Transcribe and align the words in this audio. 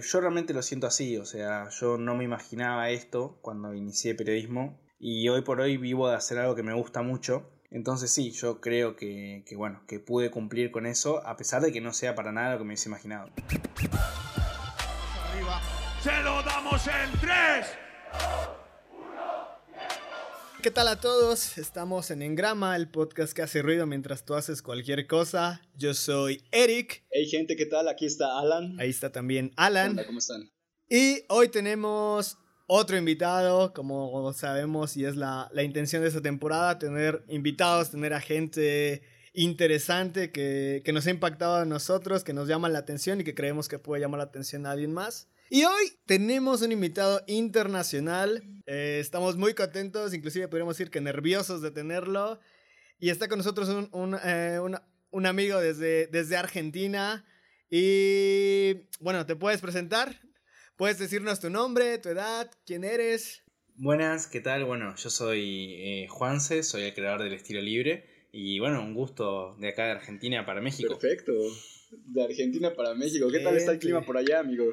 Yo 0.00 0.20
realmente 0.20 0.54
lo 0.54 0.62
siento 0.62 0.86
así, 0.86 1.16
o 1.16 1.24
sea, 1.24 1.70
yo 1.70 1.98
no 1.98 2.14
me 2.14 2.22
imaginaba 2.22 2.88
esto 2.90 3.36
cuando 3.42 3.74
inicié 3.74 4.14
periodismo 4.14 4.80
y 5.00 5.28
hoy 5.28 5.42
por 5.42 5.60
hoy 5.60 5.76
vivo 5.76 6.08
de 6.08 6.14
hacer 6.14 6.38
algo 6.38 6.54
que 6.54 6.62
me 6.62 6.72
gusta 6.72 7.02
mucho. 7.02 7.50
Entonces 7.72 8.12
sí, 8.12 8.30
yo 8.30 8.60
creo 8.60 8.94
que, 8.94 9.42
bueno, 9.56 9.82
que 9.88 9.98
pude 9.98 10.30
cumplir 10.30 10.70
con 10.70 10.86
eso 10.86 11.26
a 11.26 11.36
pesar 11.36 11.62
de 11.62 11.72
que 11.72 11.80
no 11.80 11.92
sea 11.92 12.14
para 12.14 12.30
nada 12.30 12.52
lo 12.52 12.58
que 12.58 12.64
me 12.64 12.68
hubiese 12.68 12.88
imaginado. 12.88 13.30
¡Se 16.00 16.22
lo 16.22 16.44
damos 16.44 16.86
en 16.86 17.20
tres! 17.20 17.87
¿Qué 20.60 20.72
tal 20.72 20.88
a 20.88 21.00
todos? 21.00 21.56
Estamos 21.56 22.10
en 22.10 22.20
Engrama, 22.20 22.74
el 22.74 22.90
podcast 22.90 23.32
que 23.32 23.42
hace 23.42 23.62
ruido 23.62 23.86
mientras 23.86 24.24
tú 24.24 24.34
haces 24.34 24.60
cualquier 24.60 25.06
cosa. 25.06 25.62
Yo 25.76 25.94
soy 25.94 26.42
Eric. 26.50 27.04
Hey 27.12 27.26
gente, 27.30 27.54
¿qué 27.54 27.64
tal? 27.64 27.86
Aquí 27.86 28.06
está 28.06 28.40
Alan. 28.40 28.74
Ahí 28.80 28.90
está 28.90 29.12
también 29.12 29.52
Alan. 29.54 29.92
Hola, 29.92 30.04
¿cómo 30.04 30.18
están? 30.18 30.50
Y 30.90 31.22
hoy 31.28 31.48
tenemos 31.48 32.38
otro 32.66 32.96
invitado, 32.96 33.72
como 33.72 34.32
sabemos, 34.32 34.96
y 34.96 35.04
es 35.04 35.14
la, 35.14 35.48
la 35.52 35.62
intención 35.62 36.02
de 36.02 36.08
esta 36.08 36.22
temporada, 36.22 36.80
tener 36.80 37.22
invitados, 37.28 37.90
tener 37.90 38.12
a 38.12 38.20
gente 38.20 39.02
interesante 39.34 40.32
que, 40.32 40.82
que 40.84 40.92
nos 40.92 41.06
ha 41.06 41.10
impactado 41.10 41.54
a 41.54 41.66
nosotros, 41.66 42.24
que 42.24 42.32
nos 42.32 42.48
llama 42.48 42.68
la 42.68 42.80
atención 42.80 43.20
y 43.20 43.24
que 43.24 43.36
creemos 43.36 43.68
que 43.68 43.78
puede 43.78 44.00
llamar 44.00 44.18
la 44.18 44.24
atención 44.24 44.66
a 44.66 44.72
alguien 44.72 44.92
más. 44.92 45.28
Y 45.50 45.64
hoy 45.64 45.92
tenemos 46.04 46.60
un 46.60 46.72
invitado 46.72 47.22
internacional. 47.26 48.42
Eh, 48.66 48.98
estamos 49.00 49.36
muy 49.36 49.54
contentos, 49.54 50.12
inclusive 50.12 50.46
podríamos 50.46 50.76
decir 50.76 50.90
que 50.90 51.00
nerviosos 51.00 51.62
de 51.62 51.70
tenerlo. 51.70 52.38
Y 52.98 53.08
está 53.08 53.28
con 53.28 53.38
nosotros 53.38 53.68
un, 53.70 53.88
un, 53.92 54.18
eh, 54.22 54.58
un, 54.60 54.76
un 55.10 55.26
amigo 55.26 55.58
desde, 55.58 56.06
desde 56.08 56.36
Argentina. 56.36 57.24
Y 57.70 58.74
bueno, 59.00 59.24
¿te 59.24 59.36
puedes 59.36 59.62
presentar? 59.62 60.20
¿Puedes 60.76 60.98
decirnos 60.98 61.40
tu 61.40 61.48
nombre, 61.48 61.96
tu 61.96 62.10
edad, 62.10 62.50
quién 62.66 62.84
eres? 62.84 63.42
Buenas, 63.76 64.26
¿qué 64.26 64.40
tal? 64.40 64.66
Bueno, 64.66 64.94
yo 64.96 65.08
soy 65.08 65.76
eh, 65.78 66.06
Juanse, 66.10 66.62
soy 66.62 66.82
el 66.82 66.94
creador 66.94 67.22
del 67.22 67.32
estilo 67.32 67.62
libre. 67.62 68.04
Y 68.32 68.58
bueno, 68.58 68.82
un 68.82 68.92
gusto 68.92 69.56
de 69.58 69.68
acá 69.68 69.86
de 69.86 69.92
Argentina 69.92 70.44
para 70.44 70.60
México. 70.60 70.98
Perfecto. 70.98 71.32
De 71.90 72.22
Argentina 72.22 72.74
para 72.74 72.94
México. 72.94 73.28
¿Qué 73.30 73.40
tal 73.40 73.56
está 73.56 73.72
el 73.72 73.78
clima 73.78 74.04
por 74.04 74.18
allá, 74.18 74.40
amigo? 74.40 74.66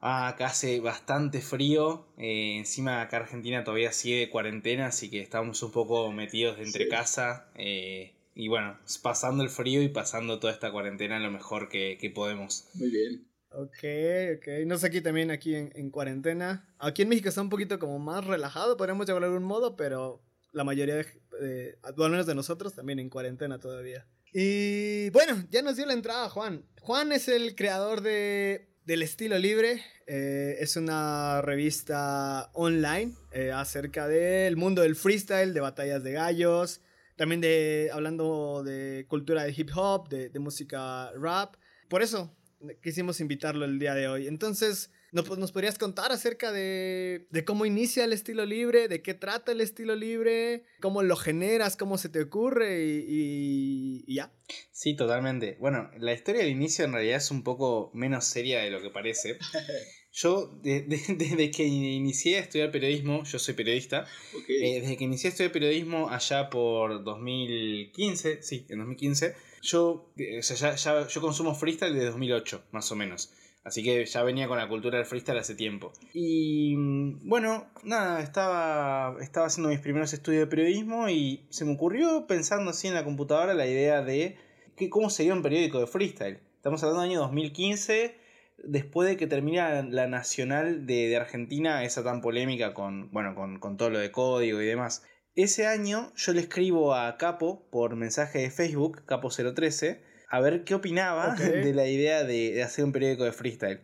Ah, 0.00 0.28
acá 0.28 0.46
hace 0.46 0.78
bastante 0.80 1.40
frío. 1.40 2.06
Eh, 2.18 2.56
encima 2.58 3.00
acá 3.02 3.16
Argentina 3.18 3.64
todavía 3.64 3.92
sigue 3.92 4.20
de 4.20 4.30
cuarentena, 4.30 4.86
así 4.86 5.10
que 5.10 5.20
estamos 5.20 5.62
un 5.62 5.72
poco 5.72 6.12
metidos 6.12 6.58
entre 6.58 6.84
Sí. 6.84 6.90
casa. 6.90 7.50
eh, 7.56 8.14
y 8.34 8.46
bueno, 8.46 8.78
pasando 9.02 9.42
el 9.42 9.48
frío 9.50 9.82
y 9.82 9.88
pasando 9.88 10.38
toda 10.38 10.52
esta 10.52 10.70
cuarentena 10.70 11.18
lo 11.18 11.28
mejor 11.32 11.68
que, 11.68 11.98
que 12.00 12.08
podemos. 12.10 12.68
Muy 12.74 12.88
bien. 12.90 13.26
Ok, 13.50 14.36
ok. 14.36 14.66
No 14.66 14.78
sé, 14.78 14.86
aquí 14.86 15.00
también, 15.00 15.32
aquí 15.32 15.56
en, 15.56 15.72
en 15.74 15.90
cuarentena. 15.90 16.72
Aquí 16.78 17.02
en 17.02 17.08
México 17.08 17.28
está 17.30 17.42
un 17.42 17.48
poquito 17.48 17.80
como 17.80 17.98
más 17.98 18.24
relajado, 18.24 18.76
podríamos 18.76 19.06
llamarlo 19.08 19.26
de 19.28 19.34
algún 19.34 19.48
modo, 19.48 19.74
pero 19.74 20.22
la 20.52 20.62
mayoría 20.62 20.94
de, 20.94 21.06
de, 21.40 21.78
al 21.82 22.10
menos 22.10 22.26
de 22.26 22.36
nosotros, 22.36 22.74
también 22.76 23.00
en 23.00 23.10
cuarentena 23.10 23.58
todavía. 23.58 24.06
Y 24.32 25.10
bueno, 25.10 25.44
ya 25.50 25.62
nos 25.62 25.74
dio 25.76 25.86
la 25.86 25.94
entrada 25.94 26.28
Juan. 26.28 26.64
Juan 26.80 27.10
es 27.10 27.26
el 27.26 27.56
creador 27.56 28.02
de, 28.02 28.67
del 28.88 29.02
Estilo 29.02 29.38
Libre. 29.38 29.82
eh, 30.06 30.56
es 30.60 30.76
una 30.76 31.42
revista 31.42 32.50
online 32.54 33.12
eh, 33.32 33.52
acerca 33.52 34.08
del 34.08 34.56
mundo 34.56 34.80
del 34.80 34.96
freestyle, 34.96 35.52
de 35.52 35.60
batallas 35.60 36.02
de 36.02 36.12
gallos. 36.12 36.80
También 37.14 37.42
de 37.42 37.90
hablando 37.92 38.62
de 38.64 39.04
cultura 39.06 39.44
de 39.44 39.52
hip 39.54 39.68
hop, 39.76 40.08
de, 40.08 40.30
de 40.30 40.38
música 40.38 41.12
rap. 41.12 41.56
Por 41.90 42.00
eso 42.00 42.34
quisimos 42.82 43.20
invitarlo 43.20 43.64
el 43.64 43.78
día 43.78 43.94
de 43.94 44.08
hoy. 44.08 44.26
Entonces, 44.26 44.90
¿no, 45.12 45.22
pues, 45.24 45.38
¿nos 45.38 45.52
podrías 45.52 45.78
contar 45.78 46.12
acerca 46.12 46.52
de, 46.52 47.26
de 47.30 47.44
cómo 47.44 47.66
inicia 47.66 48.04
el 48.04 48.12
estilo 48.12 48.44
libre? 48.46 48.88
¿De 48.88 49.02
qué 49.02 49.14
trata 49.14 49.52
el 49.52 49.60
estilo 49.60 49.94
libre? 49.96 50.64
¿Cómo 50.80 51.02
lo 51.02 51.16
generas? 51.16 51.76
¿Cómo 51.76 51.98
se 51.98 52.08
te 52.08 52.20
ocurre? 52.20 52.84
Y, 52.84 53.04
y- 53.08 54.04
y 54.06 54.14
ya. 54.16 54.32
Sí, 54.72 54.96
totalmente. 54.96 55.56
Bueno, 55.60 55.90
la 55.98 56.12
historia 56.12 56.42
del 56.42 56.50
inicio 56.50 56.84
en 56.84 56.92
realidad 56.92 57.16
es 57.18 57.30
un 57.30 57.42
poco 57.42 57.90
menos 57.94 58.24
seria 58.24 58.60
de 58.60 58.70
lo 58.70 58.80
que 58.82 58.90
parece. 58.90 59.38
Yo, 60.10 60.48
de- 60.62 60.82
de- 60.82 61.14
desde 61.16 61.50
que 61.50 61.64
inicié 61.64 62.38
a 62.38 62.40
estudiar 62.40 62.70
periodismo, 62.72 63.22
yo 63.24 63.38
soy 63.38 63.54
periodista. 63.54 64.06
Eh, 64.48 64.80
desde 64.80 64.96
que 64.96 65.04
inicié 65.04 65.28
a 65.28 65.30
estudiar 65.32 65.52
periodismo 65.52 66.08
allá 66.08 66.48
por 66.50 67.04
2015, 67.04 68.42
sí, 68.42 68.66
en 68.70 68.78
2015, 68.78 69.34
yo, 69.62 70.10
eh, 70.16 70.38
o 70.38 70.42
sea, 70.42 70.74
ya, 70.74 71.06
yo 71.06 71.20
consumo 71.20 71.54
freestyle 71.54 71.94
desde 71.94 72.06
2008, 72.06 72.64
más 72.72 72.90
o 72.92 72.96
menos. 72.96 73.32
Así 73.64 73.82
que 73.82 74.06
ya 74.06 74.22
venía 74.22 74.48
con 74.48 74.56
la 74.56 74.66
cultura 74.66 74.96
del 74.96 75.06
freestyle 75.06 75.38
hace 75.38 75.54
tiempo. 75.54 75.92
Y 76.14 76.74
mm, 76.76 77.28
bueno, 77.28 77.66
nada, 77.82 78.22
estaba, 78.22 79.16
estaba 79.20 79.46
haciendo 79.46 79.68
mis 79.68 79.80
primeros 79.80 80.12
estudios 80.12 80.40
de 80.40 80.46
periodismo 80.46 81.10
y 81.10 81.46
se 81.50 81.64
me 81.64 81.74
ocurrió 81.74 82.26
pensando 82.26 82.70
así 82.70 82.88
en 82.88 82.94
la 82.94 83.04
computadora 83.04 83.52
la 83.52 83.66
idea 83.66 84.02
de 84.02 84.36
que, 84.74 84.88
cómo 84.88 85.10
sería 85.10 85.34
un 85.34 85.42
periódico 85.42 85.80
de 85.80 85.86
freestyle. 85.86 86.40
Estamos 86.56 86.82
hablando 86.82 87.02
del 87.02 87.10
año 87.10 87.20
2015, 87.20 88.16
después 88.64 89.06
de 89.08 89.16
que 89.18 89.26
termina 89.26 89.82
la 89.82 90.06
nacional 90.06 90.86
de, 90.86 91.08
de 91.08 91.16
Argentina, 91.16 91.84
esa 91.84 92.02
tan 92.02 92.22
polémica 92.22 92.72
con, 92.72 93.10
bueno, 93.12 93.34
con, 93.34 93.58
con 93.58 93.76
todo 93.76 93.90
lo 93.90 93.98
de 93.98 94.10
código 94.10 94.62
y 94.62 94.66
demás. 94.66 95.04
Ese 95.38 95.68
año 95.68 96.12
yo 96.16 96.32
le 96.32 96.40
escribo 96.40 96.96
a 96.96 97.16
Capo 97.16 97.62
por 97.70 97.94
mensaje 97.94 98.40
de 98.40 98.50
Facebook, 98.50 99.02
Capo013, 99.06 100.00
a 100.28 100.40
ver 100.40 100.64
qué 100.64 100.74
opinaba 100.74 101.32
de 101.36 101.72
la 101.74 101.86
idea 101.86 102.24
de, 102.24 102.54
de 102.54 102.62
hacer 102.64 102.84
un 102.84 102.90
periódico 102.90 103.22
de 103.22 103.30
freestyle. 103.30 103.78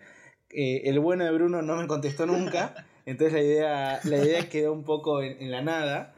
Eh, 0.50 0.82
el 0.86 0.98
bueno 0.98 1.24
de 1.24 1.30
Bruno 1.30 1.62
no 1.62 1.76
me 1.76 1.86
contestó 1.86 2.26
nunca, 2.26 2.74
entonces 3.06 3.34
la 3.34 3.40
idea, 3.40 4.00
la 4.02 4.16
idea 4.16 4.48
quedó 4.48 4.72
un 4.72 4.82
poco 4.82 5.22
en, 5.22 5.40
en 5.40 5.52
la 5.52 5.62
nada. 5.62 6.16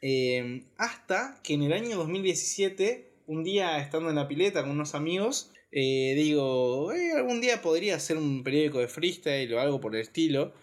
Eh, 0.00 0.62
hasta 0.78 1.38
que 1.42 1.52
en 1.52 1.64
el 1.64 1.74
año 1.74 1.98
2017, 1.98 3.12
un 3.26 3.44
día 3.44 3.78
estando 3.80 4.08
en 4.08 4.16
la 4.16 4.26
pileta 4.26 4.62
con 4.62 4.70
unos 4.70 4.94
amigos, 4.94 5.52
eh, 5.70 6.14
digo, 6.16 6.94
"Eh, 6.94 7.12
algún 7.12 7.42
día 7.42 7.60
podría 7.60 7.96
hacer 7.96 8.16
un 8.16 8.42
periódico 8.42 8.78
de 8.78 8.88
freestyle 8.88 9.52
o 9.52 9.60
algo 9.60 9.82
por 9.82 9.94
el 9.94 10.00
estilo. 10.00 10.54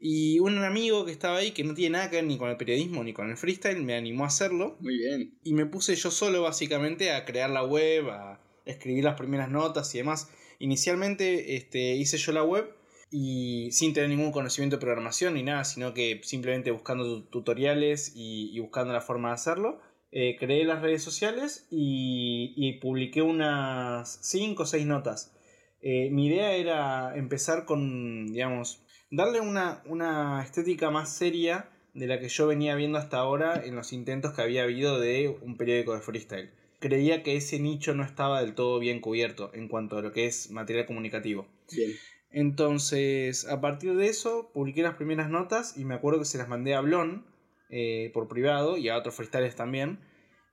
Y 0.00 0.38
un 0.38 0.58
amigo 0.64 1.04
que 1.04 1.12
estaba 1.12 1.38
ahí, 1.38 1.50
que 1.50 1.64
no 1.64 1.74
tiene 1.74 1.94
nada 1.98 2.10
que 2.10 2.16
ver 2.16 2.24
ni 2.24 2.38
con 2.38 2.48
el 2.50 2.56
periodismo 2.56 3.02
ni 3.02 3.12
con 3.12 3.30
el 3.30 3.36
freestyle, 3.36 3.82
me 3.82 3.94
animó 3.96 4.24
a 4.24 4.28
hacerlo. 4.28 4.76
Muy 4.80 4.96
bien. 4.98 5.34
Y 5.42 5.54
me 5.54 5.66
puse 5.66 5.96
yo 5.96 6.10
solo 6.10 6.42
básicamente 6.42 7.10
a 7.12 7.24
crear 7.24 7.50
la 7.50 7.64
web, 7.64 8.08
a 8.10 8.40
escribir 8.64 9.04
las 9.04 9.16
primeras 9.16 9.50
notas 9.50 9.92
y 9.94 9.98
demás. 9.98 10.30
Inicialmente 10.60 11.56
este, 11.56 11.96
hice 11.96 12.16
yo 12.18 12.32
la 12.32 12.44
web 12.44 12.72
y 13.10 13.70
sin 13.72 13.92
tener 13.94 14.10
ningún 14.10 14.32
conocimiento 14.32 14.76
de 14.76 14.80
programación 14.80 15.34
ni 15.34 15.42
nada, 15.42 15.64
sino 15.64 15.94
que 15.94 16.20
simplemente 16.22 16.70
buscando 16.70 17.04
tu- 17.04 17.22
tutoriales 17.30 18.12
y, 18.14 18.50
y 18.56 18.60
buscando 18.60 18.92
la 18.92 19.00
forma 19.00 19.28
de 19.28 19.34
hacerlo. 19.34 19.80
Eh, 20.12 20.36
creé 20.38 20.64
las 20.64 20.80
redes 20.80 21.02
sociales 21.02 21.66
y, 21.70 22.52
y 22.56 22.74
publiqué 22.80 23.22
unas 23.22 24.18
5 24.22 24.62
o 24.62 24.66
6 24.66 24.86
notas. 24.86 25.34
Eh, 25.80 26.10
mi 26.10 26.26
idea 26.26 26.52
era 26.54 27.16
empezar 27.16 27.64
con, 27.64 28.26
digamos, 28.32 28.82
darle 29.10 29.40
una, 29.40 29.82
una 29.86 30.42
estética 30.42 30.90
más 30.90 31.14
seria 31.14 31.68
de 31.94 32.06
la 32.06 32.20
que 32.20 32.28
yo 32.28 32.46
venía 32.46 32.74
viendo 32.74 32.98
hasta 32.98 33.18
ahora 33.18 33.62
en 33.64 33.74
los 33.74 33.92
intentos 33.92 34.32
que 34.34 34.42
había 34.42 34.62
habido 34.62 35.00
de 35.00 35.36
un 35.42 35.56
periódico 35.56 35.94
de 35.94 36.00
freestyle. 36.00 36.50
Creía 36.80 37.22
que 37.22 37.36
ese 37.36 37.58
nicho 37.58 37.94
no 37.94 38.04
estaba 38.04 38.40
del 38.40 38.54
todo 38.54 38.78
bien 38.78 39.00
cubierto 39.00 39.50
en 39.52 39.68
cuanto 39.68 39.98
a 39.98 40.02
lo 40.02 40.12
que 40.12 40.26
es 40.26 40.50
material 40.50 40.86
comunicativo. 40.86 41.48
Bien. 41.74 41.92
Entonces, 42.30 43.48
a 43.48 43.60
partir 43.60 43.96
de 43.96 44.06
eso, 44.08 44.50
publiqué 44.52 44.82
las 44.82 44.94
primeras 44.94 45.30
notas 45.30 45.76
y 45.76 45.84
me 45.84 45.94
acuerdo 45.94 46.20
que 46.20 46.26
se 46.26 46.38
las 46.38 46.48
mandé 46.48 46.74
a 46.74 46.80
Blon 46.80 47.26
eh, 47.70 48.10
por 48.14 48.28
privado 48.28 48.76
y 48.76 48.88
a 48.90 48.96
otros 48.96 49.14
freestylers 49.14 49.56
también. 49.56 49.98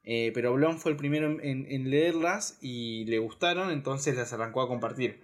Eh, 0.03 0.31
pero 0.33 0.53
Blon 0.53 0.79
fue 0.79 0.91
el 0.91 0.97
primero 0.97 1.39
en 1.41 1.89
leerlas 1.89 2.57
y 2.61 3.05
le 3.05 3.19
gustaron, 3.19 3.71
entonces 3.71 4.15
las 4.15 4.33
arrancó 4.33 4.61
a 4.61 4.67
compartir. 4.67 5.19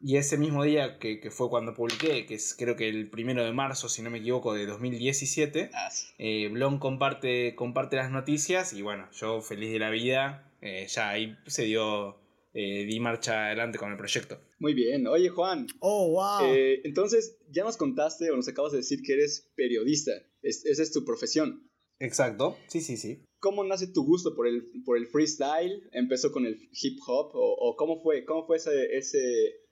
Y 0.00 0.16
ese 0.16 0.36
mismo 0.36 0.64
día 0.64 0.98
que, 0.98 1.18
que 1.20 1.30
fue 1.30 1.48
cuando 1.48 1.74
publiqué, 1.74 2.26
que 2.26 2.34
es 2.34 2.54
creo 2.58 2.76
que 2.76 2.88
el 2.88 3.08
primero 3.08 3.44
de 3.44 3.52
marzo, 3.52 3.88
si 3.88 4.02
no 4.02 4.10
me 4.10 4.18
equivoco, 4.18 4.52
de 4.54 4.66
2017, 4.66 5.70
Ah, 5.72 5.90
sí. 5.90 6.08
eh, 6.18 6.48
Blon 6.48 6.78
comparte, 6.78 7.54
comparte 7.54 7.96
las 7.96 8.10
noticias 8.10 8.72
y 8.74 8.82
bueno, 8.82 9.08
yo 9.12 9.40
feliz 9.40 9.72
de 9.72 9.78
la 9.78 9.90
vida, 9.90 10.52
eh, 10.60 10.86
ya 10.88 11.10
ahí 11.10 11.36
se 11.46 11.64
dio, 11.64 12.16
eh, 12.52 12.84
di 12.84 13.00
marcha 13.00 13.46
adelante 13.46 13.78
con 13.78 13.90
el 13.92 13.96
proyecto. 13.96 14.38
Muy 14.58 14.74
bien. 14.74 15.06
Oye, 15.06 15.28
Juan. 15.30 15.66
Oh, 15.80 16.10
wow. 16.10 16.52
eh, 16.54 16.80
entonces, 16.84 17.38
ya 17.50 17.64
nos 17.64 17.76
contaste 17.76 18.30
o 18.30 18.36
nos 18.36 18.48
acabas 18.48 18.72
de 18.72 18.78
decir 18.78 19.00
que 19.02 19.14
eres 19.14 19.50
periodista. 19.56 20.12
Es- 20.42 20.64
esa 20.66 20.82
es 20.82 20.92
tu 20.92 21.04
profesión. 21.04 21.66
Exacto, 22.00 22.58
sí, 22.66 22.80
sí, 22.80 22.96
sí. 22.96 23.24
¿Cómo 23.40 23.62
nace 23.64 23.86
tu 23.86 24.04
gusto 24.04 24.34
por 24.34 24.46
el, 24.48 24.70
por 24.84 24.96
el 24.96 25.06
freestyle? 25.06 25.88
¿Empezó 25.92 26.32
con 26.32 26.46
el 26.46 26.68
hip 26.72 26.98
hop? 27.06 27.30
¿O, 27.34 27.54
o 27.58 27.76
cómo 27.76 28.02
fue, 28.02 28.24
cómo 28.24 28.46
fue 28.46 28.56
ese, 28.56 28.96
ese 28.96 29.18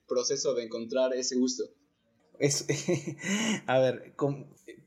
proceso 0.07 0.53
de 0.53 0.63
encontrar 0.63 1.13
ese 1.13 1.35
gusto? 1.35 1.63
Es, 2.39 2.65
a 3.67 3.79
ver, 3.79 4.13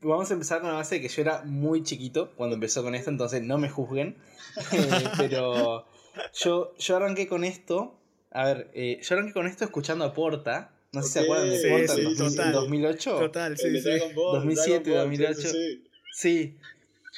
vamos 0.01 0.29
a 0.29 0.33
empezar 0.33 0.61
con 0.61 0.69
la 0.69 0.75
base 0.75 0.95
de 0.95 1.01
que 1.01 1.07
yo 1.07 1.21
era 1.21 1.43
muy 1.43 1.83
chiquito 1.83 2.33
cuando 2.35 2.55
empezó 2.55 2.83
con 2.83 2.95
esto, 2.95 3.09
entonces 3.09 3.43
no 3.43 3.57
me 3.57 3.69
juzguen. 3.69 4.17
Eh, 4.71 5.03
pero 5.17 5.85
yo, 6.33 6.73
yo 6.79 6.95
arranqué 6.95 7.27
con 7.27 7.43
esto. 7.43 7.99
A 8.31 8.45
ver, 8.45 8.71
eh, 8.73 8.99
yo 9.03 9.15
arranqué 9.15 9.33
con 9.33 9.45
esto 9.45 9.65
escuchando 9.65 10.03
a 10.03 10.13
Porta. 10.15 10.73
No 10.93 11.03
sé 11.03 11.07
si 11.07 11.13
se 11.13 11.19
acuerdan 11.19 11.49
de 11.51 11.59
sí, 11.59 11.69
Porta 11.69 11.93
sí, 11.93 12.01
en 12.01 12.05
2000 12.15 12.17
total. 12.31 12.47
en 12.47 12.53
2008. 12.53 13.19
Total, 13.19 13.51
El 13.51 13.57
sí, 13.59 13.69
sí. 13.77 13.81
Dragon 13.81 14.15
Ball, 14.15 14.35
2007, 14.39 14.89
Dragon 14.89 15.09
Ball, 15.11 15.17
2008. 15.19 15.39
sí, 15.41 15.47
sí, 15.47 15.53
sí. 15.53 15.89
Sí. 16.13 16.57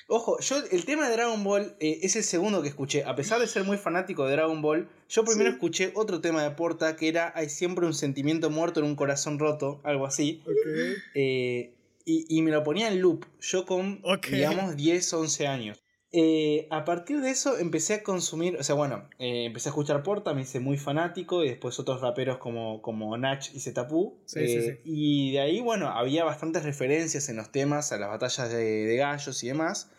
Ojo, 0.08 0.40
yo 0.40 0.58
el 0.72 0.86
tema 0.86 1.08
de 1.08 1.14
Dragon 1.16 1.44
Ball 1.44 1.76
eh, 1.80 2.00
es 2.02 2.16
el 2.16 2.24
segundo 2.24 2.62
que 2.62 2.68
escuché. 2.70 3.04
A 3.04 3.16
pesar 3.16 3.40
de 3.40 3.48
ser 3.48 3.64
muy 3.64 3.78
fanático 3.78 4.26
de 4.26 4.32
Dragon 4.34 4.62
Ball, 4.62 4.88
yo 5.10 5.24
primero 5.24 5.50
Sí. 5.50 5.56
escuché 5.56 5.92
otro 5.96 6.22
tema 6.22 6.44
de 6.44 6.52
Porta 6.52 6.96
que 6.96 7.08
era 7.08 7.32
Hay 7.36 7.50
siempre 7.50 7.86
un 7.86 7.94
sentimiento 7.94 8.50
muerto 8.50 8.80
en 8.80 8.86
un 8.86 8.96
corazón 8.96 9.40
roto, 9.40 9.80
algo 9.84 10.06
así. 10.06 10.42
Ok. 10.46 11.02
Eh, 11.16 11.74
y, 12.06 12.26
y 12.38 12.42
me 12.42 12.52
lo 12.52 12.64
ponía 12.64 12.88
en 12.88 13.02
loop, 13.02 13.26
yo 13.40 13.66
con, 13.66 14.00
Ok. 14.04 14.28
digamos, 14.28 14.76
10, 14.76 15.14
11 15.14 15.48
años. 15.48 15.78
Eh, 16.12 16.68
a 16.72 16.86
partir 16.86 17.22
de 17.22 17.30
eso 17.30 17.60
empecé 17.60 17.94
a 17.94 18.04
consumir, 18.04 18.58
o 18.58 18.64
sea, 18.64 18.74
bueno, 18.74 19.08
eh, 19.20 19.46
empecé 19.46 19.70
a 19.70 19.72
escuchar 19.72 20.02
Porta, 20.02 20.34
me 20.34 20.42
hice 20.42 20.60
muy 20.60 20.78
fanático 20.78 21.44
y 21.44 21.50
después 21.50 21.78
otros 21.80 22.02
raperos 22.02 22.40
como, 22.40 22.82
como 22.82 23.16
Nach 23.18 23.46
y 23.54 23.60
Zetapu. 23.60 24.18
Sí, 24.26 24.40
sí, 24.48 24.56
Eh, 24.58 24.80
sí. 24.84 24.92
Y 24.92 25.32
de 25.34 25.40
ahí, 25.42 25.62
bueno, 25.62 25.90
había 25.90 26.24
bastantes 26.24 26.64
referencias 26.64 27.30
en 27.30 27.36
los 27.36 27.52
temas, 27.52 27.92
a 27.92 27.98
las 27.98 28.10
batallas 28.10 28.52
de, 28.52 28.86
de 28.86 28.96
gallos 28.98 29.44
y 29.44 29.48
demás. 29.50 29.92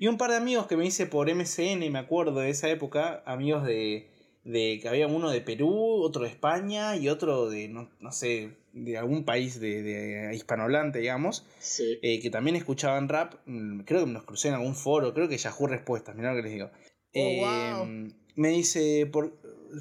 Y 0.00 0.06
un 0.06 0.16
par 0.18 0.30
de 0.30 0.36
amigos 0.36 0.68
que 0.68 0.76
me 0.76 0.86
hice 0.86 1.06
por 1.06 1.28
MCN, 1.28 1.90
me 1.90 1.98
acuerdo 1.98 2.38
de 2.40 2.50
esa 2.50 2.68
época, 2.68 3.22
amigos 3.26 3.64
de, 3.64 4.08
de 4.46 4.78
que 4.80 4.88
había 4.88 5.08
uno 5.08 5.30
de 5.30 5.40
Perú, 5.40 5.74
otro 6.02 6.22
de 6.22 6.28
España 6.28 6.96
y 6.96 7.08
otro 7.08 7.50
de, 7.50 7.68
no, 7.68 7.90
no 8.00 8.12
sé, 8.12 8.52
de 8.72 8.96
algún 8.96 9.24
país 9.24 9.58
de, 9.60 9.82
de 9.82 10.34
hispanohablante, 10.36 11.00
digamos, 11.00 11.44
Sí. 11.58 11.98
eh, 12.00 12.20
que 12.20 12.30
también 12.30 12.54
escuchaban 12.56 13.08
rap. 13.08 13.34
Mm, 13.46 13.80
Creo 13.80 14.00
que 14.00 14.06
me 14.06 14.12
los 14.12 14.22
crucé 14.24 14.48
en 14.48 14.54
algún 14.54 14.76
foro, 14.76 15.12
creo 15.12 15.28
que 15.28 15.36
Yahoo 15.36 15.66
Respuestas, 15.66 16.14
mirá 16.14 16.30
lo 16.30 16.36
que 16.36 16.42
les 16.44 16.52
digo. 16.52 16.70
Eh, 17.12 17.72
wow. 17.74 17.88
Me 18.36 18.48
dice, 18.50 19.06
¿por, 19.06 19.32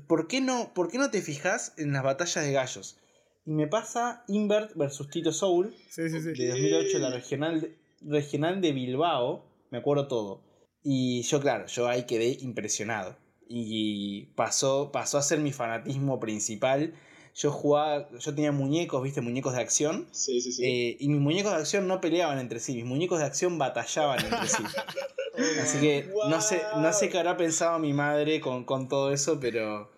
por, 0.07 0.27
qué 0.27 0.41
no, 0.41 0.73
¿por 0.73 0.89
qué 0.89 0.97
no 0.97 1.11
te 1.11 1.21
fijas 1.21 1.73
en 1.77 1.93
las 1.93 2.01
batallas 2.03 2.43
de 2.43 2.51
gallos? 2.51 2.97
Y 3.45 3.51
me 3.51 3.67
pasa 3.67 4.23
Invert 4.27 4.73
versus 4.75 5.09
Tito 5.11 5.31
Soul, 5.31 5.75
Sí, 5.89 6.09
sí, 6.09 6.21
sí. 6.21 6.33
de 6.33 6.47
2008, 6.49 6.97
la 6.99 7.11
regional, 7.11 7.61
de- 7.61 7.75
regional 8.01 8.61
de 8.61 8.71
Bilbao, 8.71 9.45
me 9.69 9.77
acuerdo 9.77 10.07
todo. 10.07 10.41
Y 10.81 11.21
yo, 11.23 11.39
claro, 11.39 11.67
yo 11.67 11.87
ahí 11.87 12.05
quedé 12.07 12.37
impresionado. 12.41 13.15
Y 13.47 14.27
pasó, 14.35 14.91
pasó 14.91 15.17
a 15.17 15.21
ser 15.21 15.39
mi 15.39 15.51
fanatismo 15.51 16.19
principal. 16.19 16.93
Yo 17.35 17.51
jugaba, 17.51 18.09
yo 18.17 18.33
tenía 18.33 18.51
muñecos, 18.51 19.03
viste, 19.03 19.21
muñecos 19.21 19.53
de 19.53 19.61
acción. 19.61 20.07
Sí, 20.11 20.39
sí, 20.41 20.51
sí. 20.53 20.63
eh, 20.65 20.97
y 20.99 21.09
mis 21.09 21.19
muñecos 21.19 21.51
de 21.51 21.59
acción 21.59 21.87
no 21.87 21.99
peleaban 21.99 22.39
entre 22.39 22.59
sí, 22.59 22.75
mis 22.75 22.85
muñecos 22.85 23.19
de 23.19 23.25
acción 23.25 23.57
batallaban 23.57 24.23
entre 24.23 24.47
sí. 24.47 24.63
Así 25.61 25.79
que 25.79 26.09
no 26.29 26.39
sé, 26.39 26.61
no 26.77 26.93
sé 26.93 27.09
qué 27.09 27.17
habrá 27.17 27.35
pensado 27.35 27.77
mi 27.77 27.91
madre 27.91 28.39
con, 28.39 28.63
con 28.63 28.87
todo 28.87 29.11
eso, 29.11 29.37
pero, 29.41 29.91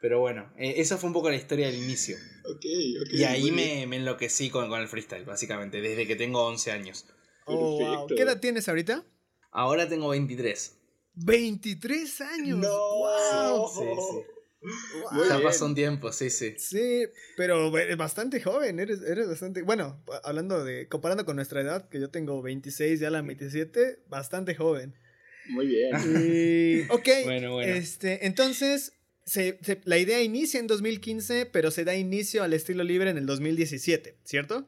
pero 0.00 0.20
bueno, 0.20 0.52
eh, 0.56 0.74
eso 0.76 0.96
fue 0.98 1.08
un 1.08 1.14
poco 1.14 1.30
la 1.30 1.36
historia 1.36 1.66
del 1.66 1.82
inicio. 1.82 2.16
ok, 2.44 2.64
ok. 3.02 3.12
Y 3.12 3.24
ahí 3.24 3.50
me, 3.50 3.88
me 3.88 3.96
enloquecí 3.96 4.48
con, 4.50 4.68
con 4.68 4.80
el 4.80 4.86
freestyle, 4.86 5.24
básicamente, 5.24 5.80
desde 5.80 6.06
que 6.06 6.14
tengo 6.14 6.46
11 6.46 6.70
años. 6.70 7.06
Oh, 7.46 7.78
wow. 7.78 8.06
¿Qué 8.06 8.22
edad 8.22 8.38
tienes 8.38 8.68
ahorita? 8.68 9.04
Ahora 9.50 9.88
tengo 9.88 10.08
23. 10.10 10.78
23 11.14 12.20
años. 12.20 12.58
No. 12.58 12.68
Wow. 12.98 13.68
Sí, 13.72 13.84
sí. 13.84 14.18
Muy 15.12 15.28
Ya 15.28 15.36
bien. 15.36 15.42
pasó 15.46 15.66
un 15.66 15.74
tiempo, 15.74 16.10
sí, 16.12 16.30
sí. 16.30 16.54
Sí, 16.58 17.04
pero 17.36 17.76
eres 17.76 17.96
bastante 17.98 18.40
joven, 18.40 18.80
eres, 18.80 19.02
eres 19.02 19.28
bastante... 19.28 19.60
Bueno, 19.62 20.02
hablando 20.22 20.64
de... 20.64 20.88
Comparando 20.88 21.26
con 21.26 21.36
nuestra 21.36 21.60
edad, 21.60 21.88
que 21.90 22.00
yo 22.00 22.08
tengo 22.08 22.40
26, 22.40 22.98
ya 23.00 23.10
la 23.10 23.20
27, 23.20 23.98
bastante 24.08 24.54
joven. 24.54 24.94
Muy 25.50 25.66
bien. 25.66 25.90
Y, 26.06 26.80
ok, 26.90 27.08
Bueno, 27.24 27.52
bueno. 27.52 27.74
Este, 27.74 28.24
entonces, 28.26 28.94
se- 29.26 29.58
se- 29.62 29.82
la 29.84 29.98
idea 29.98 30.22
inicia 30.22 30.58
en 30.60 30.66
2015, 30.66 31.44
pero 31.44 31.70
se 31.70 31.84
da 31.84 31.94
inicio 31.94 32.42
al 32.42 32.54
estilo 32.54 32.84
libre 32.84 33.10
en 33.10 33.18
el 33.18 33.26
2017, 33.26 34.16
¿cierto? 34.24 34.66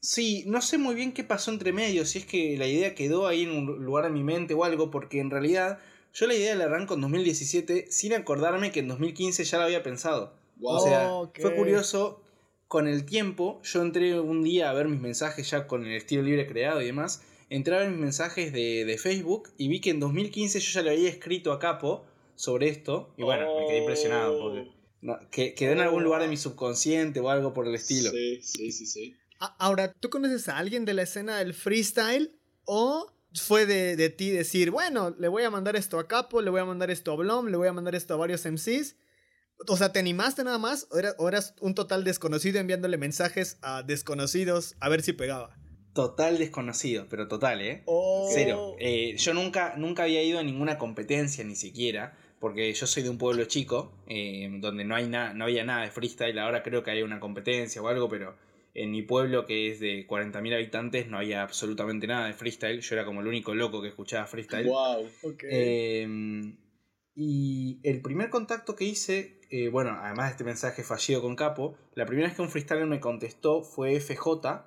Sí, 0.00 0.44
no 0.46 0.62
sé 0.62 0.78
muy 0.78 0.94
bien 0.94 1.12
qué 1.12 1.24
pasó 1.24 1.50
entre 1.50 1.72
medio, 1.72 2.04
si 2.04 2.18
es 2.18 2.26
que 2.26 2.56
la 2.56 2.66
idea 2.66 2.94
quedó 2.94 3.26
ahí 3.26 3.42
en 3.42 3.50
un 3.50 3.84
lugar 3.84 4.06
en 4.06 4.14
mi 4.14 4.22
mente 4.22 4.54
o 4.54 4.64
algo, 4.64 4.90
porque 4.90 5.20
en 5.20 5.30
realidad 5.30 5.80
yo 6.14 6.26
la 6.26 6.34
idea 6.34 6.54
la 6.54 6.64
arranco 6.64 6.94
en 6.94 7.00
2017 7.00 7.86
sin 7.90 8.12
acordarme 8.12 8.70
que 8.70 8.80
en 8.80 8.88
2015 8.88 9.44
ya 9.44 9.58
la 9.58 9.64
había 9.64 9.82
pensado. 9.82 10.34
Wow. 10.56 10.76
O 10.76 10.80
sea, 10.80 11.10
fue 11.40 11.54
curioso, 11.54 12.22
con 12.68 12.86
el 12.86 13.04
tiempo, 13.06 13.60
yo 13.64 13.82
entré 13.82 14.20
un 14.20 14.42
día 14.42 14.70
a 14.70 14.72
ver 14.72 14.88
mis 14.88 15.00
mensajes 15.00 15.50
ya 15.50 15.66
con 15.66 15.86
el 15.86 15.96
estilo 15.96 16.22
libre 16.22 16.46
creado 16.46 16.80
y 16.82 16.86
demás, 16.86 17.22
entré 17.50 17.74
a 17.74 17.80
ver 17.80 17.90
mis 17.90 17.98
mensajes 17.98 18.52
de, 18.52 18.84
de 18.84 18.98
Facebook 18.98 19.50
y 19.56 19.68
vi 19.68 19.80
que 19.80 19.90
en 19.90 20.00
2015 20.00 20.60
yo 20.60 20.72
ya 20.72 20.82
le 20.82 20.90
había 20.90 21.08
escrito 21.08 21.52
a 21.52 21.58
Capo 21.58 22.04
sobre 22.34 22.68
esto, 22.68 23.12
y 23.16 23.24
bueno, 23.24 23.46
me 23.58 23.66
quedé 23.66 23.78
impresionado, 23.78 24.38
porque 24.38 24.70
no, 25.00 25.18
que, 25.30 25.54
quedó 25.54 25.72
en 25.72 25.80
algún 25.80 26.04
lugar 26.04 26.22
de 26.22 26.28
mi 26.28 26.36
subconsciente 26.36 27.20
o 27.20 27.30
algo 27.30 27.52
por 27.52 27.66
el 27.66 27.74
estilo. 27.74 28.10
Sí, 28.10 28.40
sí, 28.42 28.72
sí, 28.72 28.86
sí. 28.86 29.16
Ahora, 29.38 29.92
¿tú 29.92 30.10
conoces 30.10 30.48
a 30.48 30.58
alguien 30.58 30.84
de 30.84 30.94
la 30.94 31.02
escena 31.02 31.38
del 31.38 31.54
freestyle 31.54 32.32
o 32.64 33.12
fue 33.34 33.66
de, 33.66 33.94
de 33.96 34.10
ti 34.10 34.30
decir, 34.30 34.70
bueno, 34.70 35.14
le 35.18 35.28
voy 35.28 35.44
a 35.44 35.50
mandar 35.50 35.76
esto 35.76 35.98
a 35.98 36.08
Capo, 36.08 36.42
le 36.42 36.50
voy 36.50 36.60
a 36.60 36.64
mandar 36.64 36.90
esto 36.90 37.12
a 37.12 37.16
Blom, 37.16 37.46
le 37.46 37.56
voy 37.56 37.68
a 37.68 37.72
mandar 37.72 37.94
esto 37.94 38.14
a 38.14 38.16
varios 38.16 38.44
MCs? 38.44 38.96
O 39.68 39.76
sea, 39.76 39.92
¿te 39.92 39.98
animaste 39.98 40.44
nada 40.44 40.58
más 40.58 40.86
o, 40.90 40.98
era- 40.98 41.14
o 41.18 41.28
eras 41.28 41.54
un 41.60 41.74
total 41.74 42.04
desconocido 42.04 42.58
enviándole 42.60 42.96
mensajes 42.96 43.58
a 43.62 43.82
desconocidos 43.82 44.74
a 44.80 44.88
ver 44.88 45.02
si 45.02 45.12
pegaba? 45.12 45.56
Total 45.94 46.38
desconocido, 46.38 47.06
pero 47.08 47.26
total, 47.28 47.60
¿eh? 47.60 47.82
Oh. 47.86 48.28
Cero. 48.32 48.76
Eh, 48.78 49.16
yo 49.16 49.34
nunca, 49.34 49.74
nunca 49.76 50.04
había 50.04 50.22
ido 50.22 50.38
a 50.38 50.42
ninguna 50.44 50.78
competencia, 50.78 51.42
ni 51.44 51.56
siquiera, 51.56 52.16
porque 52.38 52.72
yo 52.72 52.86
soy 52.86 53.02
de 53.02 53.10
un 53.10 53.18
pueblo 53.18 53.44
chico, 53.46 53.92
eh, 54.06 54.48
donde 54.60 54.84
no, 54.84 54.94
hay 54.94 55.08
no 55.08 55.44
había 55.44 55.64
nada 55.64 55.82
de 55.82 55.90
freestyle. 55.90 56.38
Ahora 56.38 56.62
creo 56.62 56.84
que 56.84 56.92
hay 56.92 57.02
una 57.02 57.18
competencia 57.18 57.82
o 57.82 57.88
algo, 57.88 58.08
pero 58.08 58.36
en 58.74 58.90
mi 58.90 59.02
pueblo, 59.02 59.44
que 59.46 59.70
es 59.70 59.80
de 59.80 60.06
40.000 60.06 60.54
habitantes, 60.54 61.08
no 61.08 61.18
había 61.18 61.42
absolutamente 61.42 62.06
nada 62.06 62.26
de 62.26 62.34
freestyle. 62.34 62.80
Yo 62.80 62.94
era 62.94 63.04
como 63.04 63.20
el 63.20 63.26
único 63.26 63.54
loco 63.54 63.82
que 63.82 63.88
escuchaba 63.88 64.26
freestyle. 64.26 64.66
Wow. 64.66 65.06
Ok. 65.22 65.44
Eh, 65.50 66.06
y 67.14 67.80
el 67.82 68.00
primer 68.00 68.30
contacto 68.30 68.76
que 68.76 68.84
hice, 68.84 69.40
eh, 69.50 69.68
bueno, 69.68 69.98
además 70.00 70.26
de 70.26 70.30
este 70.32 70.44
mensaje 70.44 70.82
fallido 70.84 71.20
con 71.20 71.34
Capo, 71.34 71.76
la 71.94 72.06
primera 72.06 72.28
vez 72.28 72.36
que 72.36 72.42
un 72.42 72.50
freestyler 72.50 72.86
me 72.86 73.00
contestó 73.00 73.62
fue 73.62 73.96
FJ, 73.98 74.66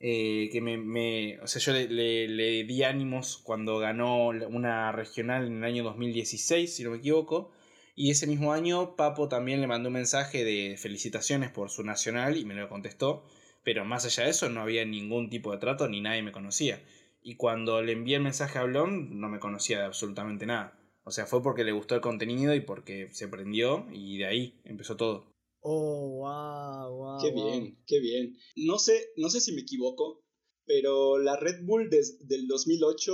eh, 0.00 0.48
que 0.50 0.60
me, 0.60 0.78
me- 0.78 1.38
o 1.40 1.46
sea, 1.46 1.62
yo 1.62 1.72
le, 1.72 1.88
le- 1.88 2.26
le 2.26 2.64
di 2.64 2.82
ánimos 2.82 3.36
cuando 3.44 3.78
ganó 3.78 4.28
una 4.30 4.90
regional 4.90 5.46
en 5.46 5.58
el 5.58 5.64
año 5.64 5.84
2016, 5.84 6.74
si 6.74 6.82
no 6.82 6.90
me 6.90 6.96
equivoco, 6.96 7.52
y 7.94 8.10
ese 8.10 8.26
mismo 8.26 8.52
año 8.52 8.96
Papo 8.96 9.28
también 9.28 9.60
le 9.60 9.68
mandó 9.68 9.90
un 9.90 9.94
mensaje 9.94 10.42
de 10.44 10.76
felicitaciones 10.76 11.50
por 11.50 11.70
su 11.70 11.84
nacional 11.84 12.36
y 12.36 12.44
me 12.44 12.54
lo 12.54 12.68
contestó, 12.68 13.22
pero 13.64 13.84
más 13.84 14.04
allá 14.04 14.24
de 14.24 14.30
eso 14.30 14.48
no 14.48 14.60
había 14.62 14.84
ningún 14.84 15.30
tipo 15.30 15.52
de 15.52 15.58
trato 15.58 15.88
ni 15.88 16.00
nadie 16.00 16.22
me 16.22 16.32
conocía. 16.32 16.82
Y 17.22 17.36
cuando 17.36 17.82
le 17.82 17.92
envié 17.92 18.16
el 18.16 18.22
mensaje 18.22 18.58
a 18.58 18.64
Blon, 18.64 19.20
no 19.20 19.28
me 19.28 19.38
conocía 19.38 19.78
de 19.78 19.84
absolutamente 19.84 20.46
nada. 20.46 20.78
O 21.04 21.10
sea, 21.10 21.26
fue 21.26 21.42
porque 21.42 21.64
le 21.64 21.72
gustó 21.72 21.94
el 21.94 22.00
contenido 22.00 22.54
y 22.54 22.60
porque 22.60 23.08
se 23.12 23.28
prendió 23.28 23.86
y 23.92 24.18
de 24.18 24.26
ahí 24.26 24.60
empezó 24.64 24.96
todo. 24.96 25.32
Oh, 25.60 26.18
wow, 26.18 26.96
wow. 26.96 27.18
Qué 27.20 27.30
wow. 27.30 27.44
bien, 27.44 27.78
qué 27.86 28.00
bien. 28.00 28.36
No 28.56 28.78
sé, 28.78 29.10
no 29.16 29.30
sé 29.30 29.40
si 29.40 29.52
me 29.52 29.60
equivoco, 29.62 30.24
pero 30.64 31.18
la 31.18 31.36
Red 31.36 31.64
Bull 31.64 31.88
des- 31.90 32.26
del 32.26 32.46
2008 32.48 33.12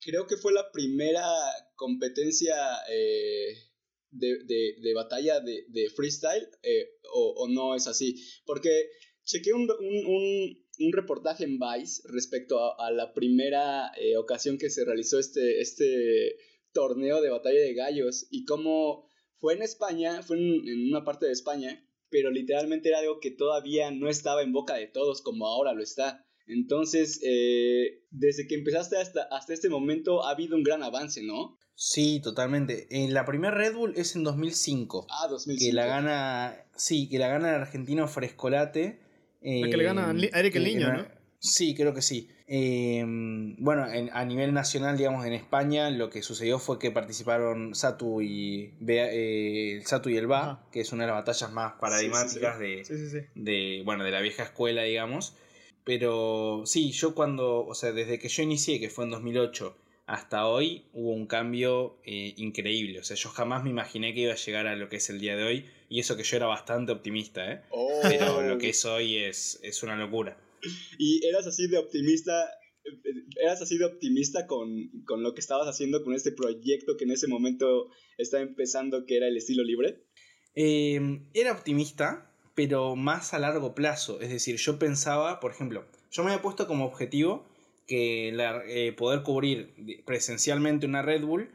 creo 0.00 0.26
que 0.26 0.36
fue 0.36 0.52
la 0.52 0.70
primera 0.72 1.24
competencia 1.76 2.54
eh, 2.90 3.54
de, 4.10 4.44
de- 4.44 4.76
de 4.82 4.94
batalla 4.94 5.40
de, 5.40 5.64
de 5.68 5.88
freestyle, 5.90 6.46
eh, 6.62 6.98
o, 7.12 7.34
o 7.44 7.48
no 7.48 7.74
es 7.74 7.86
así. 7.86 8.22
Porque 8.44 8.88
chequé 9.24 9.52
un, 9.52 9.62
un- 9.62 10.06
un- 10.06 10.64
un 10.80 10.92
reportaje 10.92 11.44
en 11.44 11.58
Vice 11.58 12.02
respecto 12.12 12.58
a, 12.58 12.86
a 12.86 12.90
la 12.90 13.12
primera 13.14 13.92
eh, 13.96 14.16
ocasión 14.16 14.58
que 14.58 14.70
se 14.70 14.84
realizó 14.84 15.18
este, 15.20 15.60
este 15.60 16.36
torneo 16.72 17.20
de 17.22 17.30
batalla 17.30 17.60
de 17.60 17.74
gallos 17.74 18.26
y 18.30 18.44
cómo 18.44 19.08
fue 19.38 19.54
en 19.54 19.62
España, 19.62 20.22
fue 20.22 20.36
en, 20.38 20.68
en 20.68 20.88
una 20.88 21.04
parte 21.04 21.26
de 21.26 21.32
España, 21.32 21.86
pero 22.10 22.30
literalmente 22.30 22.88
era 22.88 22.98
algo 23.00 23.20
que 23.20 23.30
todavía 23.30 23.90
no 23.92 24.08
estaba 24.08 24.42
en 24.42 24.52
boca 24.52 24.74
de 24.74 24.86
todos 24.88 25.22
como 25.22 25.46
ahora 25.46 25.72
lo 25.74 25.82
está. 25.82 26.24
Entonces, 26.46 27.20
eh, 27.24 28.02
desde 28.10 28.46
que 28.46 28.54
empezaste 28.56 28.96
hasta, 28.96 29.22
hasta 29.30 29.54
este 29.54 29.68
momento 29.68 30.24
ha 30.24 30.30
habido 30.32 30.56
un 30.56 30.62
gran 30.62 30.82
avance, 30.82 31.22
¿no? 31.22 31.58
Sí, 31.76 32.20
totalmente. 32.22 32.86
Eh, 32.90 33.08
la 33.10 33.24
primera 33.24 33.54
Red 33.54 33.74
Bull 33.74 33.94
es 33.96 34.14
en 34.14 34.24
2005. 34.24 35.06
Ah, 35.10 35.26
2005. 35.28 35.68
Que 35.70 35.72
la 35.74 35.86
gana. 35.86 36.66
Sí, 36.76 37.08
que 37.08 37.18
la 37.18 37.28
gana 37.28 37.50
el 37.50 37.62
argentino 37.62 38.06
Frescolate. 38.08 39.00
La 39.44 39.68
que 39.70 39.76
le 39.76 39.84
gana 39.84 40.08
a 40.08 40.10
Eric 40.12 40.34
el 40.34 40.50
que 40.52 40.60
Niño, 40.60 40.88
era- 40.88 40.96
¿no? 40.96 41.08
Sí, 41.38 41.74
creo 41.74 41.92
que 41.92 42.00
sí. 42.00 42.30
Eh, 42.46 43.04
bueno, 43.58 43.86
en- 43.92 44.08
a 44.14 44.24
nivel 44.24 44.54
nacional, 44.54 44.96
digamos, 44.96 45.26
en 45.26 45.34
España, 45.34 45.90
lo 45.90 46.08
que 46.08 46.22
sucedió 46.22 46.58
fue 46.58 46.78
que 46.78 46.90
participaron 46.90 47.74
Satu 47.74 48.22
y, 48.22 48.72
Bea- 48.80 49.10
eh, 49.12 49.74
el 49.76 49.84
Satu 49.86 50.08
y 50.08 50.16
el 50.16 50.26
Ba, 50.26 50.66
que 50.72 50.80
es 50.80 50.92
una 50.92 51.02
de 51.04 51.08
las 51.08 51.16
batallas 51.20 51.52
más 51.52 51.74
paradigmáticas 51.80 52.58
de, 52.58 52.84
Sí, 52.86 52.96
sí, 52.96 53.10
sí. 53.10 53.18
de, 53.34 53.82
bueno, 53.84 54.04
de 54.04 54.10
la 54.10 54.22
vieja 54.22 54.42
escuela, 54.44 54.82
digamos. 54.84 55.36
Pero 55.84 56.62
sí, 56.64 56.92
yo 56.92 57.14
cuando, 57.14 57.66
o 57.66 57.74
sea, 57.74 57.92
desde 57.92 58.18
que 58.18 58.28
yo 58.28 58.42
inicié, 58.42 58.80
que 58.80 58.88
fue 58.88 59.04
en 59.04 59.10
2008, 59.10 59.76
hasta 60.06 60.46
hoy 60.46 60.84
hubo 60.92 61.12
un 61.12 61.26
cambio 61.26 61.98
eh, 62.04 62.34
increíble. 62.36 62.98
O 63.00 63.04
sea, 63.04 63.16
yo 63.16 63.30
jamás 63.30 63.64
me 63.64 63.70
imaginé 63.70 64.12
que 64.12 64.20
iba 64.20 64.32
a 64.32 64.36
llegar 64.36 64.66
a 64.66 64.76
lo 64.76 64.88
que 64.88 64.96
es 64.96 65.08
el 65.10 65.18
día 65.18 65.36
de 65.36 65.44
hoy. 65.44 65.64
Y 65.88 66.00
eso 66.00 66.16
que 66.16 66.24
yo 66.24 66.36
era 66.36 66.46
bastante 66.46 66.92
optimista, 66.92 67.50
¿eh? 67.50 67.62
Oh. 67.70 68.00
Pero 68.02 68.42
lo 68.42 68.58
que 68.58 68.70
es 68.70 68.84
hoy 68.84 69.16
es, 69.16 69.60
es 69.62 69.82
una 69.82 69.96
locura. 69.96 70.36
Y 70.98 71.26
eras 71.26 71.46
así 71.46 71.68
de 71.68 71.78
optimista, 71.78 72.50
eras 73.40 73.62
así 73.62 73.78
de 73.78 73.84
optimista 73.84 74.46
con, 74.46 74.90
con 75.06 75.22
lo 75.22 75.34
que 75.34 75.40
estabas 75.40 75.68
haciendo 75.68 76.02
con 76.02 76.14
este 76.14 76.32
proyecto 76.32 76.96
que 76.96 77.04
en 77.04 77.12
ese 77.12 77.28
momento 77.28 77.90
estaba 78.18 78.42
empezando, 78.42 79.06
que 79.06 79.16
era 79.16 79.28
el 79.28 79.36
estilo 79.36 79.62
libre. 79.62 80.04
Eh, 80.54 81.20
era 81.32 81.52
optimista, 81.52 82.30
pero 82.54 82.96
más 82.96 83.34
a 83.34 83.38
largo 83.38 83.74
plazo. 83.74 84.20
Es 84.20 84.30
decir, 84.30 84.56
yo 84.56 84.78
pensaba, 84.78 85.40
por 85.40 85.52
ejemplo, 85.52 85.86
yo 86.10 86.24
me 86.24 86.30
había 86.30 86.42
puesto 86.42 86.66
como 86.66 86.86
objetivo 86.86 87.46
que 87.86 88.30
la- 88.34 88.62
eh, 88.66 88.92
poder 88.92 89.22
cubrir 89.22 90.02
presencialmente 90.06 90.86
una 90.86 91.02
Red 91.02 91.24
Bull. 91.24 91.50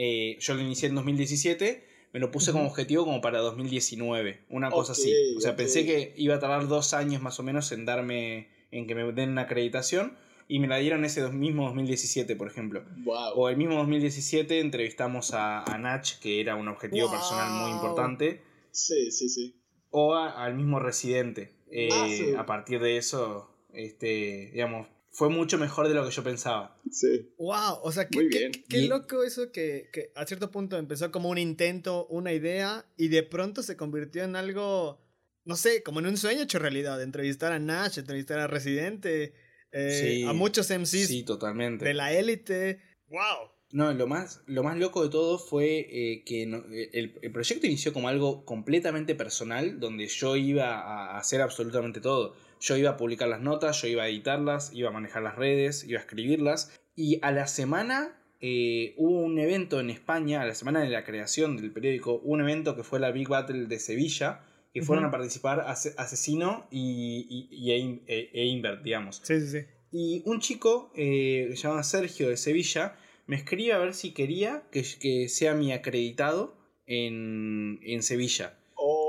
eh, 0.00 0.36
yo 0.38 0.54
lo 0.54 0.60
inicié 0.60 0.88
en 0.88 0.94
2017, 0.94 1.84
me 2.12 2.20
lo 2.20 2.30
puse 2.30 2.52
como 2.52 2.66
objetivo 2.66 3.04
como 3.04 3.20
para 3.20 3.40
2019, 3.40 4.44
una 4.48 4.70
cosa 4.70 4.92
así. 4.92 5.12
O 5.36 5.40
sea, 5.40 5.56
pensé 5.56 5.84
que 5.84 6.14
iba 6.16 6.36
a 6.36 6.38
tardar 6.38 6.68
dos 6.68 6.94
años 6.94 7.20
más 7.20 7.40
o 7.40 7.42
menos 7.42 7.72
en 7.72 7.84
darme, 7.84 8.46
en 8.70 8.86
que 8.86 8.94
me 8.94 9.02
den 9.12 9.30
una 9.30 9.42
acreditación. 9.42 10.16
Y 10.50 10.60
me 10.60 10.68
la 10.68 10.78
dieron 10.78 11.04
ese 11.04 11.20
dos- 11.20 11.32
mismo 11.34 11.64
2017, 11.66 12.36
por 12.36 12.48
ejemplo. 12.48 12.82
Wow. 13.04 13.32
O 13.34 13.48
el 13.50 13.56
mismo 13.58 13.74
2017 13.74 14.60
entrevistamos 14.60 15.34
a, 15.34 15.62
a 15.64 15.76
Nach, 15.78 16.08
que 16.20 16.40
era 16.40 16.54
un 16.54 16.68
objetivo 16.68 17.08
Wow. 17.08 17.16
personal 17.18 17.50
muy 17.62 17.72
importante 17.72 18.40
Sí, 18.70 19.10
sí, 19.10 19.28
sí. 19.28 19.60
o 19.90 20.14
a- 20.14 20.44
al 20.44 20.54
mismo 20.54 20.78
residente. 20.78 21.52
Eh, 21.72 21.88
Ah, 21.92 22.06
sí. 22.08 22.34
A 22.38 22.46
partir 22.46 22.80
de 22.80 22.96
eso, 22.96 23.50
este, 23.74 24.50
digamos, 24.52 24.86
fue 25.18 25.28
mucho 25.30 25.58
mejor 25.58 25.88
de 25.88 25.94
lo 25.94 26.04
que 26.04 26.12
yo 26.12 26.22
pensaba. 26.22 26.80
Sí. 26.92 27.32
Wow, 27.38 27.80
o 27.82 27.90
sea, 27.90 28.06
qué, 28.08 28.18
Muy 28.20 28.30
qué- 28.30 28.82
loco 28.86 29.24
eso 29.24 29.50
que, 29.50 29.88
que 29.92 30.12
a 30.14 30.24
cierto 30.24 30.52
punto 30.52 30.76
empezó 30.78 31.10
como 31.10 31.28
un 31.28 31.38
intento, 31.38 32.06
una 32.06 32.32
idea, 32.32 32.86
y 32.96 33.08
de 33.08 33.24
pronto 33.24 33.64
se 33.64 33.76
convirtió 33.76 34.22
en 34.22 34.36
algo, 34.36 35.00
no 35.44 35.56
sé, 35.56 35.82
como 35.82 35.98
en 35.98 36.06
un 36.06 36.16
sueño 36.16 36.42
hecho 36.42 36.60
realidad. 36.60 37.02
Entrevistar 37.02 37.50
a 37.52 37.58
Nash, 37.58 37.98
entrevistar 37.98 38.38
a 38.38 38.46
Residente, 38.46 39.34
eh, 39.72 40.18
Sí, 40.20 40.22
a 40.24 40.32
muchos 40.32 40.70
MCs 40.70 41.08
Sí, 41.08 41.24
totalmente. 41.24 41.84
de 41.84 41.94
la 41.94 42.12
élite. 42.12 42.80
¡Wow! 43.08 43.50
No, 43.72 43.92
lo 43.92 44.06
más, 44.06 44.40
lo 44.46 44.62
más 44.62 44.78
loco 44.78 45.02
de 45.02 45.10
todo 45.10 45.36
fue 45.38 45.80
eh, 45.90 46.22
que 46.24 46.46
no- 46.46 46.64
eh, 46.72 46.90
el, 46.92 47.18
el 47.20 47.32
proyecto 47.32 47.66
inició 47.66 47.92
como 47.92 48.06
algo 48.08 48.44
completamente 48.44 49.16
personal, 49.16 49.80
donde 49.80 50.06
yo 50.06 50.36
iba 50.36 50.78
a 50.78 51.18
hacer 51.18 51.40
absolutamente 51.42 52.00
todo. 52.00 52.36
Yo 52.60 52.76
iba 52.76 52.90
a 52.90 52.96
publicar 52.96 53.28
las 53.28 53.40
notas, 53.40 53.80
yo 53.82 53.88
iba 53.88 54.02
a 54.04 54.08
editarlas, 54.08 54.72
iba 54.72 54.88
a 54.88 54.92
manejar 54.92 55.22
las 55.22 55.36
redes, 55.36 55.84
iba 55.84 55.98
a 55.98 56.02
escribirlas. 56.02 56.72
Y 56.96 57.18
a 57.22 57.30
la 57.32 57.46
semana 57.46 58.20
eh, 58.40 58.94
hubo 58.96 59.20
un 59.22 59.38
evento 59.38 59.80
en 59.80 59.90
España, 59.90 60.42
a 60.42 60.46
la 60.46 60.54
semana 60.54 60.80
de 60.80 60.88
la 60.88 61.04
creación 61.04 61.56
del 61.56 61.72
periódico, 61.72 62.18
un 62.24 62.40
evento 62.40 62.74
que 62.76 62.82
fue 62.82 62.98
la 63.00 63.10
Big 63.12 63.28
Battle 63.28 63.66
de 63.66 63.78
Sevilla, 63.78 64.40
que 64.74 64.82
fueron 64.82 65.04
a 65.06 65.10
participar 65.10 65.60
Ase- 65.66 65.94
Asesino 65.96 66.66
y, 66.70 67.26
y, 67.28 67.48
y 67.50 67.72
Ein- 67.72 68.02
e, 68.06 68.30
e 68.32 68.44
Invert, 68.46 68.82
digamos. 68.82 69.20
Sí, 69.24 69.40
sí, 69.40 69.48
sí. 69.48 69.66
Y 69.90 70.22
un 70.26 70.40
chico 70.40 70.92
eh, 70.94 71.46
que 71.50 71.56
se 71.56 71.62
llama 71.68 71.82
Sergio 71.82 72.28
de 72.28 72.36
Sevilla 72.36 72.96
me 73.26 73.36
escribe 73.36 73.72
a 73.72 73.78
ver 73.78 73.94
si 73.94 74.12
quería 74.12 74.64
que, 74.70 74.84
que 75.00 75.28
sea 75.28 75.54
mi 75.54 75.72
acreditado 75.72 76.56
en, 76.86 77.80
en 77.82 78.02
Sevilla. 78.02 78.57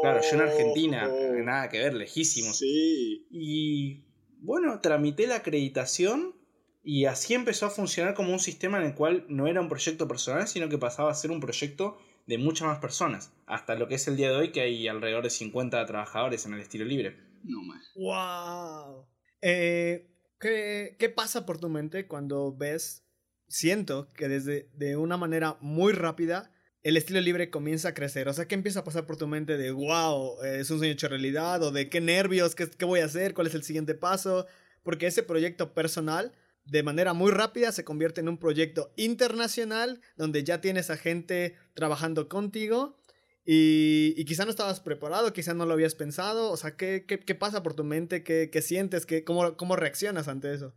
Claro, 0.01 0.21
yo 0.21 0.35
en 0.35 0.41
Argentina, 0.41 1.09
Oh. 1.09 1.33
nada 1.43 1.69
que 1.69 1.79
ver, 1.79 1.93
lejísimos. 1.93 2.57
Sí. 2.59 3.27
Y 3.29 4.05
bueno, 4.41 4.79
tramité 4.81 5.27
la 5.27 5.37
acreditación 5.37 6.35
y 6.83 7.05
así 7.05 7.33
empezó 7.33 7.65
a 7.65 7.69
funcionar 7.69 8.13
como 8.13 8.31
un 8.31 8.39
sistema 8.39 8.77
en 8.79 8.85
el 8.85 8.95
cual 8.95 9.25
no 9.27 9.47
era 9.47 9.61
un 9.61 9.69
proyecto 9.69 10.07
personal, 10.07 10.47
sino 10.47 10.69
que 10.69 10.77
pasaba 10.77 11.11
a 11.11 11.15
ser 11.15 11.31
un 11.31 11.39
proyecto 11.39 11.97
de 12.25 12.37
muchas 12.37 12.67
más 12.67 12.79
personas. 12.79 13.33
Hasta 13.47 13.75
lo 13.75 13.87
que 13.87 13.95
es 13.95 14.07
el 14.07 14.15
día 14.15 14.29
de 14.29 14.35
hoy, 14.37 14.51
que 14.51 14.61
hay 14.61 14.87
alrededor 14.87 15.23
de 15.23 15.29
50 15.29 15.85
trabajadores 15.85 16.45
en 16.45 16.53
el 16.53 16.61
estilo 16.61 16.85
libre. 16.85 17.17
No 17.43 17.61
más. 17.63 17.91
¡Wow! 17.95 19.07
Eh, 19.41 20.09
¿qué, 20.39 20.95
qué 20.99 21.09
pasa 21.09 21.45
por 21.45 21.59
tu 21.59 21.69
mente 21.69 22.07
cuando 22.07 22.55
ves, 22.55 23.05
siento 23.47 24.07
que 24.15 24.27
desde 24.27 24.69
de 24.73 24.95
una 24.95 25.17
manera 25.17 25.57
muy 25.61 25.91
rápida, 25.93 26.51
el 26.83 26.97
estilo 26.97 27.19
libre 27.21 27.49
comienza 27.49 27.89
a 27.89 27.93
crecer? 27.93 28.27
O 28.27 28.33
sea, 28.33 28.47
¿qué 28.47 28.55
empieza 28.55 28.79
a 28.79 28.83
pasar 28.83 29.05
por 29.05 29.17
tu 29.17 29.27
mente 29.27 29.57
de, 29.57 29.71
wow, 29.71 30.43
eh, 30.43 30.59
es 30.59 30.69
un 30.71 30.77
sueño 30.77 30.93
hecho 30.93 31.07
realidad? 31.07 31.61
¿O 31.63 31.71
de 31.71 31.89
qué 31.89 32.01
nervios? 32.01 32.55
¿Qué, 32.55 32.69
¿Qué 32.69 32.85
voy 32.85 33.01
a 33.01 33.05
hacer? 33.05 33.33
¿Cuál 33.33 33.47
es 33.47 33.55
el 33.55 33.63
siguiente 33.63 33.95
paso? 33.95 34.45
Porque 34.83 35.07
ese 35.07 35.23
proyecto 35.23 35.73
personal, 35.73 36.33
de 36.65 36.83
manera 36.83 37.13
muy 37.13 37.31
rápida, 37.31 37.71
se 37.71 37.83
convierte 37.83 38.21
en 38.21 38.29
un 38.29 38.37
proyecto 38.37 38.93
internacional 38.95 40.01
donde 40.15 40.43
ya 40.43 40.61
tienes 40.61 40.89
a 40.89 40.97
gente 40.97 41.55
trabajando 41.73 42.29
contigo. 42.29 42.97
Y, 43.51 44.23
quizá 44.25 44.45
no 44.45 44.51
estabas 44.51 44.79
preparado, 44.79 45.33
quizá 45.33 45.55
no 45.55 45.65
lo 45.65 45.73
habías 45.73 45.95
pensado. 45.95 46.51
O 46.51 46.57
sea, 46.57 46.77
¿qué, 46.77 47.05
qué, 47.07 47.19
qué 47.19 47.35
pasa 47.35 47.63
por 47.63 47.73
tu 47.73 47.83
mente? 47.83 48.23
¿Qué, 48.23 48.49
qué 48.51 48.61
sientes? 48.61 49.05
¿Qué, 49.05 49.23
cómo, 49.23 49.57
¿Cómo 49.57 49.75
reaccionas 49.75 50.27
ante 50.27 50.53
eso? 50.53 50.75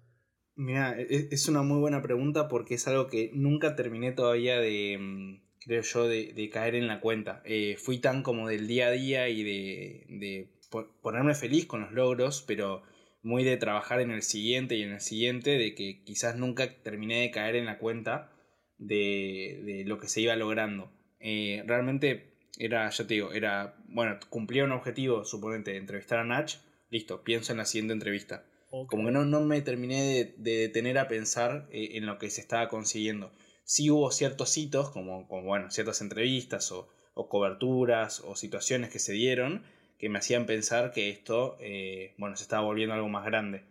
Mira, 0.54 0.98
e- 0.98 1.28
es 1.30 1.48
una 1.48 1.62
muy 1.62 1.80
buena 1.80 2.02
pregunta 2.02 2.48
porque 2.48 2.74
es 2.76 2.88
algo 2.88 3.08
que 3.08 3.30
nunca 3.34 3.76
terminé 3.76 4.12
todavía 4.12 4.58
de, 4.58 4.96
mm, 4.98 5.51
creo 5.64 5.82
yo, 5.82 6.08
de, 6.08 6.32
de 6.32 6.48
caer 6.50 6.74
en 6.74 6.86
la 6.86 7.00
cuenta. 7.00 7.42
Eh, 7.44 7.76
fui 7.78 7.98
tan 7.98 8.22
como 8.22 8.48
del 8.48 8.66
día 8.66 8.88
a 8.88 8.90
día 8.90 9.28
y 9.28 9.42
de, 9.42 10.06
de 10.08 10.48
po- 10.70 10.88
ponerme 11.02 11.34
feliz 11.34 11.66
con 11.66 11.82
los 11.82 11.92
logros, 11.92 12.42
pero 12.46 12.82
muy 13.22 13.44
de 13.44 13.56
trabajar 13.56 14.00
en 14.00 14.10
el 14.10 14.22
siguiente 14.22 14.74
y 14.76 14.82
en 14.82 14.92
el 14.92 15.00
siguiente, 15.00 15.50
de 15.58 15.74
que 15.74 16.02
quizás 16.04 16.36
nunca 16.36 16.82
terminé 16.82 17.20
de 17.20 17.30
caer 17.30 17.56
en 17.56 17.66
la 17.66 17.78
cuenta 17.78 18.32
de, 18.78 19.60
de 19.64 19.84
lo 19.84 19.98
que 19.98 20.08
se 20.08 20.20
iba 20.20 20.34
logrando. 20.36 20.90
Eh, 21.20 21.62
realmente 21.66 22.34
era, 22.58 22.90
ya 22.90 23.06
te 23.06 23.14
digo, 23.14 23.32
era, 23.32 23.76
bueno, 23.86 24.18
cumplía 24.28 24.64
un 24.64 24.72
objetivo, 24.72 25.24
suponete, 25.24 25.76
entrevistar 25.76 26.18
a 26.18 26.24
Nach, 26.24 26.52
listo, 26.90 27.22
pienso 27.22 27.52
en 27.52 27.58
la 27.58 27.64
siguiente 27.64 27.92
entrevista. 27.92 28.44
Como 28.86 29.04
que 29.06 29.12
no, 29.12 29.24
no 29.24 29.40
me 29.42 29.60
terminé 29.60 30.02
de, 30.02 30.34
de 30.38 30.56
detener 30.56 30.98
a 30.98 31.06
pensar 31.06 31.68
eh, 31.70 31.90
en 31.92 32.06
lo 32.06 32.18
que 32.18 32.30
se 32.30 32.40
estaba 32.40 32.68
consiguiendo. 32.68 33.30
Sí 33.64 33.90
hubo 33.90 34.10
ciertos 34.10 34.56
hitos, 34.56 34.90
como, 34.90 35.28
como 35.28 35.44
bueno, 35.44 35.70
ciertas 35.70 36.00
entrevistas 36.00 36.72
o, 36.72 36.88
o 37.14 37.28
coberturas 37.28 38.20
o 38.20 38.36
situaciones 38.36 38.90
que 38.90 38.98
se 38.98 39.12
dieron 39.12 39.64
que 40.02 40.08
me 40.08 40.18
hacían 40.18 40.46
pensar 40.46 40.90
que 40.90 41.10
esto, 41.10 41.56
eh, 41.60 42.14
bueno, 42.18 42.34
se 42.34 42.42
estaba 42.42 42.64
volviendo 42.64 42.92
algo 42.92 43.08
más 43.08 43.24
grande. 43.24 43.62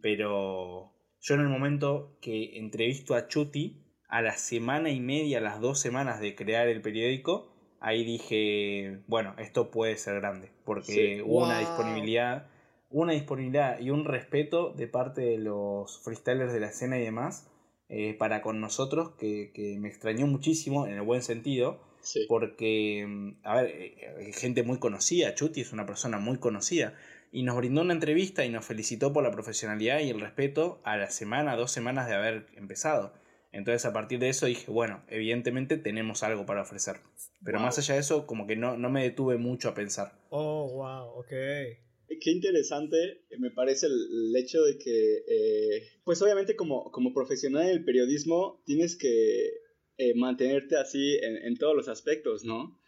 Pero 0.00 0.92
yo 1.20 1.34
en 1.34 1.40
el 1.40 1.48
momento 1.48 2.16
que 2.20 2.56
entrevisto 2.58 3.16
a 3.16 3.26
Chuti, 3.26 3.82
a 4.06 4.22
la 4.22 4.36
semana 4.36 4.90
y 4.90 5.00
media, 5.00 5.38
a 5.38 5.40
las 5.40 5.60
dos 5.60 5.80
semanas 5.80 6.20
de 6.20 6.36
crear 6.36 6.68
el 6.68 6.82
periódico, 6.82 7.52
ahí 7.80 8.04
dije, 8.04 9.00
bueno, 9.08 9.34
esto 9.38 9.72
puede 9.72 9.96
ser 9.96 10.20
grande, 10.20 10.52
porque 10.64 11.16
Sí. 11.16 11.22
hubo 11.24 11.42
una 11.42 11.58
disponibilidad, 11.58 12.46
una 12.90 13.12
disponibilidad 13.14 13.80
y 13.80 13.90
un 13.90 14.04
respeto 14.04 14.72
de 14.74 14.86
parte 14.86 15.22
de 15.22 15.38
los 15.38 15.98
freestylers 16.04 16.52
de 16.52 16.60
la 16.60 16.68
escena 16.68 16.96
y 16.98 17.02
demás 17.02 17.50
eh, 17.94 18.14
para 18.18 18.40
con 18.40 18.58
nosotros 18.60 19.10
que, 19.18 19.52
que 19.54 19.78
me 19.78 19.88
extrañó 19.88 20.26
muchísimo 20.26 20.86
en 20.86 20.94
el 20.94 21.02
buen 21.02 21.22
sentido 21.22 21.78
Sí. 22.00 22.24
porque, 22.28 23.04
mm, 23.06 23.30
a 23.44 23.62
ver, 23.62 23.66
eh, 23.70 23.94
eh, 24.18 24.32
gente 24.32 24.64
muy 24.64 24.78
conocida, 24.78 25.34
Chuti 25.34 25.60
es 25.60 25.72
una 25.72 25.86
persona 25.86 26.18
muy 26.18 26.38
conocida, 26.38 26.94
y 27.30 27.44
nos 27.44 27.56
brindó 27.56 27.82
una 27.82 27.92
entrevista 27.92 28.44
y 28.44 28.48
nos 28.48 28.64
felicitó 28.64 29.12
por 29.12 29.22
la 29.22 29.30
profesionalidad 29.30 30.00
y 30.00 30.10
el 30.10 30.20
respeto 30.20 30.80
a 30.84 30.96
la 30.96 31.10
semana, 31.10 31.54
dos 31.54 31.70
semanas 31.70 32.08
de 32.08 32.14
haber 32.16 32.46
empezado. 32.56 33.12
Entonces 33.52 33.84
a 33.84 33.92
partir 33.92 34.18
de 34.18 34.30
eso 34.30 34.46
dije, 34.46 34.68
bueno, 34.70 35.02
evidentemente 35.08 35.76
tenemos 35.76 36.22
algo 36.24 36.44
para 36.46 36.62
ofrecer. 36.62 36.96
Pero 37.44 37.58
Wow. 37.58 37.66
más 37.66 37.78
allá 37.78 37.94
de 37.94 38.00
eso, 38.00 38.26
como 38.26 38.46
que 38.46 38.56
no, 38.56 38.76
no 38.76 38.88
me 38.90 39.02
detuve 39.02 39.36
mucho 39.36 39.68
a 39.68 39.74
pensar. 39.74 40.14
Oh, 40.30 40.66
wow, 40.72 41.20
ok. 41.20 41.32
Qué 42.20 42.30
interesante 42.30 43.24
me 43.38 43.50
parece 43.50 43.86
el, 43.86 44.34
hecho 44.36 44.62
de 44.62 44.78
que, 44.78 45.24
eh, 45.28 45.82
pues 46.04 46.20
obviamente 46.22 46.56
como, 46.56 46.90
como 46.90 47.12
profesional 47.12 47.64
en 47.64 47.70
el 47.70 47.84
periodismo 47.84 48.62
tienes 48.66 48.96
que 48.96 49.50
eh, 49.98 50.14
mantenerte 50.16 50.76
así 50.76 51.16
en, 51.22 51.36
en 51.36 51.56
todos 51.56 51.76
los 51.76 51.88
aspectos, 51.88 52.44
¿no? 52.44 52.80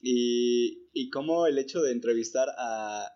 Y, 0.00 0.88
y 0.92 1.10
como 1.10 1.46
el 1.46 1.58
hecho 1.58 1.80
de 1.80 1.92
entrevistar 1.92 2.48
a 2.58 3.08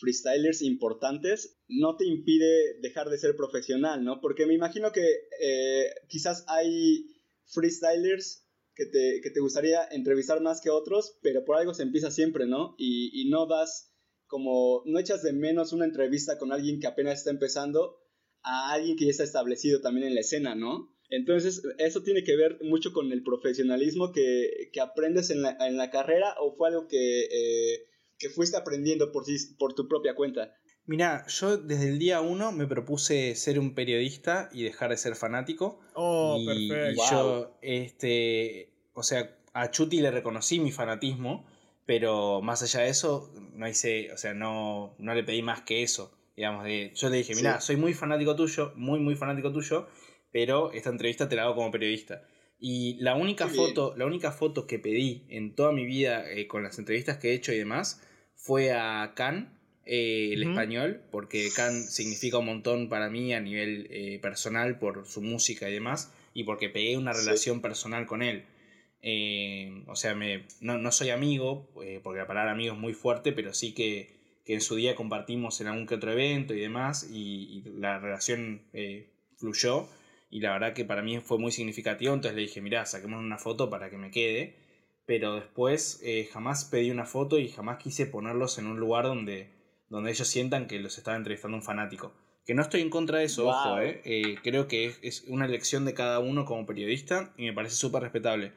freestylers 0.00 0.62
importantes 0.62 1.58
no 1.68 1.96
te 1.96 2.06
impide 2.06 2.80
dejar 2.80 3.10
de 3.10 3.18
ser 3.18 3.36
profesional, 3.36 4.02
¿no? 4.04 4.20
Porque 4.20 4.46
me 4.46 4.54
imagino 4.54 4.92
que 4.92 5.06
eh, 5.40 5.90
quizás 6.08 6.44
hay 6.48 7.06
freestylers 7.46 8.46
que 8.74 8.86
te, 8.86 9.20
que 9.22 9.30
te 9.30 9.40
gustaría 9.40 9.84
entrevistar 9.90 10.40
más 10.40 10.60
que 10.60 10.70
otros, 10.70 11.18
pero 11.22 11.44
por 11.44 11.56
algo 11.56 11.74
se 11.74 11.82
empieza 11.82 12.10
siempre, 12.10 12.46
¿no? 12.46 12.74
Y, 12.78 13.10
y 13.20 13.28
no 13.28 13.46
das 13.46 13.89
como, 14.30 14.82
no 14.86 15.00
echas 15.00 15.22
de 15.22 15.32
menos 15.32 15.72
una 15.72 15.84
entrevista 15.84 16.38
con 16.38 16.52
alguien 16.52 16.78
que 16.78 16.86
apenas 16.86 17.18
está 17.18 17.30
empezando 17.30 17.96
a 18.42 18.72
alguien 18.72 18.96
que 18.96 19.04
ya 19.04 19.10
está 19.10 19.24
establecido 19.24 19.80
también 19.80 20.06
en 20.06 20.14
la 20.14 20.20
escena, 20.20 20.54
¿no? 20.54 20.94
Entonces, 21.10 21.62
eso 21.78 22.02
tiene 22.04 22.22
que 22.22 22.36
ver 22.36 22.58
mucho 22.62 22.92
con 22.92 23.10
el 23.10 23.24
profesionalismo 23.24 24.12
que, 24.12 24.70
que 24.72 24.80
aprendes 24.80 25.30
en 25.30 25.42
la, 25.42 25.56
en 25.60 25.76
la 25.76 25.90
carrera 25.90 26.36
o 26.40 26.54
fue 26.56 26.68
algo 26.68 26.86
que, 26.86 27.24
eh, 27.24 27.86
que 28.16 28.30
fuiste 28.30 28.56
aprendiendo 28.56 29.10
por, 29.10 29.24
sí, 29.24 29.36
por 29.58 29.74
tu 29.74 29.88
propia 29.88 30.14
cuenta. 30.14 30.54
Mirá, 30.86 31.26
yo 31.26 31.56
desde 31.56 31.88
el 31.88 31.98
día 31.98 32.20
uno 32.20 32.52
me 32.52 32.68
propuse 32.68 33.34
ser 33.34 33.58
un 33.58 33.74
periodista 33.74 34.48
y 34.52 34.62
dejar 34.62 34.90
de 34.90 34.96
ser 34.96 35.16
fanático. 35.16 35.80
Oh, 35.94 36.38
y, 36.40 36.68
perfecto. 36.68 37.02
y 37.02 37.10
yo, 37.10 37.58
este, 37.62 38.72
o 38.94 39.02
sea, 39.02 39.36
a 39.52 39.72
Chuti 39.72 40.00
le 40.00 40.12
reconocí 40.12 40.60
mi 40.60 40.70
fanatismo, 40.70 41.44
pero 41.90 42.40
más 42.40 42.62
allá 42.62 42.82
de 42.84 42.90
eso, 42.90 43.34
no 43.56 43.66
hice, 43.68 44.12
o 44.12 44.16
sea, 44.16 44.32
no, 44.32 44.94
no 44.98 45.12
le 45.12 45.24
pedí 45.24 45.42
más 45.42 45.62
que 45.62 45.82
eso. 45.82 46.16
Digamos, 46.36 46.62
de, 46.62 46.92
yo 46.94 47.08
le 47.08 47.16
dije, 47.16 47.34
mira, 47.34 47.60
Sí. 47.60 47.66
soy 47.66 47.76
muy 47.78 47.94
fanático 47.94 48.36
tuyo, 48.36 48.72
muy, 48.76 49.00
muy 49.00 49.16
fanático 49.16 49.50
tuyo, 49.50 49.88
pero 50.30 50.70
esta 50.70 50.90
entrevista 50.90 51.28
te 51.28 51.34
la 51.34 51.42
hago 51.42 51.56
como 51.56 51.72
periodista. 51.72 52.22
Y 52.60 52.94
la 53.00 53.16
única 53.16 53.48
Qué 53.48 53.54
bien. 53.54 53.66
foto, 53.66 53.96
la 53.96 54.06
única 54.06 54.30
foto 54.30 54.68
que 54.68 54.78
pedí 54.78 55.26
en 55.30 55.56
toda 55.56 55.72
mi 55.72 55.84
vida 55.84 56.30
eh, 56.30 56.46
con 56.46 56.62
las 56.62 56.78
entrevistas 56.78 57.18
que 57.18 57.30
he 57.30 57.34
hecho 57.34 57.52
y 57.52 57.58
demás 57.58 58.00
fue 58.36 58.70
a 58.70 59.14
Can, 59.16 59.58
eh, 59.84 60.30
el 60.32 60.42
Ujú. 60.42 60.50
español, 60.52 61.02
porque 61.10 61.48
Can 61.56 61.82
significa 61.82 62.38
un 62.38 62.46
montón 62.46 62.88
para 62.88 63.10
mí 63.10 63.34
a 63.34 63.40
nivel 63.40 63.88
eh, 63.90 64.20
personal 64.22 64.78
por 64.78 65.06
su 65.08 65.22
música 65.22 65.68
y 65.68 65.72
demás, 65.72 66.12
y 66.34 66.44
porque 66.44 66.68
pegué 66.68 66.96
una 66.96 67.12
Sí. 67.12 67.24
relación 67.26 67.60
personal 67.60 68.06
con 68.06 68.22
él. 68.22 68.44
Eh, 69.02 69.82
o 69.86 69.96
sea, 69.96 70.14
me, 70.14 70.46
no, 70.60 70.78
no 70.78 70.92
soy 70.92 71.10
amigo, 71.10 71.70
eh, 71.82 72.00
porque 72.02 72.18
la 72.20 72.26
palabra 72.26 72.52
amigo 72.52 72.74
es 72.74 72.78
muy 72.80 72.92
fuerte, 72.92 73.32
pero 73.32 73.54
sí 73.54 73.72
que, 73.72 74.40
que 74.44 74.54
en 74.54 74.60
su 74.60 74.76
día 74.76 74.94
compartimos 74.94 75.60
en 75.60 75.68
algún 75.68 75.86
que 75.86 75.94
otro 75.94 76.12
evento 76.12 76.54
y 76.54 76.60
demás, 76.60 77.08
y, 77.10 77.62
y 77.64 77.78
la 77.78 77.98
relación 77.98 78.62
eh, 78.72 79.10
fluyó, 79.38 79.88
y 80.30 80.40
la 80.40 80.52
verdad 80.52 80.74
que 80.74 80.84
para 80.84 81.02
mí 81.02 81.18
fue 81.20 81.38
muy 81.38 81.50
significativo, 81.50 82.12
entonces 82.14 82.36
le 82.36 82.42
dije, 82.42 82.60
mirá, 82.60 82.84
saquemos 82.86 83.18
una 83.18 83.38
foto 83.38 83.70
para 83.70 83.90
que 83.90 83.96
me 83.96 84.10
quede, 84.10 84.56
pero 85.06 85.34
después 85.34 86.00
eh, 86.04 86.28
jamás 86.32 86.66
pedí 86.66 86.90
una 86.90 87.04
foto 87.06 87.38
y 87.38 87.48
jamás 87.48 87.78
quise 87.82 88.06
ponerlos 88.06 88.58
en 88.58 88.66
un 88.66 88.78
lugar 88.78 89.06
donde, 89.06 89.50
donde 89.88 90.10
ellos 90.10 90.28
sientan 90.28 90.68
que 90.68 90.78
los 90.78 90.98
estaba 90.98 91.16
entrevistando 91.16 91.56
un 91.56 91.64
fanático. 91.64 92.14
Que 92.46 92.54
no 92.54 92.62
estoy 92.62 92.80
en 92.80 92.90
contra 92.90 93.18
de 93.18 93.24
eso, 93.24 93.48
ojo, 93.48 93.70
Wow. 93.70 93.80
creo 94.42 94.68
que 94.68 94.86
es, 94.86 94.98
es 95.02 95.24
una 95.26 95.46
elección 95.46 95.84
de 95.84 95.94
cada 95.94 96.20
uno 96.20 96.44
como 96.44 96.64
periodista 96.64 97.32
y 97.36 97.44
me 97.46 97.52
parece 97.52 97.74
súper 97.74 98.02
respetable. 98.02 98.52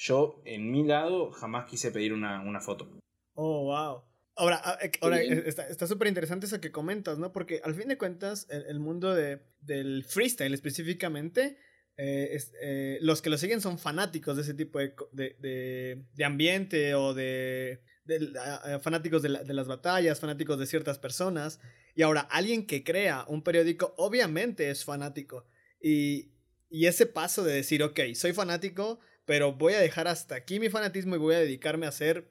Yo, 0.00 0.40
en 0.44 0.70
mi 0.70 0.84
lado, 0.84 1.32
jamás 1.32 1.68
quise 1.68 1.90
pedir 1.90 2.12
una, 2.12 2.40
una 2.40 2.60
foto. 2.60 2.88
Oh, 3.34 3.64
wow. 3.64 4.04
Ahora, 4.36 4.60
ah, 4.64 4.78
eh, 4.80 4.92
ahora 5.00 5.20
eh, 5.20 5.42
está 5.48 5.88
súper 5.88 6.06
interesante 6.06 6.46
eso 6.46 6.60
que 6.60 6.70
comentas, 6.70 7.18
¿no? 7.18 7.32
Porque 7.32 7.60
al 7.64 7.74
fin 7.74 7.88
de 7.88 7.98
cuentas, 7.98 8.46
el, 8.48 8.64
el 8.66 8.78
mundo 8.78 9.12
de, 9.12 9.40
del 9.60 10.04
freestyle 10.04 10.54
específicamente, 10.54 11.58
eh, 11.96 12.28
es- 12.30 12.52
eh, 12.62 12.98
los 13.00 13.20
que 13.20 13.30
lo 13.30 13.38
siguen 13.38 13.60
son 13.60 13.76
fanáticos 13.80 14.36
de 14.36 14.42
ese 14.42 14.54
tipo 14.54 14.78
de, 14.78 14.94
de, 15.10 15.36
de- 15.40 16.04
de 16.14 16.24
ambiente 16.24 16.94
o 16.94 17.12
de, 17.14 17.82
eh, 18.06 18.78
fanáticos 18.80 19.22
de, 19.22 19.30
la- 19.30 19.42
de 19.42 19.54
las 19.54 19.66
batallas, 19.66 20.20
fanáticos 20.20 20.60
de 20.60 20.66
ciertas 20.66 21.00
personas. 21.00 21.58
Y 21.96 22.02
ahora, 22.02 22.20
alguien 22.20 22.66
que 22.68 22.84
crea 22.84 23.24
un 23.26 23.42
periódico, 23.42 23.94
obviamente 23.96 24.70
es 24.70 24.84
fanático. 24.84 25.46
Y, 25.82 26.30
y 26.70 26.86
ese 26.86 27.06
paso 27.06 27.42
de 27.42 27.54
decir, 27.54 27.82
ok, 27.82 27.98
soy 28.14 28.32
fanático, 28.32 29.00
pero 29.28 29.52
voy 29.52 29.74
a 29.74 29.78
dejar 29.80 30.08
hasta 30.08 30.36
aquí 30.36 30.58
mi 30.58 30.70
fanatismo 30.70 31.14
y 31.14 31.18
voy 31.18 31.34
a 31.34 31.40
dedicarme 31.40 31.84
a 31.84 31.90
hacer 31.90 32.30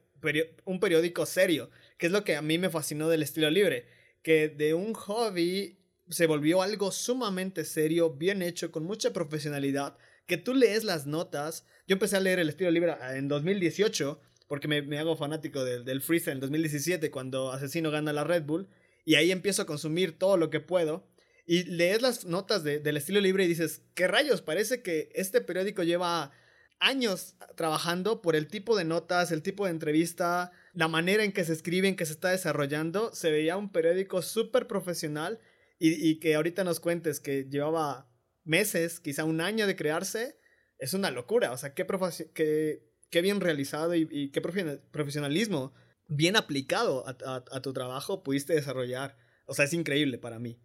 un 0.66 0.80
periódico 0.80 1.28
serio, 1.28 1.70
que 2.00 2.08
es 2.08 2.12
lo 2.12 2.24
que 2.24 2.36
a 2.36 2.42
mí 2.42 2.58
me 2.58 2.72
fascinó 2.72 3.08
del 3.08 3.22
estilo 3.22 3.52
libre, 3.52 3.86
que 4.24 4.50
de 4.50 4.74
un 4.74 4.96
hobby 4.96 5.78
se 6.10 6.26
volvió 6.26 6.64
algo 6.64 6.92
sumamente 6.92 7.66
serio, 7.66 8.10
bien 8.16 8.42
hecho, 8.42 8.72
con 8.72 8.84
mucha 8.84 9.14
profesionalidad, 9.14 9.96
que 10.26 10.38
tú 10.38 10.56
lees 10.56 10.84
las 10.84 11.06
notas. 11.06 11.66
Yo 11.88 11.94
empecé 11.94 12.18
a 12.18 12.20
leer 12.20 12.40
el 12.40 12.50
estilo 12.50 12.72
libre 12.72 12.96
ah, 13.00 13.16
en 13.16 13.28
2018, 13.28 14.20
porque 14.48 14.68
me, 14.68 14.82
me 14.82 14.98
hago 14.98 15.16
fanático 15.16 15.64
del, 15.64 15.86
del 15.86 16.02
freestyle 16.02 16.34
en 16.34 16.40
2017, 16.40 17.12
cuando 17.12 17.52
Asesino 17.52 17.92
gana 17.92 18.12
la 18.12 18.24
Red 18.24 18.44
Bull, 18.44 18.68
y 19.06 19.16
ahí 19.16 19.32
empiezo 19.32 19.62
a 19.62 19.66
consumir 19.68 20.18
todo 20.18 20.36
lo 20.36 20.50
que 20.50 20.62
puedo. 20.62 21.08
Y 21.46 21.64
lees 21.66 22.02
las 22.02 22.26
notas 22.26 22.64
de- 22.64 22.80
del 22.80 22.98
estilo 22.98 23.22
libre 23.22 23.46
y 23.46 23.48
dices, 23.48 23.84
¿qué 23.94 24.08
rayos? 24.08 24.42
Parece 24.42 24.82
que 24.82 25.10
este 25.14 25.42
periódico 25.42 25.84
lleva 25.84 26.32
años 26.80 27.36
trabajando 27.56 28.22
por 28.22 28.36
el 28.36 28.48
tipo 28.48 28.76
de 28.78 28.86
notas, 28.86 29.32
el 29.32 29.42
tipo 29.42 29.66
de 29.66 29.72
entrevista, 29.72 30.52
la 30.74 30.88
manera 30.88 31.24
en 31.24 31.32
que 31.32 31.44
se 31.44 31.54
escribe, 31.54 31.88
en 31.88 31.96
que 31.96 32.06
se 32.06 32.14
está 32.14 32.30
desarrollando. 32.30 33.14
Se 33.14 33.32
veía 33.32 33.58
un 33.58 33.72
periódico 33.72 34.22
súper 34.22 34.68
profesional 34.68 35.40
y, 35.80 35.94
y 36.10 36.20
que 36.20 36.36
ahorita 36.36 36.64
nos 36.64 36.80
cuentes 36.80 37.20
que 37.20 37.46
llevaba 37.50 38.10
meses, 38.44 39.00
quizá 39.00 39.24
un 39.26 39.42
año 39.42 39.68
de 39.68 39.76
crearse, 39.76 40.40
es 40.78 40.94
una 40.94 41.12
locura. 41.12 41.52
O 41.52 41.58
sea, 41.58 41.74
qué, 41.74 41.86
qué, 42.34 42.84
qué 43.10 43.22
bien 43.22 43.42
realizado 43.42 43.96
y, 43.96 44.32
qué 44.32 44.42
profe- 44.42 44.82
profesionalismo 44.92 45.74
bien 46.08 46.36
aplicado 46.38 47.06
a, 47.08 47.18
a- 47.26 47.44
a 47.52 47.62
tu 47.62 47.74
trabajo 47.74 48.24
pudiste 48.24 48.54
desarrollar. 48.54 49.18
O 49.46 49.54
sea, 49.54 49.66
es 49.66 49.74
increíble 49.74 50.18
para 50.18 50.40
mí. 50.40 50.60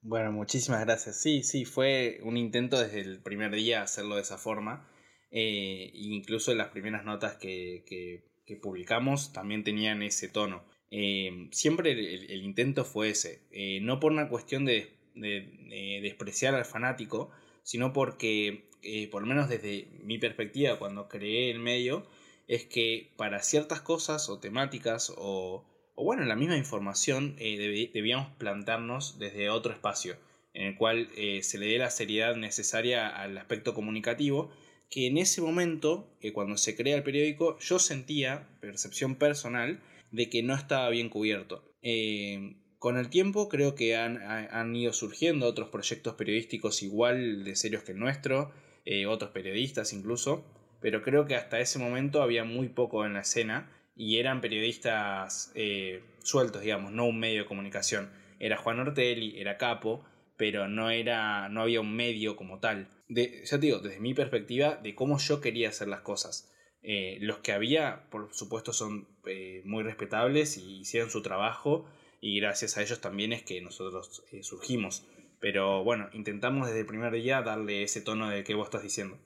Bueno, 0.00 0.32
muchísimas 0.32 0.80
gracias. 0.84 1.20
Sí, 1.20 1.42
sí, 1.44 1.64
fue 1.64 2.18
un 2.24 2.36
intento 2.36 2.80
desde 2.80 3.00
el 3.00 3.22
primer 3.22 3.54
día 3.54 3.82
hacerlo 3.82 4.16
de 4.16 4.22
esa 4.22 4.36
forma. 4.36 4.88
Eh, 5.32 5.90
incluso 5.94 6.54
las 6.54 6.68
primeras 6.68 7.04
notas 7.04 7.36
que, 7.36 8.22
publicamos 8.60 9.32
también 9.32 9.64
tenían 9.64 10.02
ese 10.02 10.28
tono. 10.28 10.62
Eh, 10.90 11.48
siempre 11.52 11.92
el, 11.92 12.42
intento 12.44 12.84
fue 12.84 13.08
ese. 13.08 13.40
Eh, 13.50 13.80
no 13.80 13.98
por 13.98 14.12
una 14.12 14.28
cuestión 14.28 14.66
de, 14.66 14.92
de- 15.14 15.48
de 15.70 16.00
despreciar 16.02 16.54
al 16.54 16.66
fanático, 16.66 17.30
sino 17.62 17.94
porque, 17.94 18.68
eh, 18.82 19.08
por 19.08 19.22
lo 19.22 19.28
menos 19.28 19.48
desde 19.48 19.88
mi 20.04 20.18
perspectiva, 20.18 20.78
cuando 20.78 21.08
creé 21.08 21.50
el 21.50 21.60
medio, 21.60 22.06
es 22.46 22.66
que 22.66 23.10
para 23.16 23.42
ciertas 23.42 23.80
cosas 23.80 24.28
o 24.28 24.38
temáticas 24.38 25.10
o, 25.16 25.64
o 25.94 26.04
bueno, 26.04 26.24
la 26.26 26.36
misma 26.36 26.58
información 26.58 27.36
debíamos 27.36 28.28
plantarnos 28.36 29.18
desde 29.18 29.48
otro 29.48 29.72
espacio, 29.72 30.18
en 30.52 30.66
el 30.66 30.76
cual 30.76 31.08
se 31.40 31.58
le 31.58 31.66
dé 31.68 31.78
la 31.78 31.88
seriedad 31.90 32.36
necesaria 32.36 33.08
al 33.08 33.38
aspecto 33.38 33.72
comunicativo, 33.72 34.50
que 34.92 35.06
en 35.06 35.16
ese 35.16 35.40
momento, 35.40 36.06
eh, 36.20 36.32
cuando 36.32 36.58
se 36.58 36.76
crea 36.76 36.94
el 36.96 37.02
periódico, 37.02 37.58
yo 37.60 37.78
sentía, 37.78 38.46
percepción 38.60 39.16
personal, 39.16 39.80
de 40.10 40.28
que 40.28 40.42
no 40.42 40.54
estaba 40.54 40.90
bien 40.90 41.08
cubierto. 41.08 41.64
Eh, 41.82 42.56
con 42.78 42.98
el 42.98 43.08
tiempo 43.08 43.48
creo 43.48 43.74
que 43.74 43.96
han, 43.96 44.18
ha- 44.18 44.60
han 44.60 44.76
ido 44.76 44.92
surgiendo 44.92 45.46
otros 45.46 45.70
proyectos 45.70 46.14
periodísticos 46.14 46.82
igual 46.82 47.42
de 47.44 47.56
serios 47.56 47.84
que 47.84 47.92
el 47.92 47.98
nuestro, 47.98 48.52
eh, 48.84 49.06
otros 49.06 49.30
periodistas 49.30 49.94
incluso, 49.94 50.44
pero 50.82 51.02
creo 51.02 51.24
que 51.24 51.36
hasta 51.36 51.58
ese 51.60 51.78
momento 51.78 52.20
había 52.22 52.44
muy 52.44 52.68
poco 52.68 53.06
en 53.06 53.14
la 53.14 53.20
escena 53.20 53.70
y 53.96 54.18
eran 54.18 54.40
periodistas 54.42 55.52
eh, 55.54 56.02
sueltos, 56.22 56.60
digamos, 56.62 56.92
no 56.92 57.06
un 57.06 57.18
medio 57.18 57.42
de 57.42 57.48
comunicación. 57.48 58.10
Era 58.40 58.56
Juan 58.58 58.80
Ortelli, 58.80 59.38
era 59.38 59.56
Capo, 59.56 60.04
pero 60.42 60.66
no, 60.66 60.90
era, 60.90 61.48
no 61.50 61.62
había 61.62 61.80
un 61.80 61.94
medio 61.94 62.34
como 62.34 62.58
tal. 62.58 62.88
De, 63.08 63.44
ya 63.44 63.60
te 63.60 63.66
digo, 63.66 63.78
desde 63.78 64.00
mi 64.00 64.12
perspectiva, 64.12 64.74
de 64.74 64.92
cómo 64.96 65.18
yo 65.18 65.40
quería 65.40 65.68
hacer 65.68 65.86
las 65.86 66.00
cosas. 66.00 66.52
Eh, 66.82 67.18
los 67.20 67.38
que 67.38 67.52
había, 67.52 68.10
por 68.10 68.34
supuesto, 68.34 68.72
son 68.72 69.06
eh, 69.24 69.62
muy 69.64 69.84
respetables 69.84 70.58
y 70.58 70.80
hicieron 70.80 71.10
su 71.10 71.22
trabajo 71.22 71.88
y 72.20 72.40
gracias 72.40 72.76
a 72.76 72.82
ellos 72.82 73.00
también 73.00 73.32
es 73.32 73.44
que 73.44 73.60
nosotros 73.60 74.24
eh, 74.32 74.42
surgimos. 74.42 75.06
Pero 75.38 75.84
bueno, 75.84 76.10
intentamos 76.12 76.66
desde 76.66 76.80
el 76.80 76.86
primer 76.86 77.12
día 77.12 77.40
darle 77.42 77.84
ese 77.84 78.00
tono 78.00 78.28
de 78.28 78.42
que 78.42 78.54
vos 78.56 78.66
estás 78.66 78.82
diciendo. 78.82 79.16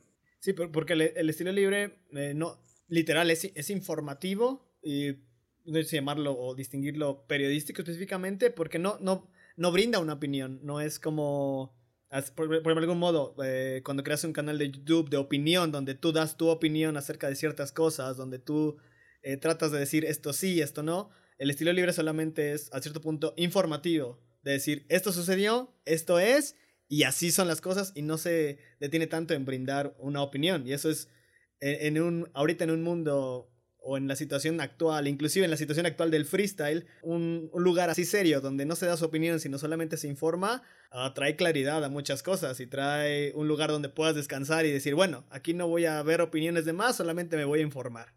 Sí, 0.41 0.53
por- 0.53 0.71
porque 0.71 0.93
el, 0.93 1.31
estilo 1.31 1.51
libre, 1.51 1.95
no, 2.35 2.59
literal, 2.89 3.31
es, 3.31 3.51
es 3.55 3.71
informativo 3.71 4.69
y 4.83 5.13
no 5.65 5.83
sé 5.83 5.97
llamarlo 5.97 6.37
o 6.39 6.55
distinguirlo 6.55 7.27
periodístico 7.27 7.81
específicamente, 7.81 8.51
porque 8.51 8.79
no, 8.79 8.99
no, 9.01 9.31
no 9.57 9.73
brinda 9.73 9.99
una 9.99 10.15
opinión, 10.15 10.61
no 10.63 10.81
es 10.81 10.99
como, 10.99 11.75
por, 12.35 12.79
algún 12.79 12.99
modo, 12.99 13.35
eh, 13.45 13.83
cuando 13.85 14.03
creas 14.03 14.25
un 14.25 14.33
canal 14.33 14.59
de 14.59 14.71
YouTube 14.71 15.11
de 15.11 15.17
opinión, 15.17 15.73
donde 15.73 15.95
tú 15.95 16.13
das 16.13 16.37
tu 16.37 16.49
opinión 16.49 16.97
acerca 16.97 17.29
de 17.29 17.37
ciertas 17.37 17.73
cosas, 17.73 18.17
donde 18.17 18.39
tú 18.39 18.77
eh, 19.23 19.37
tratas 19.37 19.73
de 19.73 19.79
decir 19.79 20.05
esto 20.05 20.33
sí, 20.33 20.61
esto 20.61 20.83
no, 20.83 21.11
el 21.39 21.51
estilo 21.51 21.73
libre 21.73 21.93
solamente 21.93 22.53
es 22.53 22.73
a 22.73 22.81
cierto 22.81 23.01
punto 23.01 23.35
informativo, 23.37 24.21
de 24.43 24.53
decir 24.53 24.87
esto 24.89 25.13
sucedió, 25.13 25.75
esto 25.85 26.19
es, 26.19 26.57
y 26.89 27.03
así 27.03 27.33
son 27.33 27.49
las 27.49 27.61
cosas 27.61 27.93
y 27.95 28.03
no 28.03 28.17
se 28.17 28.59
detiene 28.79 29.07
tanto 29.07 29.35
en 29.35 29.45
brindar 29.45 29.97
una 29.99 30.23
opinión. 30.23 30.67
Y 30.67 30.73
eso 30.73 30.89
es 30.89 31.09
en, 31.59 31.97
en 31.97 32.03
un, 32.03 32.31
ahorita 32.33 32.63
en 32.63 32.71
un 32.71 32.83
mundo 32.85 33.51
o 33.87 33.97
en 33.97 34.09
la 34.09 34.17
situación 34.17 34.61
actual, 34.61 35.07
inclusive 35.07 35.45
en 35.45 35.51
la 35.51 35.57
situación 35.57 35.87
actual 35.87 36.11
del 36.11 36.27
freestyle, 36.27 36.87
un, 37.03 37.51
lugar 37.55 37.89
así 37.89 38.05
serio 38.05 38.41
donde 38.41 38.67
no 38.67 38.75
se 38.75 38.87
da 38.87 38.97
su 38.97 39.05
opinión, 39.05 39.39
sino 39.39 39.59
solamente 39.59 39.97
se 39.97 40.09
informa, 40.09 40.63
ah, 40.91 41.13
trae 41.15 41.37
claridad 41.37 41.85
a 41.85 41.89
muchas 41.89 42.23
cosas 42.23 42.59
y 42.61 42.67
trae 42.67 43.33
un 43.35 43.47
lugar 43.49 43.71
donde 43.71 43.89
puedas 43.89 44.17
descansar 44.17 44.67
y 44.67 44.73
decir, 44.73 44.95
bueno, 44.95 45.25
aquí 45.31 45.55
no 45.55 45.69
voy 45.69 45.87
a 45.87 46.03
ver 46.03 46.21
opiniones 46.21 46.65
de 46.65 46.73
más, 46.73 46.97
solamente 46.97 47.37
me 47.37 47.45
voy 47.45 47.61
a 47.61 47.63
informar. 47.63 48.13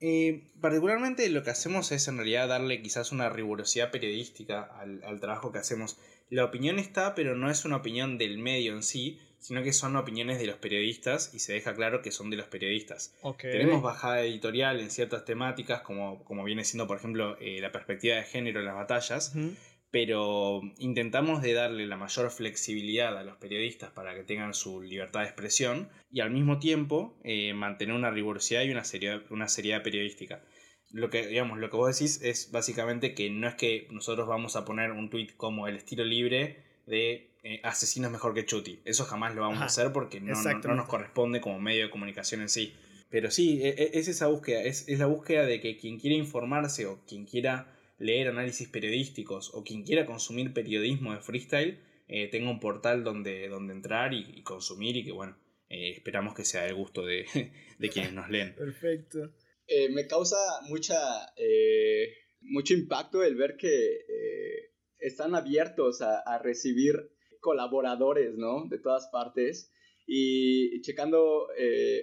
Eh, 0.00 0.48
particularmente 0.60 1.28
lo 1.30 1.44
que 1.44 1.50
hacemos 1.50 1.92
es 1.92 2.08
en 2.08 2.16
realidad 2.16 2.48
darle 2.48 2.82
quizás 2.82 3.12
una 3.12 3.30
rigurosidad 3.30 3.90
periodística 3.90 4.62
al 4.62 5.20
trabajo 5.20 5.52
que 5.52 5.58
hacemos. 5.58 5.96
La 6.28 6.44
opinión 6.44 6.78
está, 6.78 7.14
pero 7.14 7.36
no 7.36 7.50
es 7.50 7.64
una 7.64 7.76
opinión 7.76 8.18
del 8.18 8.38
medio 8.38 8.74
en 8.74 8.82
sí, 8.82 9.20
sino 9.44 9.62
que 9.62 9.74
son 9.74 9.94
opiniones 9.96 10.38
de 10.38 10.46
los 10.46 10.56
periodistas 10.56 11.34
y 11.34 11.38
se 11.38 11.52
deja 11.52 11.74
claro 11.74 12.00
que 12.00 12.10
son 12.10 12.30
de 12.30 12.38
los 12.38 12.46
periodistas. 12.46 13.14
Tenemos 13.42 13.82
bajada 13.82 14.22
editorial 14.22 14.80
en 14.80 14.90
ciertas 14.90 15.26
temáticas, 15.26 15.82
como, 15.82 16.24
como 16.24 16.44
viene 16.44 16.64
siendo, 16.64 16.86
por 16.86 16.96
ejemplo, 16.96 17.36
eh, 17.40 17.60
la 17.60 17.70
perspectiva 17.70 18.16
de 18.16 18.22
género 18.22 18.60
en 18.60 18.64
las 18.64 18.74
batallas, 18.74 19.36
pero 19.90 20.62
intentamos 20.78 21.42
de 21.42 21.52
darle 21.52 21.86
la 21.86 21.98
mayor 21.98 22.30
flexibilidad 22.30 23.18
a 23.18 23.22
los 23.22 23.36
periodistas 23.36 23.90
para 23.90 24.14
que 24.14 24.24
tengan 24.24 24.54
su 24.54 24.80
libertad 24.80 25.20
de 25.20 25.26
expresión 25.26 25.90
y 26.10 26.20
al 26.20 26.30
mismo 26.30 26.58
tiempo 26.58 27.20
eh, 27.22 27.52
mantener 27.52 27.94
una 27.94 28.10
rigurosidad 28.10 28.62
y 28.62 28.70
una 28.70 28.84
seriedad, 28.84 29.20
una 29.28 29.48
seriedad 29.48 29.82
periodística. 29.82 30.42
Lo 30.90 31.10
que, 31.10 31.26
digamos, 31.26 31.58
lo 31.58 31.68
que 31.68 31.76
vos 31.76 31.98
decís 31.98 32.22
es 32.22 32.50
básicamente 32.50 33.12
que 33.12 33.28
no 33.28 33.46
es 33.46 33.56
que 33.56 33.88
nosotros 33.90 34.26
vamos 34.26 34.56
a 34.56 34.64
poner 34.64 34.90
un 34.90 35.10
tweet 35.10 35.34
como 35.36 35.68
el 35.68 35.76
estilo 35.76 36.02
libre 36.02 36.64
de 36.86 37.33
eh, 37.44 37.60
asesinos 37.62 38.10
mejor 38.10 38.34
que 38.34 38.44
Chuti. 38.44 38.80
Eso 38.84 39.04
jamás 39.04 39.34
lo 39.34 39.42
vamos 39.42 39.60
a 39.60 39.66
hacer 39.66 39.92
porque 39.92 40.20
no, 40.20 40.34
no, 40.34 40.74
nos 40.74 40.88
corresponde 40.88 41.40
como 41.40 41.60
medio 41.60 41.84
de 41.84 41.90
comunicación 41.90 42.40
en 42.40 42.48
sí. 42.48 42.74
Pero 43.10 43.30
sí, 43.30 43.60
e, 43.62 43.68
e, 43.68 43.90
es 43.94 44.08
esa 44.08 44.26
búsqueda, 44.26 44.62
es, 44.62 44.88
es 44.88 44.98
la 44.98 45.06
búsqueda 45.06 45.46
de 45.46 45.60
que 45.60 45.76
quien 45.76 46.00
quiera 46.00 46.16
informarse 46.16 46.86
o 46.86 47.04
quien 47.06 47.26
quiera 47.26 47.70
leer 47.98 48.28
análisis 48.28 48.68
periodísticos 48.68 49.52
o 49.54 49.62
quien 49.62 49.84
quiera 49.84 50.04
consumir 50.04 50.52
periodismo 50.52 51.12
de 51.12 51.20
freestyle 51.20 51.78
eh, 52.06 52.28
tenga 52.28 52.50
un 52.50 52.60
portal 52.60 53.02
donde, 53.02 53.48
donde 53.48 53.72
entrar 53.72 54.12
y, 54.12 54.42
consumir 54.42 54.96
y 54.96 55.04
que 55.04 55.12
bueno, 55.12 55.38
eh, 55.68 55.92
esperamos 55.92 56.34
que 56.34 56.44
sea 56.44 56.66
el 56.66 56.74
gusto 56.74 57.04
de, 57.04 57.24
de 57.78 57.88
quienes 57.88 58.12
nos 58.12 58.28
leen. 58.28 58.54
Perfecto. 58.54 59.34
Eh, 59.66 59.88
me 59.88 60.06
causa 60.06 60.36
mucha, 60.68 60.96
mucho 62.40 62.74
impacto 62.74 63.22
el 63.22 63.36
ver 63.36 63.56
que 63.56 64.00
están 64.98 65.34
abiertos 65.34 66.02
a, 66.02 66.20
a, 66.20 66.38
recibir 66.38 67.10
colaboradores, 67.44 68.34
¿no? 68.36 68.66
De 68.70 68.78
todas 68.78 69.06
partes. 69.12 69.70
Y 70.06 70.80
checando 70.80 71.46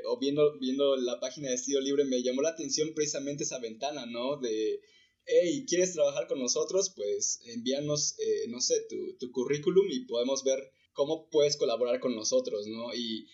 o 0.06 0.20
viendo, 0.20 0.58
viendo 0.60 0.96
la 0.96 1.20
página 1.20 1.50
de 1.50 1.56
Estilo 1.56 1.82
Libre 1.82 2.06
me 2.06 2.24
llamó 2.24 2.42
la 2.42 2.50
atención 2.50 2.94
precisamente 2.96 3.44
esa 3.44 3.60
ventana, 3.60 4.06
¿no? 4.06 4.38
De 4.38 4.80
hey, 5.26 5.66
¿quieres 5.68 5.94
trabajar 5.94 6.28
con 6.28 6.40
nosotros? 6.40 6.92
Pues 6.96 7.42
envíanos, 7.46 8.16
eh, 8.20 8.48
no 8.50 8.60
sé, 8.60 8.86
tu, 8.90 9.18
tu, 9.18 9.32
currículum 9.32 9.86
y 9.90 10.06
podemos 10.06 10.44
ver 10.44 10.72
cómo 10.94 11.30
puedes 11.30 11.58
colaborar 11.58 12.00
con 12.00 12.16
nosotros, 12.16 12.68
¿no? 12.68 12.94
Y 12.94 13.28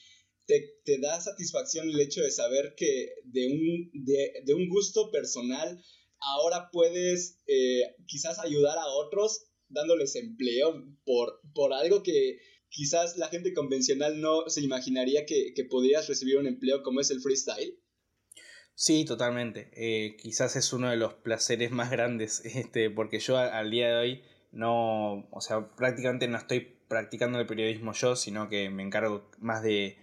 te, 0.45 0.79
te 0.85 0.99
da 0.99 1.19
satisfacción 1.19 1.89
el 1.89 1.99
hecho 1.99 2.21
de 2.21 2.31
saber 2.31 2.75
que 2.75 3.09
de 3.25 3.47
un, 3.47 3.91
de, 4.05 4.43
de 4.45 4.53
un 4.53 4.69
gusto 4.69 5.11
personal 5.11 5.81
ahora 6.19 6.69
puedes 6.71 7.39
eh, 7.47 7.81
quizás 8.07 8.39
ayudar 8.39 8.77
a 8.77 8.87
otros 8.87 9.46
dándoles 9.69 10.15
empleo 10.15 10.83
por, 11.05 11.41
por 11.53 11.73
algo 11.73 12.03
que 12.03 12.39
quizás 12.69 13.17
la 13.17 13.27
gente 13.29 13.53
convencional 13.53 14.21
no 14.21 14.47
se 14.47 14.61
imaginaría 14.61 15.25
que, 15.25 15.53
que 15.55 15.65
podrías 15.65 16.07
recibir 16.07 16.37
un 16.37 16.47
empleo 16.47 16.83
como 16.83 17.01
es 17.01 17.11
el 17.11 17.21
freestyle. 17.21 17.77
Sí, 18.79 19.05
totalmente. 19.05 19.71
Eh, 19.73 20.17
quizás 20.17 20.55
es 20.55 20.71
uno 20.71 20.91
de 20.91 20.97
los 20.97 21.15
placeres 21.15 21.71
más 21.71 21.89
grandes, 21.89 22.41
este, 22.45 22.91
porque 22.91 23.19
yo 23.19 23.37
al 23.37 23.71
día 23.71 23.87
de 23.89 23.95
hoy 23.95 24.23
no, 24.51 25.27
o 25.31 25.41
sea, 25.41 25.75
prácticamente 25.75 26.27
no 26.27 26.37
estoy 26.37 26.75
practicando 26.87 27.39
el 27.39 27.47
periodismo 27.47 27.93
yo, 27.93 28.15
sino 28.15 28.49
que 28.49 28.69
me 28.69 28.83
encargo 28.83 29.29
más 29.39 29.63
de, 29.63 29.97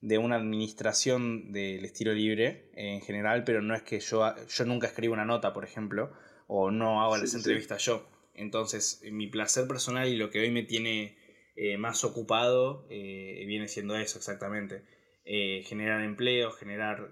de 0.00 0.18
una 0.18 0.36
administración 0.36 1.52
del 1.52 1.84
estilo 1.84 2.12
libre 2.12 2.70
en 2.74 3.00
general, 3.00 3.44
pero 3.44 3.62
no 3.62 3.74
es 3.74 3.82
que 3.82 3.98
yo, 3.98 4.34
yo 4.46 4.64
nunca 4.66 4.86
escribo 4.86 5.14
una 5.14 5.24
nota, 5.24 5.52
por 5.52 5.64
ejemplo, 5.64 6.12
o 6.46 6.70
no 6.70 7.02
hago 7.02 7.16
las 7.16 7.34
entrevistas 7.34 7.82
yo. 7.84 8.06
Entonces, 8.38 9.00
mi 9.10 9.26
placer 9.26 9.66
personal 9.68 10.08
y 10.08 10.16
lo 10.16 10.30
que 10.30 10.40
hoy 10.40 10.50
me 10.50 10.62
tiene 10.62 11.16
eh, 11.56 11.76
más 11.76 12.04
ocupado 12.04 12.86
eh, 12.90 13.44
viene 13.46 13.68
siendo 13.68 13.96
eso 13.96 14.18
exactamente. 14.18 14.84
generar 15.24 16.02
empleo, 16.02 16.52
generar 16.52 17.10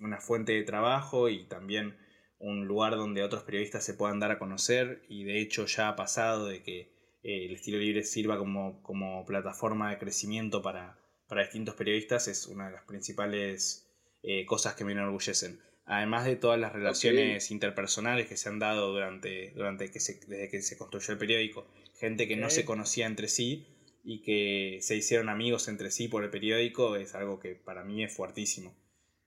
una 0.00 0.20
fuente 0.20 0.52
de 0.52 0.64
trabajo 0.64 1.30
y 1.30 1.46
también 1.46 1.96
un 2.38 2.66
lugar 2.66 2.96
donde 2.96 3.22
otros 3.22 3.44
periodistas 3.44 3.84
se 3.84 3.94
puedan 3.94 4.20
dar 4.20 4.30
a 4.30 4.38
conocer 4.38 5.02
y 5.08 5.24
de 5.24 5.40
hecho 5.40 5.66
ya 5.66 5.88
ha 5.88 5.96
pasado 5.96 6.46
de 6.46 6.62
que 6.62 6.96
eh, 7.22 7.46
el 7.46 7.54
estilo 7.54 7.78
libre 7.78 8.04
sirva 8.04 8.38
como, 8.38 8.82
como 8.82 9.24
plataforma 9.24 9.90
de 9.90 9.98
crecimiento 9.98 10.62
para, 10.62 10.98
para, 11.28 11.42
distintos 11.42 11.74
periodistas 11.74 12.28
es 12.28 12.46
una 12.46 12.66
de 12.66 12.72
las 12.72 12.84
principales 12.84 13.90
eh, 14.22 14.44
cosas 14.46 14.74
que 14.74 14.84
me 14.84 14.92
enorgullecen. 14.92 15.60
Además 15.86 16.24
de 16.24 16.34
todas 16.34 16.58
las 16.58 16.72
relaciones 16.72 17.50
interpersonales 17.52 18.28
que 18.28 18.36
se 18.36 18.48
han 18.48 18.58
dado 18.58 18.92
durante, 18.92 19.52
durante 19.52 19.90
que 19.90 20.00
se, 20.00 20.14
desde 20.26 20.50
que 20.50 20.60
se 20.60 20.76
construyó 20.76 21.12
el 21.12 21.18
periódico, 21.18 21.66
gente 21.94 22.26
que 22.26 22.36
no 22.36 22.50
se 22.50 22.64
conocía 22.64 23.06
entre 23.06 23.28
sí 23.28 23.66
y 24.04 24.22
que 24.22 24.78
se 24.82 24.96
hicieron 24.96 25.28
amigos 25.28 25.68
entre 25.68 25.92
sí 25.92 26.08
por 26.08 26.24
el 26.24 26.30
periódico, 26.30 26.96
es 26.96 27.14
algo 27.14 27.38
que 27.38 27.54
para 27.54 27.84
mí 27.84 28.02
es 28.02 28.12
fuertísimo. 28.12 28.76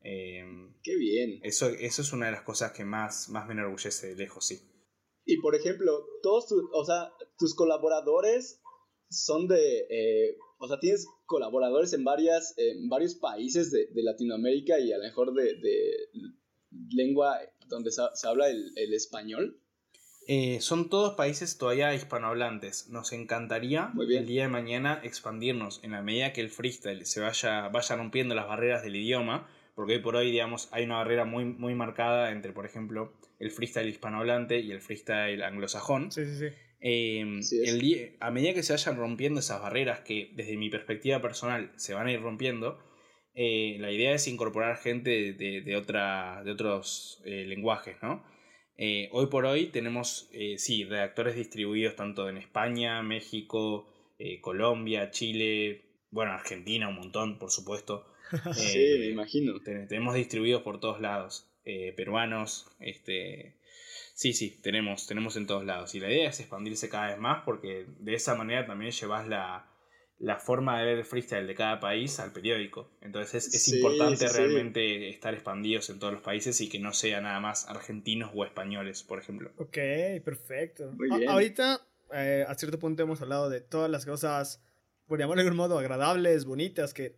Em, 0.02 0.74
Qué 0.84 0.96
bien. 0.98 1.40
Eso, 1.44 1.70
eso 1.70 2.02
es 2.02 2.14
una 2.14 2.28
de 2.28 2.34
las 2.34 2.44
cosas 2.44 2.74
que 2.74 2.84
más, 2.84 3.30
más 3.30 3.48
me 3.48 3.54
enorgullece 3.54 4.08
de 4.08 4.16
lejos, 4.16 4.46
sí. 4.46 4.60
Y 5.26 5.38
por 5.42 5.56
ejemplo, 5.56 6.06
todos 6.22 6.48
tus, 6.48 6.64
o 6.74 6.86
sea, 6.86 7.12
tus 7.38 7.56
colaboradores 7.56 8.62
son 9.10 9.48
de, 9.48 9.86
eh, 9.90 10.38
o 10.60 10.68
sea, 10.68 10.80
tienes 10.80 11.08
colaboradores 11.26 11.94
en, 11.94 12.04
varias, 12.04 12.54
en 12.58 12.90
varios 12.90 13.16
países 13.16 13.72
de, 13.72 13.88
Latinoamérica 13.94 14.80
y 14.80 14.92
a 14.92 14.98
lo 14.98 15.04
mejor 15.04 15.34
de, 15.34 15.56
lengua 16.72 17.40
donde 17.68 17.92
se, 17.92 18.28
habla 18.28 18.50
el, 18.50 18.94
español. 18.94 19.62
Eh, 20.28 20.60
son 20.62 20.90
todos 20.90 21.16
países 21.16 21.58
todavía 21.58 21.94
hispanohablantes. 21.96 22.90
Nos 22.90 23.14
encantaría 23.14 23.92
el 23.98 24.26
día 24.28 24.44
de 24.44 24.50
mañana 24.50 25.02
expandirnos 25.04 25.80
en 25.84 25.92
la 25.92 26.02
medida 26.02 26.34
que 26.34 26.42
el 26.42 26.50
freestyle 26.50 27.06
se 27.06 27.20
vaya, 27.20 27.68
vaya 27.70 27.96
rompiendo 27.96 28.36
las 28.36 28.48
barreras 28.48 28.84
del 28.84 28.96
idioma 28.96 29.48
porque 29.80 29.94
hoy 29.94 30.00
por 30.00 30.18
hoy, 30.18 30.30
digamos, 30.30 30.68
hay 30.74 30.84
una 30.84 30.98
barrera 30.98 31.24
muy, 31.24 31.46
muy 31.46 31.74
marcada 31.74 32.32
entre, 32.32 32.52
por 32.52 32.66
ejemplo, 32.66 33.14
el 33.40 33.50
freestyle 33.50 33.88
hispanohablante 33.88 34.60
y 34.60 34.74
el 34.74 34.82
freestyle 34.82 35.42
anglosajón. 35.42 36.12
Sí, 36.12 36.26
sí, 36.26 36.38
sí. 36.38 36.46
Em, 36.82 37.40
el 37.64 38.18
a 38.20 38.30
medida 38.30 38.54
que 38.54 38.62
se 38.62 38.74
vayan 38.74 38.98
rompiendo 38.98 39.40
esas 39.40 39.62
barreras 39.62 40.02
que 40.02 40.34
desde 40.36 40.58
mi 40.58 40.70
perspectiva 40.70 41.22
personal 41.22 41.72
se 41.78 41.94
van 41.94 42.08
a 42.08 42.12
ir 42.12 42.22
rompiendo, 42.22 42.78
eh, 43.36 43.78
la 43.80 43.92
idea 43.92 44.14
es 44.14 44.28
incorporar 44.28 44.78
gente 44.78 45.34
de, 45.34 45.62
de, 45.62 45.76
otra, 45.76 46.44
de 46.44 46.52
otros 46.52 47.22
eh, 47.26 47.46
lenguajes, 47.46 47.98
¿no? 48.02 48.24
Eh, 48.78 49.10
hoy 49.12 49.28
por 49.28 49.46
hoy 49.46 49.68
tenemos, 49.68 50.30
sí, 50.58 50.86
redactores 50.86 51.36
distribuidos 51.36 51.96
tanto 51.96 52.30
en 52.30 52.38
España, 52.38 53.02
México, 53.04 53.88
Colombia, 54.42 55.12
Chile, 55.12 55.82
bueno, 56.12 56.32
Argentina 56.32 56.88
un 56.88 56.96
montón, 56.96 57.40
por 57.40 57.52
supuesto. 57.52 58.08
sí, 58.54 58.78
me 59.00 59.08
imagino. 59.08 59.60
Tenemos 59.62 60.16
distribuidos 60.16 60.62
por 60.62 60.80
todos 60.80 61.02
lados. 61.02 61.46
Peruanos, 61.64 62.68
este. 62.80 63.58
Sí, 64.14 64.34
sí, 64.34 64.60
tenemos, 64.62 65.08
tenemos 65.08 65.36
en 65.36 65.46
todos 65.46 65.66
lados. 65.66 65.94
Y 65.96 66.00
la 66.00 66.10
idea 66.10 66.30
es 66.30 66.40
expandirse 66.40 66.90
cada 66.90 67.08
vez 67.08 67.20
más 67.20 67.44
porque 67.44 67.86
de 68.00 68.14
esa 68.14 68.36
manera 68.36 68.66
también 68.66 68.92
llevas 68.92 69.28
la, 69.28 69.69
forma 70.40 70.80
de 70.80 70.86
ver 70.86 70.98
el 71.00 71.06
freestyle 71.06 71.48
de 71.48 71.56
cada 71.56 71.80
país 71.80 72.20
al 72.20 72.32
periódico. 72.32 72.90
Entonces 73.02 73.54
es, 73.54 73.68
importante 73.74 74.28
realmente 74.28 75.10
estar 75.10 75.34
expandidos 75.34 75.90
en 75.90 76.00
todos 76.00 76.14
los 76.14 76.22
países 76.22 76.60
y 76.62 76.70
que 76.70 76.80
no 76.80 76.94
sea 76.94 77.22
nada 77.22 77.40
más 77.40 77.68
argentinos 77.70 78.32
o 78.36 78.44
españoles, 78.44 79.04
por 79.04 79.20
ejemplo. 79.20 79.52
Ok, 79.58 79.78
perfecto. 80.24 80.92
ahorita, 81.28 81.82
eh, 82.14 82.46
a 82.48 82.54
cierto 82.56 82.80
punto 82.80 83.04
hemos 83.04 83.22
hablado 83.22 83.50
de 83.50 83.62
todas 83.62 83.90
las 83.90 84.06
cosas 84.06 84.62
por 85.08 85.20
llamarlo 85.20 85.42
de 85.42 85.48
algún 85.48 85.58
modo, 85.58 85.80
agradables, 85.80 86.46
bonitas 86.46 86.94
que, 86.94 87.16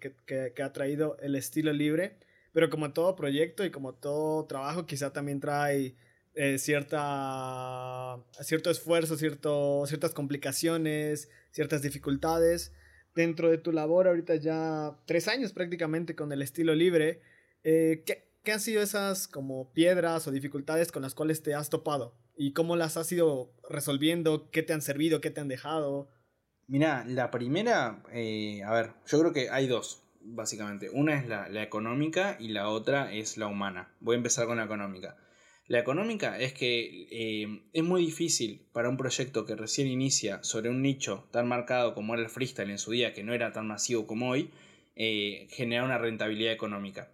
ha 0.64 0.74
traído 0.74 1.18
el 1.22 1.36
estilo 1.36 1.74
libre. 1.74 2.18
Pero 2.54 2.70
como 2.70 2.92
todo 2.94 3.16
proyecto 3.16 3.66
y 3.66 3.72
como 3.72 3.94
todo 3.94 4.46
trabajo, 4.46 4.86
quizá 4.86 5.12
también 5.14 5.40
trae 5.40 5.96
eh, 6.34 6.58
cierta, 6.58 8.18
cierto 8.42 8.70
esfuerzo, 8.70 9.18
cierto, 9.18 9.86
ciertas 9.88 10.14
complicaciones, 10.14 11.30
ciertas 11.52 11.82
dificultades. 11.82 12.74
Dentro 13.14 13.50
de 13.50 13.58
tu 13.58 13.72
labor, 13.72 14.08
ahorita 14.08 14.36
ya 14.36 14.98
tres 15.06 15.28
años 15.28 15.52
prácticamente 15.52 16.16
con 16.16 16.32
el 16.32 16.42
estilo 16.42 16.74
libre, 16.76 17.22
eh, 17.64 18.04
¿qué, 18.06 18.30
¿qué, 18.44 18.54
han 18.54 18.60
sido 18.60 18.82
esas 18.82 19.28
como 19.28 19.74
piedras 19.74 20.28
o 20.28 20.32
dificultades 20.32 20.92
con 20.92 21.02
las 21.02 21.14
cuales 21.14 21.44
te 21.44 21.54
has 21.54 21.70
topado? 21.70 22.16
¿Y 22.38 22.54
cómo 22.54 22.76
las 22.76 22.98
has 22.98 23.12
ido 23.12 23.54
resolviendo? 23.70 24.50
¿Qué 24.52 24.64
te 24.64 24.74
han 24.74 24.82
servido? 24.82 25.22
¿Qué 25.22 25.30
te 25.30 25.42
han 25.42 25.48
dejado? 25.48 26.10
Mira, 26.72 27.04
la 27.06 27.32
primera, 27.32 28.02
eh, 28.14 28.64
a 28.64 28.72
ver, 28.72 28.92
yo 29.06 29.20
creo 29.20 29.34
que 29.34 29.50
hay 29.50 29.68
dos, 29.68 30.04
básicamente. 30.22 30.90
Una 30.90 31.18
es 31.18 31.28
la, 31.28 31.62
económica 31.62 32.38
y 32.40 32.48
la 32.48 32.70
otra 32.70 33.12
es 33.12 33.38
la 33.38 33.48
humana. 33.48 33.94
Voy 34.00 34.16
a 34.16 34.18
empezar 34.18 34.48
con 34.48 34.56
la 34.56 34.64
económica. 34.64 35.18
La 35.72 35.80
económica 35.80 36.38
es 36.38 36.54
que 36.54 37.08
eh, 37.12 37.62
es 37.72 37.84
muy 37.84 38.02
difícil 38.02 38.68
para 38.74 38.90
un 38.90 38.98
proyecto 38.98 39.46
que 39.46 39.56
recién 39.56 39.88
inicia 39.88 40.44
sobre 40.44 40.70
un 40.70 40.82
nicho 40.82 41.30
tan 41.32 41.48
marcado 41.48 41.94
como 41.94 42.14
era 42.14 42.24
el 42.24 42.30
freestyle 42.30 42.70
en 42.70 42.78
su 42.78 42.92
día, 42.92 43.14
que 43.14 43.24
no 43.24 43.34
era 43.34 43.54
tan 43.54 43.68
masivo 43.68 44.06
como 44.06 44.30
hoy, 44.30 44.52
eh, 44.96 45.48
generar 45.50 45.86
una 45.86 45.98
rentabilidad 45.98 46.52
económica. 46.52 47.14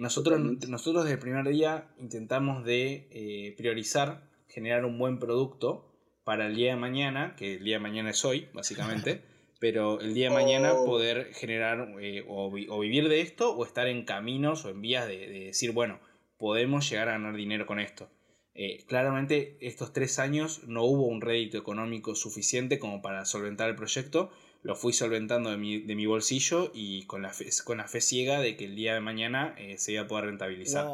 nosotros, 0.00 0.40
nosotros 0.68 1.04
desde 1.04 1.14
el 1.14 1.20
primer 1.20 1.48
día 1.48 1.86
intentamos 1.98 2.64
de 2.64 3.54
priorizar 3.56 4.28
generar 4.48 4.84
un 4.84 4.98
buen 4.98 5.20
producto 5.20 5.88
para 6.24 6.48
el 6.48 6.56
día 6.56 6.70
de 6.70 6.80
mañana, 6.80 7.36
que 7.36 7.54
el 7.54 7.64
día 7.64 7.76
de 7.76 7.80
mañana 7.82 8.10
es 8.10 8.24
hoy, 8.24 8.48
básicamente, 8.52 9.22
pero 9.60 10.00
el 10.00 10.14
día 10.14 10.28
de 10.28 10.34
mañana 10.34 10.72
oh. 10.74 10.84
poder 10.84 11.32
generar 11.34 11.94
eh, 12.00 12.24
o, 12.28 12.50
vivir 12.50 13.08
de 13.08 13.20
esto 13.20 13.54
o 13.54 13.64
estar 13.64 13.86
en 13.86 14.04
caminos 14.04 14.64
o 14.64 14.70
en 14.70 14.82
vías 14.82 15.06
de, 15.06 15.28
decir, 15.28 15.70
bueno, 15.70 16.00
podemos 16.42 16.90
llegar 16.90 17.08
a 17.08 17.12
ganar 17.12 17.36
dinero 17.36 17.66
con 17.66 17.78
esto. 17.78 18.10
Eh, 18.56 18.82
claramente 18.88 19.58
estos 19.60 19.92
tres 19.92 20.18
años 20.18 20.64
no 20.66 20.82
hubo 20.82 21.06
un 21.06 21.20
rédito 21.20 21.56
económico 21.56 22.16
suficiente 22.16 22.80
como 22.80 23.00
para 23.00 23.24
solventar 23.26 23.70
el 23.70 23.76
proyecto. 23.76 24.32
Lo 24.62 24.74
fui 24.74 24.92
solventando 24.92 25.52
de 25.52 25.56
mi, 25.56 25.78
de 25.78 25.94
mi 25.94 26.04
bolsillo 26.06 26.72
y 26.74 27.06
con 27.06 27.22
la, 27.22 27.32
fe, 27.32 27.48
con 27.64 27.78
la 27.78 27.86
fe 27.86 28.00
ciega 28.00 28.40
de 28.40 28.56
que 28.56 28.64
el 28.64 28.74
día 28.74 28.92
de 28.92 29.00
mañana 29.00 29.54
eh, 29.56 29.78
se 29.78 29.92
iba 29.92 30.02
a 30.02 30.08
poder 30.08 30.24
rentabilizar. 30.24 30.88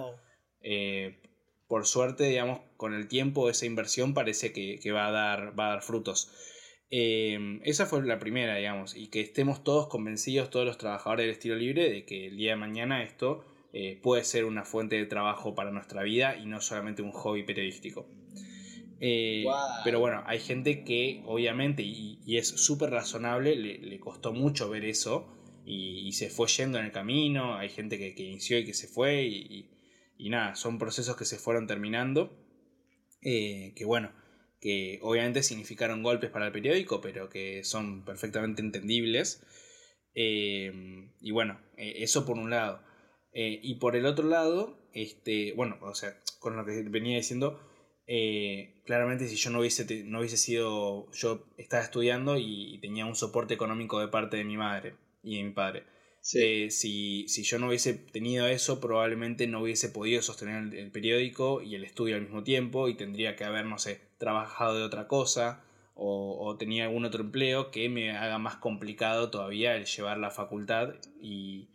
Eh, 0.60 1.18
por 1.66 1.86
suerte, 1.86 2.24
digamos, 2.24 2.60
con 2.76 2.92
el 2.92 3.08
tiempo 3.08 3.48
esa 3.48 3.64
inversión 3.64 4.12
parece 4.12 4.52
que, 4.52 4.78
que 4.78 4.92
va, 4.92 5.06
a 5.06 5.12
dar, 5.12 5.58
va 5.58 5.68
a 5.68 5.70
dar 5.70 5.82
frutos. 5.82 6.30
esa 6.90 7.86
fue 7.86 8.04
la 8.04 8.18
primera, 8.18 8.56
digamos, 8.56 8.94
y 8.94 9.08
que 9.08 9.22
estemos 9.22 9.64
todos 9.64 9.88
convencidos, 9.88 10.50
todos 10.50 10.66
los 10.66 10.76
trabajadores 10.76 11.24
del 11.24 11.32
estilo 11.32 11.56
libre, 11.56 11.88
de 11.88 12.04
que 12.04 12.26
el 12.26 12.36
día 12.36 12.50
de 12.50 12.56
mañana 12.56 13.02
esto 13.02 13.46
eh, 13.72 14.00
puede 14.02 14.24
ser 14.24 14.46
una 14.46 14.64
fuente 14.64 14.96
de 14.96 15.04
trabajo 15.04 15.54
para 15.54 15.70
nuestra 15.70 16.02
vida 16.02 16.36
y 16.36 16.46
no 16.46 16.60
solamente 16.60 17.02
un 17.02 17.12
hobby 17.12 17.42
periodístico. 17.42 18.08
Eh, 19.00 19.44
pero 19.84 20.00
bueno, 20.00 20.24
hay 20.26 20.40
gente 20.40 20.84
que 20.84 21.22
obviamente, 21.26 21.82
y, 21.82 22.18
es 22.36 22.48
súper 22.48 22.90
razonable, 22.90 23.56
le, 23.56 24.00
costó 24.00 24.32
mucho 24.32 24.70
ver 24.70 24.84
eso 24.84 25.28
y, 25.66 26.12
se 26.12 26.30
fue 26.30 26.48
yendo 26.48 26.78
en 26.78 26.86
el 26.86 26.92
camino, 26.92 27.56
hay 27.56 27.68
gente 27.68 27.98
que, 27.98 28.22
inició 28.22 28.58
y 28.58 28.64
que 28.64 28.74
se 28.74 28.88
fue 28.88 29.24
y, 29.26 29.68
nada, 30.30 30.56
son 30.56 30.78
procesos 30.78 31.16
que 31.16 31.26
se 31.26 31.38
fueron 31.38 31.66
terminando, 31.66 32.36
eh, 33.22 33.74
que 33.76 33.84
bueno, 33.84 34.12
que 34.60 34.98
obviamente 35.02 35.42
significaron 35.42 36.02
golpes 36.02 36.30
para 36.30 36.46
el 36.46 36.52
periódico, 36.52 37.00
pero 37.00 37.28
que 37.28 37.62
son 37.64 38.04
perfectamente 38.04 38.62
entendibles. 38.62 39.44
y 40.14 41.30
bueno, 41.30 41.60
eso 41.76 42.24
por 42.24 42.38
un 42.38 42.50
lado. 42.50 42.87
Eh, 43.40 43.60
y 43.62 43.76
por 43.76 43.94
el 43.94 44.04
otro 44.04 44.26
lado, 44.26 44.76
este, 44.92 45.52
bueno, 45.52 45.78
o 45.82 45.94
sea, 45.94 46.18
con 46.40 46.56
lo 46.56 46.64
que 46.64 46.82
venía 46.82 47.16
diciendo, 47.16 47.60
eh, 48.08 48.82
claramente 48.84 49.28
si 49.28 49.36
yo 49.36 49.50
no 49.50 49.60
hubiese, 49.60 49.86
no 50.06 50.18
hubiese 50.18 50.36
sido, 50.36 51.08
yo 51.12 51.46
estaba 51.56 51.84
estudiando 51.84 52.36
y, 52.36 52.80
tenía 52.80 53.06
un 53.06 53.14
soporte 53.14 53.54
económico 53.54 54.00
de 54.00 54.08
parte 54.08 54.38
de 54.38 54.44
mi 54.44 54.56
madre 54.56 54.96
y 55.22 55.36
de 55.36 55.44
mi 55.44 55.52
padre. 55.52 55.84
Eh, 56.34 56.72
si, 56.72 57.26
yo 57.28 57.60
no 57.60 57.68
hubiese 57.68 57.94
tenido 57.94 58.48
eso, 58.48 58.80
probablemente 58.80 59.46
no 59.46 59.62
hubiese 59.62 59.88
podido 59.90 60.20
sostener 60.20 60.74
el, 60.74 60.90
periódico 60.90 61.62
y 61.62 61.76
el 61.76 61.84
estudio 61.84 62.16
al 62.16 62.22
mismo 62.22 62.42
tiempo 62.42 62.88
y 62.88 62.96
tendría 62.96 63.36
que 63.36 63.44
haber, 63.44 63.66
no 63.66 63.78
sé, 63.78 64.00
trabajado 64.18 64.76
de 64.76 64.82
otra 64.82 65.06
cosa 65.06 65.62
o, 65.94 66.44
o 66.44 66.56
tenía 66.56 66.86
algún 66.86 67.04
otro 67.04 67.22
empleo 67.22 67.70
que 67.70 67.88
me 67.88 68.16
haga 68.16 68.38
más 68.38 68.56
complicado 68.56 69.30
todavía 69.30 69.76
el 69.76 69.84
llevar 69.84 70.18
la 70.18 70.32
facultad 70.32 70.94
y, 71.20 71.68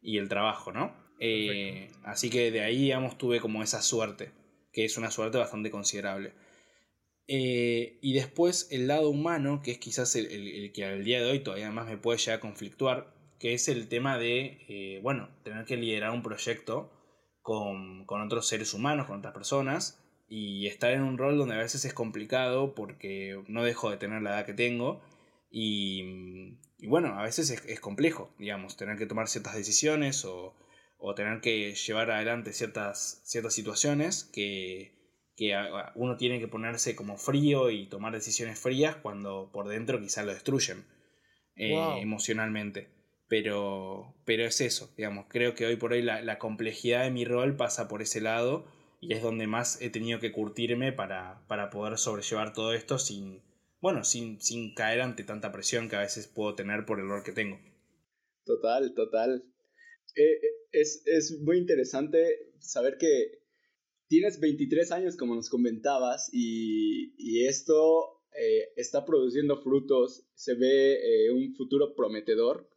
y 0.00 0.18
el 0.18 0.28
trabajo, 0.28 0.70
¿no? 0.70 1.07
Eh, 1.20 1.90
así 2.04 2.30
que 2.30 2.50
de 2.50 2.60
ahí, 2.62 2.82
digamos, 2.84 3.18
tuve 3.18 3.40
como 3.40 3.62
esa 3.62 3.82
suerte, 3.82 4.32
que 4.72 4.84
es 4.84 4.96
una 4.96 5.10
suerte 5.10 5.38
bastante 5.38 5.70
considerable. 5.70 6.32
Eh, 7.26 7.98
y 8.00 8.14
después 8.14 8.68
el 8.70 8.86
lado 8.86 9.10
humano, 9.10 9.60
que 9.62 9.72
es 9.72 9.78
quizás 9.78 10.16
el, 10.16 10.72
que 10.72 10.84
al 10.84 11.04
día 11.04 11.20
de 11.20 11.30
hoy 11.30 11.40
todavía 11.40 11.70
más 11.70 11.86
me 11.86 11.98
puede 11.98 12.18
llegar 12.18 12.38
a 12.38 12.40
conflictuar, 12.40 13.14
que 13.38 13.54
es 13.54 13.68
el 13.68 13.88
tema 13.88 14.18
de, 14.18 14.64
eh, 14.68 15.00
bueno, 15.02 15.28
tener 15.44 15.64
que 15.64 15.76
liderar 15.76 16.10
un 16.10 16.22
proyecto 16.22 16.90
con, 17.42 18.04
con, 18.06 18.22
otros 18.22 18.48
seres 18.48 18.74
humanos, 18.74 19.06
con 19.06 19.18
otras 19.18 19.34
personas, 19.34 20.02
y 20.28 20.66
estar 20.66 20.92
en 20.92 21.02
un 21.02 21.18
rol 21.18 21.38
donde 21.38 21.54
a 21.54 21.58
veces 21.58 21.84
es 21.84 21.94
complicado 21.94 22.74
porque 22.74 23.42
no 23.48 23.64
dejo 23.64 23.90
de 23.90 23.96
tener 23.96 24.22
la 24.22 24.30
edad 24.30 24.46
que 24.46 24.54
tengo 24.54 25.00
y, 25.50 26.56
bueno, 26.86 27.18
a 27.18 27.22
veces 27.22 27.50
es, 27.50 27.80
complejo, 27.80 28.30
digamos, 28.38 28.76
tener 28.76 28.98
que 28.98 29.06
tomar 29.06 29.28
ciertas 29.28 29.54
decisiones 29.54 30.24
o, 30.24 30.54
tener 31.14 31.40
que 31.40 31.74
llevar 31.74 32.10
adelante 32.10 32.52
ciertas, 32.52 33.20
ciertas 33.24 33.54
situaciones 33.54 34.24
que, 34.24 34.96
uno 35.94 36.16
tiene 36.16 36.40
que 36.40 36.48
ponerse 36.48 36.96
como 36.96 37.16
frío 37.16 37.70
y 37.70 37.86
tomar 37.86 38.12
decisiones 38.12 38.58
frías 38.58 38.96
cuando 38.96 39.50
por 39.52 39.68
dentro 39.68 40.00
quizás 40.00 40.26
lo 40.26 40.32
destruyen 40.32 40.84
eh, 41.54 42.00
emocionalmente. 42.00 42.88
Pero, 43.28 44.14
pero 44.24 44.44
es 44.44 44.60
eso, 44.60 44.90
digamos, 44.96 45.26
creo 45.28 45.54
que 45.54 45.66
hoy 45.66 45.76
por 45.76 45.92
hoy 45.92 46.02
la, 46.02 46.22
la, 46.22 46.38
complejidad 46.38 47.04
de 47.04 47.10
mi 47.10 47.26
rol 47.26 47.56
pasa 47.56 47.86
por 47.86 48.00
ese 48.00 48.22
lado 48.22 48.64
y 49.00 49.12
es 49.12 49.22
donde 49.22 49.46
más 49.46 49.80
he 49.82 49.90
tenido 49.90 50.18
que 50.18 50.32
curtirme 50.32 50.92
para, 50.92 51.42
para 51.46 51.68
poder 51.70 51.98
sobrellevar 51.98 52.52
todo 52.52 52.72
esto 52.72 52.98
sin, 52.98 53.42
bueno, 53.80 54.02
sin, 54.04 54.40
sin 54.40 54.74
caer 54.74 55.02
ante 55.02 55.24
tanta 55.24 55.52
presión 55.52 55.88
que 55.88 55.96
a 55.96 56.00
veces 56.00 56.26
puedo 56.26 56.54
tener 56.54 56.84
por 56.86 57.00
el 57.00 57.08
rol 57.08 57.22
que 57.22 57.32
tengo. 57.32 57.58
Total, 58.44 58.94
total. 58.94 59.44
Eh, 60.14 60.22
eh, 60.22 60.40
es, 60.72 61.02
es, 61.06 61.40
muy 61.40 61.58
interesante 61.58 62.52
saber 62.58 62.96
que 62.98 63.40
tienes 64.08 64.40
23 64.40 64.92
años, 64.92 65.16
como 65.16 65.34
nos 65.34 65.48
comentabas, 65.48 66.28
y, 66.32 67.14
y 67.18 67.46
esto 67.46 68.22
eh, 68.32 68.72
está 68.76 69.04
produciendo 69.04 69.62
frutos, 69.62 70.26
se 70.34 70.54
ve 70.54 71.30
un 71.32 71.54
futuro 71.54 71.94
prometedor. 71.94 72.68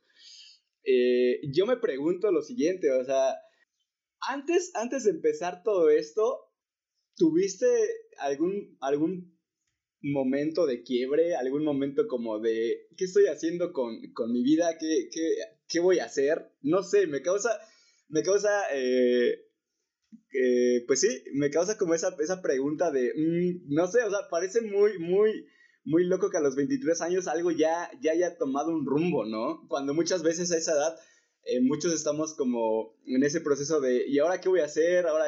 yo 1.54 1.66
me 1.66 1.78
pregunto 1.78 2.32
lo 2.32 2.42
siguiente, 2.42 2.92
o 2.92 3.04
sea, 3.04 3.36
antes, 4.22 4.72
antes 4.76 5.04
de 5.06 5.12
empezar 5.12 5.64
todo 5.64 5.90
esto, 5.90 6.40
¿tuviste 7.16 7.66
algún, 8.18 8.78
algún 8.82 9.38
momento 10.02 10.66
de 10.66 10.84
quiebre, 10.84 11.36
algún 11.36 11.64
momento 11.64 12.08
como 12.08 12.40
de, 12.40 12.88
¿qué 12.98 13.06
estoy 13.06 13.26
haciendo 13.26 13.72
con, 13.74 14.02
mi 14.32 14.44
vida? 14.44 14.78
¿Qué, 14.80 15.10
¿Qué, 15.12 15.36
voy 15.80 16.00
a 16.00 16.06
hacer? 16.06 16.52
No 16.62 16.84
sé, 16.84 17.08
me 17.08 17.22
causa, 17.22 17.60
me 18.10 18.24
causa, 18.24 18.50
eh, 18.74 19.46
eh, 20.34 20.84
pues 20.88 21.02
sí, 21.02 21.24
me 21.34 21.50
causa 21.50 21.78
como 21.78 21.94
esa, 21.94 22.16
esa 22.20 22.42
pregunta 22.42 22.92
de, 22.92 23.14
mm, 23.16 23.74
no 23.74 23.88
sé, 23.88 24.04
o 24.04 24.10
sea, 24.10 24.30
parece 24.30 24.62
muy, 24.62 25.00
muy, 25.00 25.48
muy 25.84 26.06
loco 26.06 26.30
que 26.30 26.38
a 26.38 26.42
los 26.42 26.56
23 26.56 27.02
años 27.02 27.28
algo 27.28 27.52
ya, 27.52 27.90
ya 28.02 28.12
haya 28.12 28.38
tomado 28.38 28.72
un 28.72 28.86
rumbo, 28.86 29.26
¿no? 29.26 29.68
Cuando 29.68 29.94
muchas 29.94 30.24
veces 30.24 30.52
a 30.52 30.58
esa 30.58 30.74
edad... 30.74 30.96
Eh, 31.44 31.60
muchos 31.60 31.92
estamos 31.92 32.36
como 32.36 32.94
en 33.08 33.24
ese 33.24 33.42
proceso 33.42 33.82
de, 33.82 34.06
¿y 34.08 34.20
ahora 34.20 34.40
qué 34.40 34.48
voy 34.48 34.60
a 34.60 34.66
hacer? 34.66 35.08
¿Ahora 35.08 35.26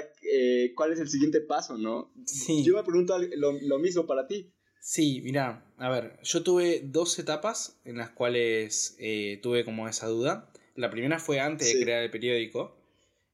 cuál 0.76 0.94
es 0.94 1.00
el 1.00 1.10
siguiente 1.10 1.42
paso? 1.42 1.76
¿no? 1.76 2.14
Sí. 2.28 2.64
Yo 2.64 2.76
me 2.76 2.84
pregunto 2.84 3.18
lo, 3.18 3.54
lo 3.60 3.80
mismo 3.80 4.06
para 4.06 4.28
ti. 4.28 4.54
Sí, 4.86 5.22
mira, 5.24 5.64
a 5.78 5.90
ver, 5.90 6.20
yo 6.24 6.44
tuve 6.44 6.82
dos 6.84 7.18
etapas 7.18 7.80
en 7.86 7.96
las 7.98 8.10
cuales 8.10 8.98
eh, 9.00 9.40
tuve 9.42 9.64
como 9.64 9.88
esa 9.88 10.08
duda. 10.08 10.52
La 10.76 10.90
primera 10.90 11.20
fue 11.20 11.40
antes 11.40 11.74
de 11.74 11.82
crear 11.82 12.04
el 12.04 12.12
periódico, 12.12 12.76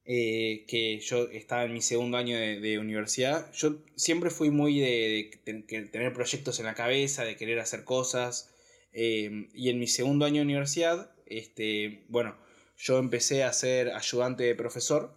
eh, 0.04 0.64
que 0.68 1.00
yo 1.00 1.28
estaba 1.32 1.64
en 1.64 1.72
mi 1.72 1.80
segundo 1.82 2.18
año 2.18 2.38
de, 2.38 2.78
universidad. 2.78 3.52
Yo 3.52 3.82
siempre 3.96 4.30
fui 4.30 4.50
muy 4.50 4.78
de, 4.78 5.40
tener 5.90 6.12
proyectos 6.12 6.60
en 6.60 6.66
la 6.66 6.74
cabeza, 6.74 7.24
de 7.24 7.34
querer 7.34 7.58
hacer 7.58 7.82
cosas. 7.82 8.54
Eh, 8.92 9.48
y 9.52 9.70
en 9.70 9.80
mi 9.80 9.88
segundo 9.88 10.26
año 10.26 10.36
de 10.36 10.42
universidad, 10.42 11.10
este, 11.26 12.04
bueno, 12.06 12.36
yo 12.76 12.98
empecé 12.98 13.42
a 13.42 13.52
ser 13.52 13.90
ayudante 13.90 14.44
de 14.44 14.54
profesor, 14.54 15.16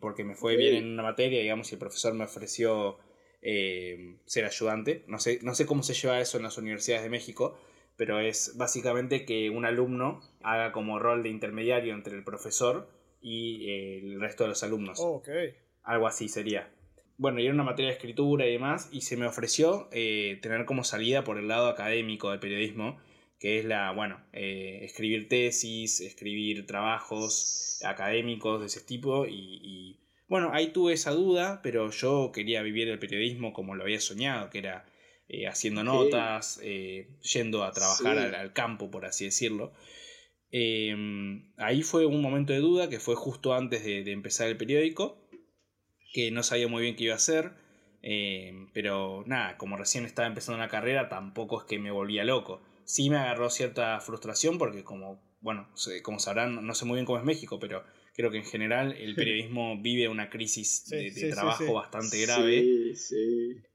porque 0.00 0.24
me 0.24 0.34
fue 0.34 0.56
bien 0.56 0.76
en 0.76 0.86
una 0.86 1.02
materia, 1.02 1.42
digamos, 1.42 1.70
y 1.70 1.74
el 1.74 1.78
profesor 1.78 2.14
me 2.14 2.24
ofreció 2.24 2.96
eh, 3.42 4.16
ser 4.26 4.44
ayudante. 4.44 5.04
No 5.06 5.18
sé, 5.18 5.40
no 5.42 5.54
sé 5.54 5.66
cómo 5.66 5.82
se 5.82 5.94
lleva 5.94 6.20
eso 6.20 6.36
en 6.36 6.44
las 6.44 6.58
universidades 6.58 7.04
de 7.04 7.10
México, 7.10 7.58
pero 7.96 8.20
es 8.20 8.56
básicamente 8.56 9.24
que 9.24 9.50
un 9.50 9.64
alumno 9.64 10.20
haga 10.42 10.72
como 10.72 10.98
rol 10.98 11.22
de 11.22 11.30
intermediario 11.30 11.94
entre 11.94 12.16
el 12.16 12.24
profesor 12.24 12.88
y 13.20 13.70
eh, 13.70 13.98
el 13.98 14.20
resto 14.20 14.44
de 14.44 14.50
los 14.50 14.62
alumnos. 14.62 14.98
Oh, 15.00 15.22
Algo 15.82 16.06
así 16.06 16.28
sería. 16.28 16.72
Bueno, 17.18 17.40
y 17.40 17.44
era 17.44 17.54
una 17.54 17.64
materia 17.64 17.90
de 17.90 17.96
escritura 17.96 18.46
y 18.46 18.52
demás, 18.52 18.88
y 18.92 19.00
se 19.00 19.16
me 19.16 19.26
ofreció 19.26 19.88
eh, 19.90 20.38
tener 20.42 20.66
como 20.66 20.84
salida 20.84 21.24
por 21.24 21.38
el 21.38 21.48
lado 21.48 21.68
académico 21.68 22.30
del 22.30 22.40
periodismo, 22.40 22.98
que 23.38 23.58
es 23.58 23.64
la, 23.64 23.92
bueno, 23.92 24.20
escribir 24.32 25.28
tesis, 25.28 26.00
escribir 26.00 26.66
trabajos 26.66 27.80
académicos 27.84 28.60
de 28.60 28.66
ese 28.66 28.80
tipo 28.80 29.26
y 29.26 29.98
bueno, 30.28 30.50
ahí 30.52 30.68
tuve 30.68 30.94
esa 30.94 31.12
duda, 31.12 31.60
pero 31.62 31.90
yo 31.90 32.32
quería 32.32 32.62
vivir 32.62 32.88
el 32.88 32.98
periodismo 32.98 33.52
como 33.52 33.74
lo 33.74 33.84
había 33.84 34.00
soñado, 34.00 34.50
que 34.50 34.58
era 34.58 34.84
eh, 35.28 35.46
haciendo 35.46 35.84
notas, 35.84 36.60
eh, 36.62 37.08
yendo 37.22 37.64
a 37.64 37.72
trabajar 37.72 38.18
al, 38.18 38.52
campo, 38.52 38.90
por 38.90 39.06
así 39.06 39.24
decirlo. 39.24 39.72
Em, 40.50 41.52
ahí 41.56 41.82
fue 41.82 42.06
un 42.06 42.22
momento 42.22 42.52
de 42.52 42.60
duda 42.60 42.88
que 42.88 43.00
fue 43.00 43.14
justo 43.16 43.54
antes 43.54 43.84
de, 43.84 44.10
empezar 44.12 44.48
el 44.48 44.56
periódico, 44.56 45.18
que 46.12 46.30
no 46.30 46.42
sabía 46.42 46.68
muy 46.68 46.82
bien 46.82 46.96
qué 46.96 47.04
iba 47.04 47.14
a 47.14 47.16
hacer, 47.16 47.52
em, 48.02 48.70
pero 48.72 49.24
nada, 49.26 49.56
como 49.58 49.76
recién 49.76 50.04
estaba 50.04 50.28
empezando 50.28 50.58
la 50.58 50.68
carrera, 50.68 51.08
tampoco 51.08 51.60
es 51.60 51.66
que 51.66 51.78
me 51.78 51.90
volvía 51.90 52.24
loco. 52.24 52.62
Sí 52.84 53.10
me 53.10 53.16
agarró 53.16 53.50
cierta 53.50 54.00
frustración 54.00 54.58
porque 54.58 54.84
como, 54.84 55.20
bueno, 55.40 55.68
como 56.02 56.18
sabrán, 56.20 56.64
no 56.66 56.74
sé 56.74 56.84
muy 56.84 56.96
bien 56.96 57.06
cómo 57.06 57.18
es 57.18 57.24
México, 57.24 57.58
pero 57.58 57.84
creo 58.16 58.30
que 58.30 58.38
en 58.38 58.44
general 58.44 58.96
el 58.98 59.14
periodismo 59.14 59.80
vive 59.80 60.08
una 60.08 60.30
crisis 60.30 60.88
de, 60.88 61.30
trabajo 61.30 61.74
bastante 61.74 62.20
grave. 62.22 62.94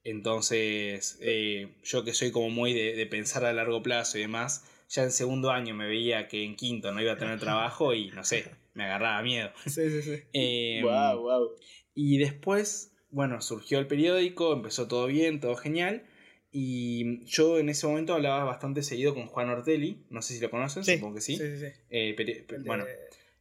Entonces, 0.04 1.20
eh, 1.22 1.70
yo 1.84 2.04
que 2.04 2.14
soy 2.14 2.32
como 2.32 2.50
muy 2.50 2.74
de, 2.74 3.06
pensar 3.06 3.46
a 3.46 3.54
largo 3.54 3.84
plazo 3.84 4.18
y 4.18 4.22
demás, 4.22 4.66
ya 4.90 5.04
en 5.04 5.12
segundo 5.12 5.52
año 5.52 5.76
me 5.76 5.88
veía 5.88 6.28
que 6.28 6.44
en 6.44 6.56
quinto 6.56 6.92
no 6.92 7.02
iba 7.02 7.14
a 7.14 7.18
tener 7.18 7.40
trabajo 7.40 7.94
y 7.94 8.10
no 8.10 8.24
sé, 8.24 8.46
me 8.74 8.84
agarraba 8.86 9.22
miedo. 9.22 9.52
Sí, 9.68 9.90
sí, 9.90 10.02
sí. 10.02 10.82
wow, 10.82 11.12
em, 11.14 11.22
wow. 11.22 11.56
Y 11.94 12.18
después, 12.18 12.94
bueno, 13.12 13.42
surgió 13.42 13.78
el 13.78 13.86
periódico, 13.88 14.54
empezó 14.54 14.88
todo 14.88 15.06
bien, 15.06 15.40
todo 15.40 15.56
genial. 15.56 16.04
Y 16.52 17.24
yo 17.26 17.60
en 17.60 17.70
ese 17.70 17.88
momento 17.88 18.14
hablaba 18.14 18.44
bastante 18.44 18.84
seguido 18.84 19.14
con 19.14 19.28
Juan 19.28 19.50
Ortelli, 19.50 20.04
no 20.10 20.22
sé 20.22 20.34
si 20.34 20.42
lo 20.42 20.50
conocen, 20.50 20.84
supongo 20.84 21.16
que 21.16 21.22
sí. 21.22 21.38
Sí, 21.38 21.44
sí, 21.44 21.60
sí. 21.60 21.72
Eh, 21.90 22.16
de- 22.18 22.58
bueno, 22.66 22.86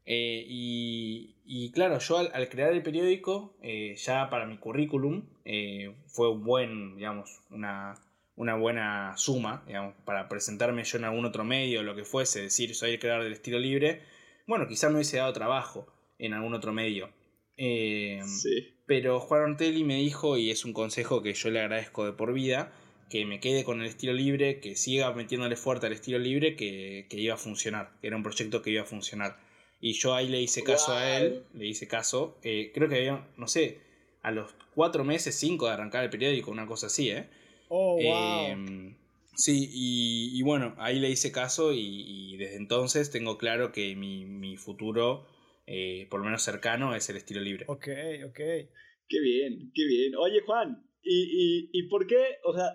eh, 0.07 0.45
y, 0.49 1.37
y 1.45 1.71
claro, 1.73 1.99
yo 1.99 2.19
al, 2.19 2.31
al 2.35 2.49
crear 2.49 2.73
el 2.73 2.83
periódico, 2.83 3.57
eh, 3.63 3.95
ya 3.97 4.29
para 4.31 4.47
mi 4.47 4.59
currículum, 4.59 5.25
eh, 5.45 5.95
fue 6.07 6.31
un 6.31 6.45
buen, 6.45 6.97
digamos, 6.97 7.41
una, 7.51 7.95
una 8.37 8.57
buena 8.57 9.15
suma, 9.17 9.63
digamos, 9.67 9.95
para 10.05 10.29
presentarme 10.29 10.85
yo 10.85 10.99
en 10.99 11.05
algún 11.05 11.25
otro 11.25 11.45
medio, 11.45 11.83
lo 11.83 11.95
que 11.95 12.05
fuese, 12.05 12.43
decir 12.43 12.75
soy 12.75 12.93
el 12.93 12.99
creador 12.99 13.25
del 13.25 13.33
estilo 13.35 13.59
libre. 13.59 14.03
Bueno, 14.47 14.67
quizá 14.67 14.89
me 14.89 14.97
hubiese 14.97 15.19
dado 15.19 15.33
trabajo 15.33 15.87
en 16.19 16.35
algún 16.35 16.55
otro 16.55 16.73
medio. 16.73 17.11
Sí. 17.57 18.73
pero 18.87 19.21
Juan 19.21 19.43
Ortelli 19.43 19.85
me 19.85 19.97
dijo, 19.97 20.39
y 20.39 20.51
es 20.51 20.65
un 20.65 20.73
consejo 20.73 21.23
que 21.23 21.35
yo 21.35 21.51
le 21.51 21.61
agradezco 21.61 22.07
de 22.07 22.13
por 22.13 22.33
vida, 22.33 22.73
que 23.11 23.27
me 23.27 23.39
quede 23.39 23.65
con 23.65 23.83
el 23.83 23.87
estilo 23.87 24.15
libre, 24.15 24.61
que 24.61 24.77
siga 24.77 25.13
metiéndole 25.13 25.57
fuerte 25.57 25.87
al 25.87 25.93
estilo 25.93 26.19
libre, 26.19 26.57
que, 26.57 27.07
que 27.11 27.19
iba 27.19 27.35
a 27.35 27.37
funcionar, 27.37 27.91
que 28.01 28.07
era 28.07 28.17
un 28.17 28.23
proyecto 28.23 28.63
que 28.63 28.71
iba 28.71 28.83
a 28.83 28.87
funcionar. 28.87 29.37
Y 29.81 29.95
yo 29.95 30.15
ahí 30.15 30.29
le 30.29 30.41
hice 30.43 30.63
caso 30.63 30.93
a 30.93 31.19
él, 31.19 31.45
le 31.55 31.67
hice 31.67 31.89
caso, 31.89 32.39
eh, 32.43 32.71
creo 32.75 32.89
que 32.89 32.97
había, 32.97 33.27
no 33.37 33.49
sé, 33.49 33.79
a 34.23 34.31
los 34.31 34.55
cuatro 34.75 35.05
meses, 35.05 35.35
cinco 35.35 35.67
de 35.67 35.73
arrancar 35.73 36.05
el 36.05 36.11
periódico, 36.11 36.51
una 36.51 36.67
cosa 36.67 36.89
así, 36.89 37.11
¿eh? 37.11 37.29
Oh, 37.69 37.95
wow. 37.95 38.03
Eh, 38.03 38.95
sí, 39.37 39.71
y, 39.73 40.39
y 40.39 40.43
bueno, 40.43 40.75
ahí 40.79 41.01
le 41.01 41.09
hice 41.09 41.33
caso 41.33 41.73
y, 41.73 41.81
y 41.81 42.37
desde 42.37 42.57
entonces 42.57 43.11
tengo 43.11 43.39
claro 43.39 43.73
que 43.73 43.97
mi, 43.97 44.27
mi 44.27 44.57
futuro, 44.59 45.27
eh, 45.67 46.07
por 46.11 46.21
lo 46.21 46.27
menos 46.27 46.43
cercano, 46.43 46.95
es 46.95 47.09
el 47.09 47.17
estilo 47.17 47.41
libre. 47.41 47.65
ok, 47.69 47.89
ok. 48.27 48.39
Qué 49.09 49.21
bien, 49.21 49.73
qué 49.75 49.85
bien. 49.87 50.15
Oye, 50.17 50.41
Juan, 50.47 50.87
¿y, 51.03 51.23
y, 51.23 51.71
y 51.73 51.83
por 51.89 52.07
qué, 52.07 52.23
o 52.45 52.55
sea, 52.55 52.67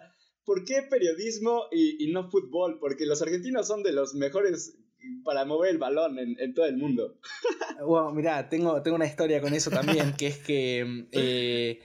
por 0.43 0.65
qué 0.65 0.81
periodismo 0.89 1.65
y, 1.71 2.03
y 2.03 2.11
no 2.11 2.29
fútbol? 2.29 2.79
Porque 2.79 3.05
los 3.05 3.21
argentinos 3.21 3.67
son 3.67 3.83
de 3.83 3.93
los 3.93 4.15
mejores 4.15 4.77
para 5.23 5.45
mover 5.45 5.71
el 5.71 5.77
balón 5.77 6.19
en, 6.19 6.35
en 6.39 6.53
todo 6.53 6.65
el 6.65 6.77
mundo. 6.77 7.15
Bueno, 7.85 8.11
mirá, 8.13 8.47
tengo, 8.47 8.81
tengo 8.81 8.95
una 8.95 9.05
historia 9.05 9.41
con 9.41 9.53
eso 9.53 9.69
también, 9.69 10.13
que 10.13 10.27
es 10.27 10.37
que, 10.37 11.07
eh, 11.11 11.81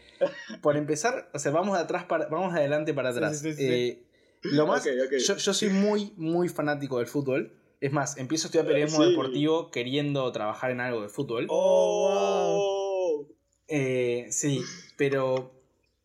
por 0.62 0.76
empezar, 0.76 1.28
o 1.35 1.38
sea, 1.40 1.50
vamos 1.50 1.76
de 1.76 1.83
atrás 1.83 2.04
para, 2.04 2.26
vamos 2.28 2.54
de 2.54 2.61
adelante 2.61 2.94
para 2.94 3.09
atrás. 3.11 3.40
sí, 3.40 3.52
sí, 3.52 3.56
sí. 3.59 3.64
Eh, 3.68 4.06
lo 4.42 4.66
más. 4.68 4.85
Yo, 4.85 5.37
yo 5.37 5.52
soy 5.54 5.68
muy, 5.70 6.12
muy 6.16 6.48
fanático 6.48 6.98
del 6.98 7.09
fútbol. 7.09 7.52
Es 7.80 7.92
más, 7.92 8.18
empiezo 8.18 8.46
a 8.46 8.48
estudiar 8.48 8.66
periodismo 8.66 9.02
Sí. 9.02 9.11
deportivo 9.11 9.70
queriendo 9.70 10.30
trabajar 10.33 10.70
en 10.70 10.80
algo 10.80 11.02
de 11.02 11.09
fútbol. 11.09 11.46
¡Oh! 11.50 13.26
Eh, 13.68 14.26
sí, 14.30 14.61
pero 14.96 15.52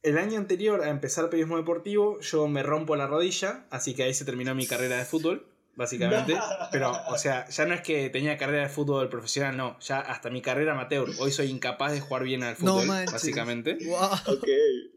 el 0.03 0.17
año 0.17 0.37
anterior 0.39 0.81
a 0.83 0.89
empezar 0.89 1.29
periodismo 1.29 1.57
deportivo, 1.57 2.19
yo 2.21 2.47
me 2.47 2.63
rompo 2.63 2.95
la 2.95 3.07
rodilla, 3.07 3.65
así 3.69 3.93
que 3.93 4.03
ahí 4.03 4.13
se 4.13 4.25
terminó 4.25 4.53
mi 4.55 4.67
carrera 4.67 4.97
de 4.97 5.05
fútbol, 5.05 5.47
básicamente. 5.75 6.35
Pero, 6.71 6.91
o 7.07 7.17
sea, 7.17 7.47
ya 7.49 7.65
no 7.65 7.73
es 7.73 7.81
que 7.81 8.09
tenía 8.09 8.37
carrera 8.37 8.63
de 8.63 8.69
fútbol 8.69 9.09
profesional, 9.09 9.55
no, 9.57 9.79
ya 9.79 9.99
hasta 9.99 10.29
mi 10.29 10.41
carrera 10.41 10.73
amateur. 10.73 11.07
Hoy 11.19 11.31
soy 11.31 11.47
incapaz 11.49 11.91
de 11.93 12.01
jugar 12.01 12.23
bien 12.23 12.43
al 12.43 12.55
No 12.59 12.73
fútbol, 12.73 12.87
manches. 12.87 13.11
básicamente. 13.13 13.77
Wow. 13.85 14.39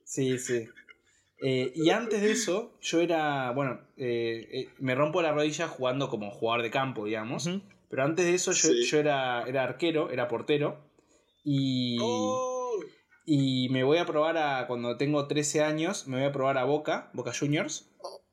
Sí, 0.05 0.39
sí. 0.39 0.69
Eh, 1.41 1.73
y 1.75 1.91
antes 1.91 2.21
de 2.21 2.33
eso, 2.33 2.77
yo 2.81 3.01
era, 3.01 3.53
bueno, 3.53 3.81
eh, 3.97 4.49
eh, 4.53 4.69
me 4.79 4.95
rompo 4.95 5.23
la 5.23 5.33
rodilla 5.33 5.69
jugando 5.69 6.09
como 6.09 6.31
jugador 6.31 6.63
de 6.63 6.71
campo, 6.71 7.05
digamos. 7.05 7.49
Pero 7.91 8.03
antes 8.05 8.27
de 8.27 8.35
eso 8.35 8.53
yo, 8.53 8.69
Sí. 8.69 8.85
yo 8.85 8.99
era, 8.99 9.45
era 9.47 9.63
arquero, 9.65 10.11
era 10.11 10.27
portero. 10.29 10.85
Y, 11.45 11.97
¡Oh! 12.03 12.75
y 13.25 13.69
me 13.71 13.85
voy 13.85 13.99
a 13.99 14.05
probar 14.07 14.37
a, 14.37 14.67
cuando 14.67 14.97
tengo 14.97 15.27
13 15.29 15.63
años, 15.63 16.07
me 16.09 16.17
voy 16.19 16.27
a 16.27 16.33
probar 16.33 16.59
a 16.59 16.65
Boca, 16.65 17.11
Boca 17.15 17.33
Juniors. 17.39 17.88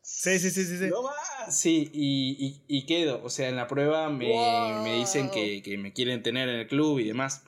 Sí, 0.08 0.38
sí, 0.38 0.52
sí, 0.52 0.63
sí. 0.65 0.78
sí. 0.78 0.86
¡No 0.88 1.02
más! 1.02 1.60
Sí, 1.60 1.89
y, 1.91 2.38
y- 2.46 2.78
y 2.78 2.86
quedo. 2.86 3.24
O 3.24 3.30
sea, 3.32 3.50
en 3.50 3.56
la 3.56 3.68
prueba 3.68 4.08
me, 4.10 4.28
Wow. 4.28 4.84
me 4.84 4.94
dicen 4.94 5.32
que, 5.32 5.63
que 5.63 5.80
me 5.80 5.94
quieren 5.94 6.22
tener 6.22 6.48
en 6.48 6.56
el 6.60 6.68
club 6.68 7.00
y 7.00 7.06
demás. 7.06 7.44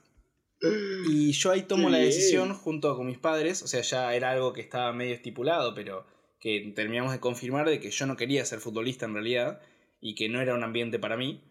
Y 1.07 1.31
yo 1.33 1.51
ahí 1.51 1.61
tomo 1.63 1.89
la 1.89 1.99
decisión 1.99 2.53
junto 2.55 2.97
con 2.97 3.05
mis 3.05 3.19
padres, 3.19 3.61
o 3.61 3.67
sea, 3.67 3.81
ya 3.81 4.13
era 4.15 4.31
algo 4.31 4.53
que 4.53 4.61
estaba 4.61 4.91
medio 4.91 5.13
estipulado, 5.13 5.75
pero 5.75 6.05
que 6.39 6.73
terminamos 6.75 7.11
de 7.13 7.19
confirmar 7.19 7.69
de 7.69 7.79
que 7.79 7.91
yo 7.91 8.05
no 8.07 8.17
quería 8.17 8.43
ser 8.43 8.59
futbolista 8.59 9.05
en 9.05 9.13
realidad 9.13 9.61
y 10.01 10.15
que 10.15 10.27
no 10.29 10.41
era 10.41 10.55
un 10.55 10.63
ambiente 10.63 10.97
para 10.97 11.15
mí. 11.15 11.43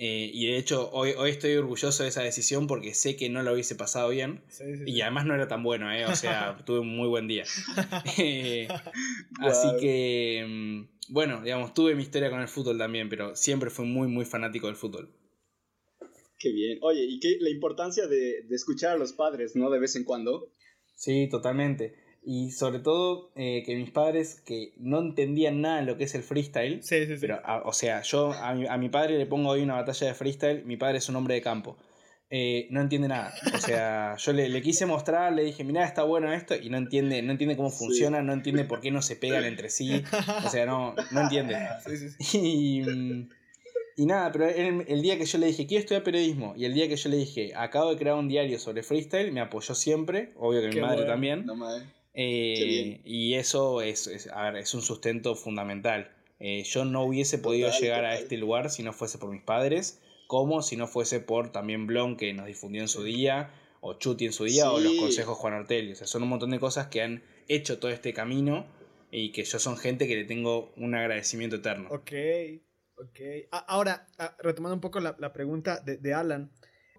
Eh, 0.00 0.30
y 0.32 0.46
de 0.46 0.58
hecho, 0.58 0.90
hoy, 0.92 1.14
hoy 1.18 1.30
estoy 1.30 1.56
orgulloso 1.56 2.04
de 2.04 2.10
esa 2.10 2.22
decisión 2.22 2.68
porque 2.68 2.94
sé 2.94 3.16
que 3.16 3.28
no 3.28 3.42
lo 3.42 3.52
hubiese 3.52 3.74
pasado 3.74 4.10
bien. 4.10 4.42
Sí, 4.48 4.64
sí, 4.76 4.84
Y 4.86 5.00
además 5.00 5.26
no 5.26 5.34
era 5.34 5.48
tan 5.48 5.64
bueno, 5.64 5.92
¿eh? 5.92 6.06
O 6.06 6.14
sea, 6.14 6.56
tuve 6.64 6.78
un 6.78 6.96
muy 6.96 7.08
buen 7.08 7.26
día. 7.26 7.44
Eh, 8.18 8.68
Así 9.40 9.68
que, 9.80 10.44
mm, 10.48 11.12
bueno, 11.12 11.42
digamos, 11.42 11.74
tuve 11.74 11.96
mi 11.96 12.02
historia 12.02 12.30
con 12.30 12.40
el 12.40 12.48
fútbol 12.48 12.78
también, 12.78 13.08
pero 13.08 13.34
siempre 13.34 13.70
fui 13.70 13.86
muy, 13.86 14.06
muy 14.06 14.24
fanático 14.24 14.68
del 14.68 14.76
fútbol. 14.76 15.12
Qué 16.38 16.52
bien. 16.52 16.78
Oye, 16.82 17.04
y 17.04 17.18
qué 17.18 17.36
la 17.40 17.50
importancia 17.50 18.06
de, 18.06 18.42
de 18.42 18.54
escuchar 18.54 18.92
a 18.92 18.98
los 18.98 19.12
padres, 19.12 19.56
¿no? 19.56 19.68
De 19.68 19.80
vez 19.80 19.96
en 19.96 20.04
cuando. 20.04 20.52
Sí, 20.94 21.28
totalmente. 21.28 21.96
Y 22.30 22.50
sobre 22.50 22.80
todo 22.80 23.30
eh, 23.36 23.62
que 23.64 23.74
mis 23.74 23.90
padres, 23.90 24.42
que 24.44 24.72
no 24.76 24.98
entendían 25.00 25.62
nada 25.62 25.78
de 25.80 25.86
lo 25.86 25.96
que 25.96 26.04
es 26.04 26.14
el 26.14 26.22
freestyle, 26.22 26.82
Sí, 26.82 27.06
sí, 27.06 27.14
sí. 27.14 27.18
pero, 27.22 27.40
a- 27.42 27.62
o 27.64 27.72
sea, 27.72 28.02
yo 28.02 28.34
a 28.34 28.52
mi, 28.54 28.66
a 28.66 28.76
mi 28.76 28.90
padre 28.90 29.16
le 29.16 29.24
pongo 29.24 29.48
hoy 29.48 29.62
una 29.62 29.76
batalla 29.76 30.08
de 30.08 30.14
freestyle, 30.14 30.62
mi 30.66 30.76
padre 30.76 30.98
es 30.98 31.08
un 31.08 31.16
hombre 31.16 31.36
de 31.36 31.40
campo. 31.40 31.78
Eh, 32.28 32.66
no 32.70 32.82
entiende 32.82 33.08
nada. 33.08 33.32
O 33.54 33.58
sea, 33.58 34.14
yo 34.18 34.34
le, 34.34 34.50
le 34.50 34.60
quise 34.60 34.84
mostrar, 34.84 35.32
le 35.32 35.42
dije, 35.44 35.64
mirá, 35.64 35.86
está 35.86 36.02
bueno 36.02 36.30
esto, 36.30 36.54
y 36.54 36.68
no 36.68 36.76
entiende, 36.76 37.22
no 37.22 37.32
entiende 37.32 37.56
cómo 37.56 37.70
Sí. 37.70 37.78
funciona, 37.78 38.20
no 38.20 38.34
entiende 38.34 38.64
por 38.64 38.82
qué 38.82 38.90
no 38.90 39.00
se 39.00 39.16
pegan 39.16 39.44
entre 39.44 39.70
sí. 39.70 40.02
O 40.44 40.50
sea, 40.50 40.66
no, 40.66 40.94
no 41.10 41.22
entiende. 41.22 41.56
Sí, 41.86 41.96
sí, 41.96 42.08
sí. 42.10 42.38
Y, 42.38 42.82
mm, 42.82 43.28
y 43.96 44.04
nada, 44.04 44.30
pero 44.32 44.46
el, 44.50 44.84
el 44.86 45.00
día 45.00 45.16
que 45.16 45.24
yo 45.24 45.38
le 45.38 45.46
dije, 45.46 45.66
quiero 45.66 45.80
estudiar 45.80 46.02
periodismo, 46.02 46.52
y 46.58 46.66
el 46.66 46.74
día 46.74 46.86
que 46.88 46.96
yo 46.96 47.08
le 47.08 47.16
dije, 47.16 47.52
acabo 47.56 47.88
de 47.90 47.96
crear 47.96 48.16
un 48.16 48.28
diario 48.28 48.58
sobre 48.58 48.82
freestyle, 48.82 49.32
me 49.32 49.40
apoyó 49.40 49.74
siempre, 49.74 50.34
obvio 50.36 50.60
que 50.60 50.68
mi 50.68 50.80
madre 50.82 50.96
bueno. 50.96 51.10
también. 51.10 51.46
No 51.46 51.56
más. 51.56 51.82
Eh, 52.20 53.00
y 53.04 53.34
eso 53.34 53.80
es, 53.80 54.06
es- 54.08 54.26
a 54.28 54.50
ver, 54.50 54.56
es 54.56 54.74
un 54.74 54.82
sustento 54.82 55.34
fundamental. 55.36 56.10
Eh, 56.40 56.62
yo 56.64 56.84
no 56.84 57.04
hubiese 57.04 57.38
podido 57.38 57.68
Total, 57.68 57.80
llegar 57.82 58.04
a 58.04 58.14
este 58.16 58.36
lugar 58.36 58.70
si 58.70 58.82
no 58.82 58.92
fuese 58.92 59.18
por 59.18 59.30
mis 59.30 59.42
padres, 59.42 60.00
como 60.26 60.62
si 60.62 60.76
no 60.76 60.86
fuese 60.88 61.20
por 61.20 61.52
también 61.52 61.86
Blon 61.86 62.16
que 62.16 62.32
nos 62.34 62.46
difundió 62.46 62.82
en 62.82 62.88
su 62.88 63.02
día, 63.04 63.50
o 63.80 63.94
Chuti 63.94 64.26
en 64.26 64.32
su 64.32 64.44
día, 64.44 64.70
o 64.70 64.80
los 64.80 64.94
consejos 64.94 65.38
Juan 65.38 65.54
Ortelli. 65.54 65.92
O 65.92 65.96
sea, 65.96 66.06
son 66.06 66.22
un 66.24 66.28
montón 66.28 66.50
de 66.50 66.58
cosas 66.60 66.88
que 66.88 67.02
han 67.02 67.22
hecho 67.48 67.78
todo 67.78 67.90
este 67.90 68.12
camino 68.12 68.66
y 69.10 69.32
que 69.32 69.44
yo 69.44 69.58
son 69.58 69.76
gente 69.76 70.06
que 70.08 70.16
le 70.16 70.24
tengo 70.24 70.72
un 70.76 70.94
agradecimiento 70.94 71.56
eterno. 71.56 71.88
Ok, 71.90 72.12
ok. 72.96 73.20
Ahora, 73.68 74.06
retomando 74.38 74.74
un 74.74 74.80
poco 74.80 75.00
la, 75.00 75.16
la 75.18 75.32
pregunta 75.32 75.80
de, 75.80 75.96
de 75.96 76.14
Alan, 76.14 76.50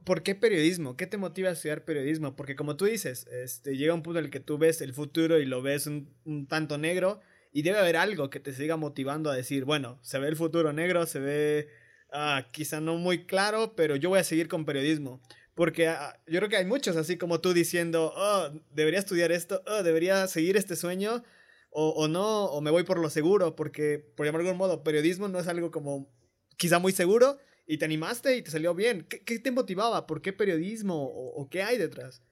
¿por 0.10 0.24
qué 0.24 0.34
periodismo? 0.34 0.98
¿Qué 0.98 1.06
te 1.06 1.18
motiva 1.18 1.50
a 1.50 1.52
estudiar 1.52 1.86
periodismo? 1.86 2.36
Porque 2.36 2.56
como 2.56 2.76
tú 2.76 2.86
dices, 2.86 3.28
este, 3.28 3.78
llega 3.78 3.94
un 3.94 4.02
punto 4.02 4.18
en 4.18 4.26
el 4.26 4.32
que 4.32 4.40
tú 4.40 4.58
ves 4.58 4.82
el 4.82 4.96
futuro 4.96 5.38
y 5.38 5.46
lo 5.46 5.62
ves 5.62 5.86
un, 5.86 6.48
tanto 6.48 6.80
negro 6.80 7.22
y 7.54 7.62
debe 7.62 7.78
haber 7.78 7.96
algo 7.96 8.32
que 8.32 8.40
te 8.40 8.52
siga 8.52 8.76
motivando 8.76 9.30
a 9.30 9.36
decir, 9.36 9.66
bueno, 9.66 10.00
se 10.02 10.18
ve 10.18 10.28
el 10.28 10.36
futuro 10.36 10.74
negro, 10.74 11.06
se 11.06 11.20
ve 11.20 11.70
ah, 12.12 12.48
quizá 12.52 12.82
no 12.82 12.98
muy 12.98 13.28
claro, 13.28 13.76
pero 13.76 13.96
yo 13.98 14.10
voy 14.10 14.18
a 14.18 14.24
seguir 14.24 14.48
con 14.48 14.66
periodismo. 14.66 15.22
Porque 15.54 15.90
ah, 15.90 16.20
yo 16.26 16.40
creo 16.40 16.50
que 16.50 16.58
hay 16.58 16.66
muchos 16.66 16.96
así 16.96 17.20
como 17.20 17.40
tú 17.40 17.54
diciendo, 17.54 18.12
oh, 18.16 18.50
debería 18.72 18.98
estudiar 18.98 19.32
esto, 19.32 19.62
oh, 19.68 19.84
debería 19.84 20.26
seguir 20.26 20.58
este 20.58 20.76
sueño, 20.76 21.24
o, 21.70 22.08
no, 22.08 22.46
o 22.46 22.62
me 22.62 22.72
voy 22.72 22.82
por 22.82 22.98
lo 22.98 23.12
seguro, 23.12 23.56
porque, 23.56 24.04
por 24.18 24.26
llamarlo 24.26 24.46
de 24.46 24.50
algún 24.50 24.58
modo, 24.58 24.84
periodismo 24.84 25.28
no 25.28 25.38
es 25.38 25.48
algo 25.48 25.70
como 25.70 26.12
quizá 26.58 26.80
muy 26.80 26.94
seguro, 26.94 27.38
y 27.70 27.78
te 27.78 27.86
animaste 27.86 28.36
y 28.36 28.42
te 28.42 28.50
salió 28.50 28.74
bien. 28.74 29.06
¿Qué, 29.08 29.22
qué 29.22 29.38
te 29.38 29.52
motivaba? 29.52 30.08
¿Por 30.08 30.24
qué 30.24 30.34
periodismo? 30.34 31.06
¿O, 31.06 31.40
o 31.40 31.50
qué 31.50 31.62
hay 31.62 31.78
detrás? 31.78 32.24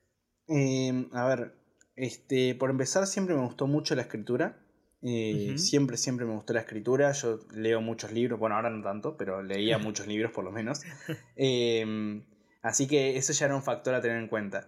Eh, 0.48 1.08
a 1.12 1.28
ver, 1.28 1.54
este, 1.96 2.56
por 2.56 2.72
empezar 2.72 3.06
siempre 3.06 3.36
me 3.36 3.44
gustó 3.44 3.68
mucho 3.68 3.94
la 3.94 4.02
escritura. 4.02 4.58
Eh. 5.04 5.54
Siempre, 5.58 5.96
siempre 5.96 6.26
me 6.26 6.34
gustó 6.34 6.54
la 6.54 6.62
escritura. 6.62 7.12
Yo 7.12 7.40
leo 7.54 7.82
muchos 7.82 8.12
libros, 8.12 8.40
bueno, 8.40 8.56
ahora 8.56 8.72
no 8.72 8.82
tanto, 8.82 9.16
pero 9.16 9.44
leía 9.44 9.78
muchos 9.78 10.08
libros 10.08 10.32
por 10.32 10.44
lo 10.44 10.52
menos. 10.52 10.82
Eh, 11.36 12.24
así 12.64 12.88
que 12.88 13.18
eso 13.18 13.32
ya 13.32 13.46
era 13.46 13.56
un 13.56 13.62
factor 13.62 13.94
a 13.94 14.02
tener 14.02 14.18
en 14.18 14.30
cuenta. 14.30 14.68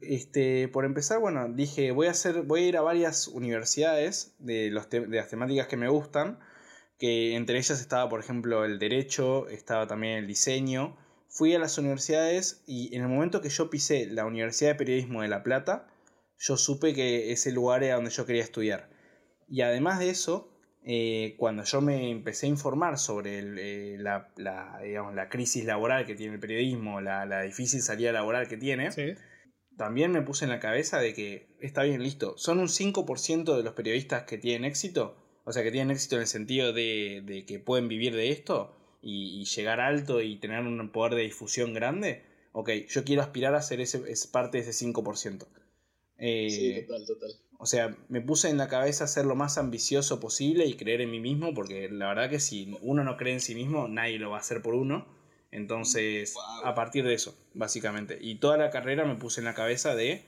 Este, 0.00 0.68
por 0.68 0.84
empezar, 0.84 1.18
bueno, 1.18 1.48
dije, 1.48 1.90
voy 1.90 2.06
a 2.06 2.12
hacer, 2.12 2.42
voy 2.42 2.60
a 2.60 2.68
ir 2.68 2.76
a 2.76 2.82
varias 2.82 3.26
universidades 3.26 4.32
de, 4.38 4.70
los 4.70 4.88
de 4.88 5.08
las 5.08 5.28
temáticas 5.28 5.66
que 5.66 5.76
me 5.76 5.88
gustan, 5.88 6.38
que 7.02 7.34
entre 7.34 7.58
ellas 7.58 7.80
estaba, 7.80 8.08
por 8.08 8.20
ejemplo, 8.20 8.64
el 8.64 8.78
derecho, 8.78 9.48
estaba 9.48 9.88
también 9.88 10.18
el 10.18 10.28
diseño. 10.28 10.96
Fui 11.28 11.52
a 11.52 11.58
las 11.58 11.76
universidades 11.76 12.62
y 12.64 12.94
en 12.94 13.02
el 13.02 13.08
momento 13.08 13.40
que 13.40 13.48
yo 13.48 13.70
pisé 13.70 14.06
la 14.06 14.24
Universidad 14.24 14.70
de 14.70 14.74
Periodismo 14.76 15.22
de 15.22 15.26
La 15.26 15.42
Plata, 15.42 15.88
yo 16.38 16.56
supe 16.56 16.94
que 16.94 17.32
ese 17.32 17.50
lugar 17.50 17.82
era 17.82 17.96
donde 17.96 18.12
yo 18.12 18.24
quería 18.24 18.44
estudiar. 18.44 18.88
Y 19.48 19.62
además 19.62 19.98
de 19.98 20.10
eso, 20.10 20.56
eh, 20.84 21.34
cuando 21.38 21.64
yo 21.64 21.80
me 21.80 22.08
empecé 22.08 22.46
a 22.46 22.50
informar 22.50 22.96
sobre 22.98 23.40
el, 23.40 23.58
eh, 23.58 23.96
la, 23.98 24.32
la, 24.36 24.78
digamos, 24.84 25.12
la 25.16 25.28
crisis 25.28 25.64
laboral 25.64 26.06
que 26.06 26.14
tiene 26.14 26.34
el 26.34 26.40
periodismo, 26.40 27.00
la, 27.00 27.26
la 27.26 27.42
difícil 27.42 27.82
salida 27.82 28.12
laboral 28.12 28.46
que 28.46 28.58
tiene, 28.58 28.92
Sí. 28.92 29.14
también 29.76 30.12
me 30.12 30.22
puse 30.22 30.44
en 30.44 30.52
la 30.52 30.60
cabeza 30.60 31.00
de 31.00 31.14
que 31.14 31.48
está 31.60 31.82
bien, 31.82 32.00
listo, 32.00 32.38
son 32.38 32.60
un 32.60 32.68
5% 32.68 33.56
de 33.56 33.64
los 33.64 33.74
periodistas 33.74 34.22
que 34.22 34.38
tienen 34.38 34.64
éxito, 34.64 35.16
o 35.44 35.52
sea, 35.52 35.62
que 35.62 35.70
tienen 35.70 35.90
éxito 35.90 36.16
en 36.16 36.22
el 36.22 36.28
sentido 36.28 36.72
de, 36.72 37.22
de 37.24 37.44
que 37.44 37.58
pueden 37.58 37.88
vivir 37.88 38.14
de 38.14 38.30
esto 38.30 38.74
y, 39.02 39.44
llegar 39.44 39.80
alto 39.80 40.20
y 40.20 40.36
tener 40.36 40.60
un 40.60 40.88
poder 40.90 41.14
de 41.14 41.22
difusión 41.22 41.74
grande. 41.74 42.22
Ok, 42.52 42.70
yo 42.88 43.04
quiero 43.04 43.22
aspirar 43.22 43.54
a 43.54 43.62
ser 43.62 43.80
ese, 43.80 44.02
es 44.08 44.26
parte 44.26 44.62
de 44.62 44.70
ese 44.70 44.86
5%. 44.86 45.46
Eh, 46.18 46.50
sí, 46.50 46.86
total, 46.86 47.06
total. 47.06 47.30
O 47.58 47.66
sea, 47.66 47.96
me 48.08 48.20
puse 48.20 48.48
en 48.48 48.58
la 48.58 48.68
cabeza 48.68 49.06
ser 49.06 49.24
lo 49.24 49.34
más 49.34 49.58
ambicioso 49.58 50.20
posible 50.20 50.66
y 50.66 50.74
creer 50.74 51.00
en 51.00 51.10
mí 51.10 51.20
mismo, 51.20 51.54
porque 51.54 51.88
la 51.88 52.08
verdad 52.08 52.30
que 52.30 52.40
si 52.40 52.76
uno 52.82 53.04
no 53.04 53.16
cree 53.16 53.34
en 53.34 53.40
sí 53.40 53.54
mismo, 53.54 53.88
nadie 53.88 54.18
lo 54.18 54.30
va 54.30 54.38
a 54.38 54.40
hacer 54.40 54.62
por 54.62 54.74
uno. 54.74 55.06
Entonces, 55.50 56.34
a 56.64 56.74
partir 56.74 57.04
de 57.04 57.14
eso, 57.14 57.36
básicamente. 57.54 58.18
Y 58.20 58.36
toda 58.36 58.56
la 58.56 58.70
carrera 58.70 59.04
me 59.04 59.16
puse 59.16 59.40
en 59.40 59.44
la 59.44 59.54
cabeza 59.54 59.94
de, 59.94 60.24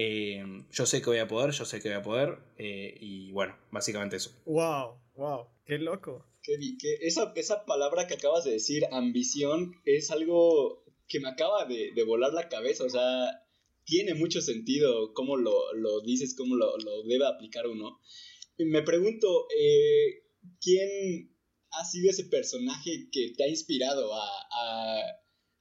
eh, 0.00 0.44
yo 0.70 0.86
sé 0.86 1.00
que 1.00 1.06
voy 1.06 1.18
a 1.18 1.26
poder, 1.26 1.50
yo 1.50 1.64
sé 1.64 1.80
que 1.80 1.88
voy 1.88 1.98
a 1.98 2.02
poder, 2.02 2.38
eh, 2.56 2.96
y 3.00 3.32
bueno, 3.32 3.58
básicamente 3.72 4.14
eso. 4.14 4.30
¡Wow! 4.46 4.94
¡Wow! 5.16 5.48
¡Qué 5.66 5.76
loco! 5.78 6.24
esa, 7.00 7.32
esa 7.34 7.64
palabra 7.66 8.06
que 8.06 8.14
acabas 8.14 8.44
de 8.44 8.52
decir, 8.52 8.84
ambición, 8.92 9.74
es 9.84 10.12
algo 10.12 10.84
que 11.08 11.18
me 11.18 11.28
acaba 11.28 11.64
de, 11.64 11.92
volar 12.04 12.32
la 12.32 12.48
cabeza, 12.48 12.84
o 12.84 12.88
sea, 12.88 13.26
tiene 13.84 14.14
mucho 14.14 14.40
sentido 14.40 15.12
cómo 15.14 15.36
lo, 15.36 15.74
lo 15.74 16.00
dices, 16.02 16.36
cómo 16.36 16.54
lo, 16.54 16.78
lo, 16.78 17.02
debe 17.02 17.26
aplicar 17.26 17.66
uno. 17.66 18.00
Y 18.56 18.66
me 18.66 18.82
pregunto, 18.82 19.48
eh, 19.58 20.22
¿quién 20.60 21.36
ha 21.72 21.84
sido 21.84 22.10
ese 22.10 22.26
personaje 22.26 23.08
que 23.10 23.32
te 23.36 23.42
ha 23.42 23.48
inspirado 23.48 24.14
a, 24.14 24.28
a, 24.52 25.02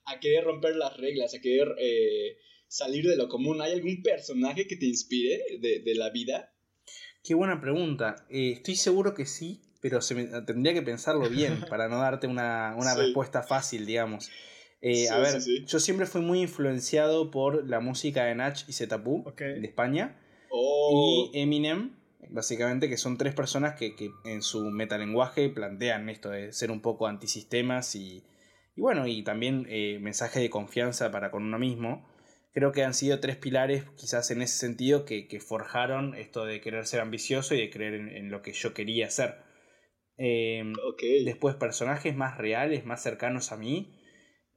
a 0.06 0.20
querer 0.20 0.44
romper 0.44 0.76
las 0.76 0.96
reglas, 0.96 1.34
a 1.34 1.42
querer 1.42 1.74
eh, 1.80 2.38
salir 2.68 3.08
de 3.08 3.18
lo 3.18 3.30
común? 3.30 3.62
¿Hay 3.62 3.74
algún 3.74 4.02
personaje 4.02 4.68
que 4.68 4.78
te 4.78 4.86
inspire 4.86 5.42
de, 5.60 5.80
de 5.80 5.96
la 5.96 6.10
vida? 6.10 6.54
Qué 7.24 7.34
buena 7.36 7.60
pregunta. 7.60 8.26
Eh, 8.30 8.52
estoy 8.54 8.76
seguro 8.76 9.14
que 9.14 9.26
sí, 9.26 9.62
pero 9.82 10.02
se 10.02 10.16
tendría 10.46 10.74
que 10.74 10.82
pensarlo 10.82 11.30
bien 11.30 11.60
para 11.70 11.90
no 11.90 12.00
darte 12.00 12.28
una, 12.28 12.74
una 12.78 12.96
respuesta 12.96 13.44
fácil, 13.44 13.86
digamos. 13.86 14.30
Eh, 14.82 15.10
a 15.10 15.18
ver, 15.18 15.42
yo 15.66 15.80
siempre 15.80 16.06
fui 16.06 16.22
muy 16.22 16.42
influenciado 16.42 17.32
por 17.32 17.68
la 17.68 17.80
música 17.80 18.26
de 18.26 18.36
Nach 18.36 18.58
y 18.68 18.74
Zetapu 18.74 19.26
de 19.38 19.66
España 19.66 20.20
oh. 20.52 21.32
y 21.34 21.40
Eminem, 21.40 21.96
básicamente, 22.30 22.88
que 22.88 22.98
son 22.98 23.18
tres 23.18 23.34
personas 23.34 23.76
que, 23.76 23.96
que, 23.96 24.12
en 24.24 24.42
su 24.44 24.70
metalenguaje 24.70 25.50
plantean 25.50 26.10
esto 26.10 26.30
de 26.30 26.54
ser 26.54 26.70
un 26.70 26.82
poco 26.82 27.08
antisistemas 27.08 27.96
y, 27.96 28.24
y 28.76 28.82
bueno, 28.82 29.08
y 29.08 29.24
también 29.24 29.66
eh, 29.68 29.98
mensaje 30.00 30.40
de 30.40 30.50
confianza 30.50 31.12
para 31.12 31.32
con 31.32 31.44
uno 31.44 31.58
mismo. 31.58 32.08
Creo 32.58 32.72
que 32.72 32.84
han 32.84 32.96
sido 32.96 33.20
tres 33.20 33.36
pilares, 33.36 33.84
quizás 33.98 34.32
en 34.32 34.42
ese 34.42 34.58
sentido, 34.58 35.06
que, 35.06 35.28
que 35.28 35.40
forjaron 35.40 36.16
esto 36.16 36.44
de 36.44 36.60
querer 36.60 36.88
ser 36.88 37.02
ambicioso 37.02 37.54
y 37.54 37.60
de 37.60 37.70
creer 37.70 37.94
en, 37.94 38.10
en 38.10 38.32
lo 38.32 38.42
que 38.42 38.52
yo 38.52 38.74
quería 38.74 39.06
hacer. 39.06 39.36
Eh, 40.18 40.64
Después, 41.24 41.54
personajes 41.54 42.16
más 42.16 42.40
reales, 42.40 42.84
más 42.84 43.04
cercanos 43.04 43.52
a 43.52 43.58
mí. 43.58 43.94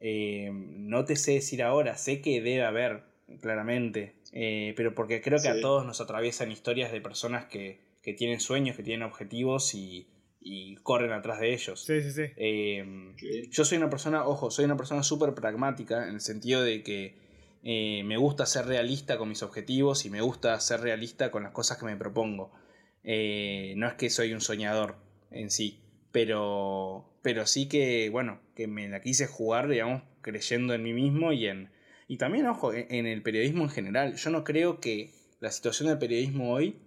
Eh, 0.00 0.48
no 0.50 1.04
te 1.04 1.14
sé 1.14 1.32
decir 1.32 1.62
ahora, 1.62 1.98
sé 1.98 2.22
que 2.22 2.40
debe 2.40 2.64
haber, 2.64 3.02
claramente. 3.42 4.14
Eh, 4.32 4.72
pero 4.78 4.94
porque 4.94 5.20
creo 5.20 5.38
que 5.38 5.48
a 5.48 5.60
todos 5.60 5.84
nos 5.84 6.00
atraviesan 6.00 6.50
historias 6.50 6.92
de 6.92 7.02
personas 7.02 7.44
que, 7.50 7.98
que 8.02 8.14
tienen 8.14 8.40
sueños, 8.40 8.78
que 8.78 8.82
tienen 8.82 9.02
objetivos 9.02 9.74
y, 9.74 10.08
y 10.40 10.76
corren 10.76 11.12
atrás 11.12 11.38
de 11.38 11.52
ellos. 11.52 11.84
Sí, 11.84 12.00
sí, 12.00 12.12
sí. 12.12 12.22
Eh, 12.38 12.82
yo 13.50 13.66
soy 13.66 13.76
una 13.76 13.90
persona, 13.90 14.26
ojo, 14.26 14.50
soy 14.50 14.64
una 14.64 14.78
persona 14.78 15.02
súper 15.02 15.34
pragmática 15.34 16.08
en 16.08 16.14
el 16.14 16.20
sentido 16.22 16.62
de 16.62 16.82
que 16.82 17.28
me 17.62 18.16
gusta 18.16 18.46
ser 18.46 18.66
realista 18.66 19.18
con 19.18 19.28
mis 19.28 19.42
objetivos 19.42 20.04
y 20.04 20.10
me 20.10 20.20
gusta 20.20 20.58
ser 20.60 20.80
realista 20.80 21.30
con 21.30 21.42
las 21.42 21.52
cosas 21.52 21.78
que 21.78 21.86
me 21.86 21.96
propongo. 21.96 22.52
no 23.04 23.88
es 23.88 23.94
que 23.98 24.10
soy 24.10 24.32
un 24.32 24.40
soñador, 24.40 24.96
en 25.30 25.50
sí. 25.50 25.80
Pero, 26.12 27.08
pero 27.22 27.46
sí 27.46 27.68
que, 27.68 28.08
bueno, 28.10 28.40
que 28.54 28.66
me 28.66 28.88
la 28.88 29.00
quise 29.00 29.26
jugar, 29.26 29.68
digamos, 29.68 30.02
creyendo 30.22 30.74
en 30.74 30.82
mí 30.82 30.92
mismo 30.92 31.32
y 31.32 31.46
en... 31.46 31.70
Y 32.08 32.16
también, 32.16 32.46
ojo, 32.48 32.72
en 32.74 33.06
el 33.06 33.22
periodismo 33.22 33.62
en 33.62 33.70
general. 33.70 34.16
Yo 34.16 34.30
no 34.30 34.42
creo 34.42 34.80
que 34.80 35.12
la 35.38 35.50
situación 35.52 35.88
del 35.88 35.98
periodismo 35.98 36.52
hoy 36.52 36.80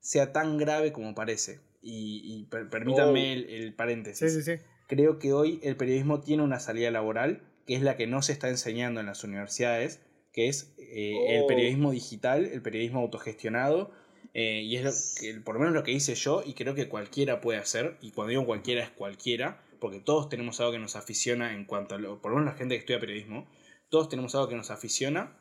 sea 0.00 0.32
tan 0.32 0.56
grave 0.56 0.92
como 0.92 1.14
parece. 1.14 1.60
Y, 1.82 2.46
permítanme 2.50 3.32
oh. 3.32 3.48
el, 3.48 3.74
paréntesis. 3.74 4.32
Sí, 4.32 4.42
sí, 4.42 4.56
sí. 4.56 4.62
Creo 4.88 5.18
que 5.18 5.32
hoy 5.32 5.60
el 5.62 5.76
periodismo 5.76 6.20
tiene 6.20 6.42
una 6.42 6.60
salida 6.60 6.90
laboral 6.90 7.42
que 7.66 7.74
es 7.74 7.82
la 7.82 7.96
que 7.96 8.06
no 8.06 8.22
se 8.22 8.32
está 8.32 8.48
enseñando 8.48 9.00
en 9.00 9.06
las 9.06 9.24
universidades, 9.24 10.00
que 10.32 10.48
es 10.48 10.74
eh, 10.78 11.36
el 11.36 11.42
oh. 11.42 11.46
periodismo 11.46 11.90
digital, 11.92 12.46
el 12.46 12.62
periodismo 12.62 13.00
autogestionado, 13.00 13.90
eh, 14.34 14.62
y 14.62 14.76
es 14.76 14.84
lo 14.84 14.92
que, 15.20 15.40
por 15.40 15.54
lo 15.54 15.60
menos 15.60 15.74
lo 15.74 15.82
que 15.82 15.92
hice 15.92 16.14
yo 16.14 16.42
y 16.44 16.54
creo 16.54 16.74
que 16.74 16.88
cualquiera 16.88 17.40
puede 17.40 17.58
hacer. 17.58 17.98
Y 18.00 18.12
cuando 18.12 18.30
digo 18.30 18.46
cualquiera 18.46 18.84
es 18.84 18.90
cualquiera, 18.90 19.64
porque 19.80 20.00
todos 20.00 20.28
tenemos 20.28 20.60
algo 20.60 20.72
que 20.72 20.78
nos 20.78 20.96
aficiona 20.96 21.54
en 21.54 21.64
cuanto 21.64 21.94
a 21.94 21.98
lo, 21.98 22.20
por 22.20 22.32
lo 22.32 22.38
menos 22.38 22.52
la 22.52 22.58
gente 22.58 22.74
que 22.74 22.80
estudia 22.80 23.00
periodismo, 23.00 23.48
todos 23.88 24.08
tenemos 24.08 24.34
algo 24.34 24.48
que 24.48 24.56
nos 24.56 24.70
aficiona 24.70 25.38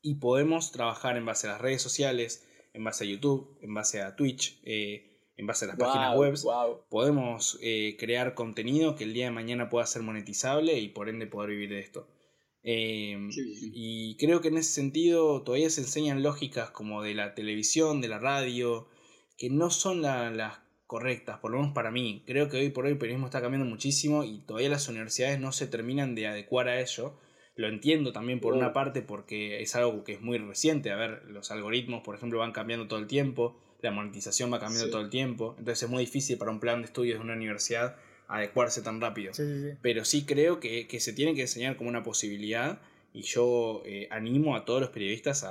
y 0.00 0.16
podemos 0.16 0.70
trabajar 0.70 1.16
en 1.16 1.26
base 1.26 1.48
a 1.48 1.52
las 1.52 1.60
redes 1.60 1.82
sociales, 1.82 2.46
en 2.72 2.84
base 2.84 3.04
a 3.04 3.06
YouTube, 3.06 3.58
en 3.62 3.74
base 3.74 4.02
a 4.02 4.16
Twitch, 4.16 4.60
eh, 4.64 5.14
en 5.36 5.46
base 5.46 5.64
a 5.64 5.68
las 5.68 5.76
páginas 5.76 6.16
web. 6.16 6.34
Podemos 6.88 7.58
eh, 7.62 7.96
crear 7.98 8.34
contenido 8.34 8.96
que 8.96 9.04
el 9.04 9.14
día 9.14 9.26
de 9.26 9.30
mañana 9.30 9.68
pueda 9.68 9.86
ser 9.86 10.02
monetizable 10.02 10.78
y 10.78 10.88
por 10.88 11.08
ende 11.08 11.26
poder 11.26 11.50
vivir 11.50 11.70
de 11.70 11.80
esto. 11.80 12.06
Em, 12.66 13.28
y 13.36 14.16
creo 14.16 14.40
que 14.40 14.48
en 14.48 14.56
ese 14.56 14.72
sentido 14.72 15.42
todavía 15.42 15.68
se 15.68 15.82
enseñan 15.82 16.22
lógicas 16.22 16.70
como 16.70 17.02
de 17.02 17.14
la 17.14 17.34
televisión, 17.34 18.00
de 18.00 18.08
la 18.08 18.18
radio, 18.18 18.88
que 19.36 19.50
no 19.50 19.68
son 19.68 20.00
las 20.00 20.58
correctas, 20.86 21.38
por 21.40 21.50
lo 21.50 21.58
menos 21.58 21.74
para 21.74 21.90
mí. 21.90 22.22
Creo 22.26 22.48
que 22.48 22.56
hoy 22.56 22.70
por 22.70 22.86
hoy 22.86 22.92
el 22.92 22.98
periodismo 22.98 23.26
está 23.26 23.42
cambiando 23.42 23.68
muchísimo 23.68 24.24
y 24.24 24.38
todavía 24.46 24.70
las 24.70 24.88
universidades 24.88 25.38
no 25.38 25.52
se 25.52 25.66
terminan 25.66 26.14
de 26.14 26.26
adecuar 26.26 26.68
a 26.68 26.80
ello. 26.80 27.18
Lo 27.54 27.68
entiendo 27.68 28.12
también 28.12 28.40
por 28.40 28.54
una 28.54 28.72
parte 28.72 29.02
porque 29.02 29.60
es 29.60 29.76
algo 29.76 30.02
que 30.02 30.14
es 30.14 30.22
muy 30.22 30.38
reciente. 30.38 30.90
A 30.90 30.96
ver, 30.96 31.22
los 31.26 31.50
algoritmos, 31.50 32.02
por 32.02 32.16
ejemplo, 32.16 32.38
van 32.38 32.52
cambiando 32.52 32.88
todo 32.88 32.98
el 32.98 33.06
tiempo, 33.06 33.60
la 33.82 33.90
monetización 33.90 34.52
va 34.52 34.58
cambiando 34.58 34.90
todo 34.90 35.02
el 35.02 35.10
tiempo. 35.10 35.54
Entonces 35.58 35.82
es 35.82 35.90
muy 35.90 36.04
difícil 36.04 36.38
para 36.38 36.50
un 36.50 36.60
plan 36.60 36.80
de 36.80 36.86
estudios 36.86 37.18
de 37.18 37.24
una 37.24 37.34
universidad 37.34 37.96
adecuarse 38.28 38.82
tan 38.82 39.00
rápido. 39.00 39.32
Pero 39.82 40.04
sí 40.04 40.24
creo 40.24 40.60
que, 40.60 40.86
se 41.00 41.12
tiene 41.12 41.34
que 41.34 41.42
enseñar 41.42 41.76
como 41.76 41.90
una 41.90 42.02
posibilidad 42.02 42.80
y 43.12 43.22
yo 43.22 43.82
eh, 43.84 44.08
animo 44.10 44.56
a 44.56 44.64
todos 44.64 44.80
los 44.80 44.90
periodistas 44.90 45.46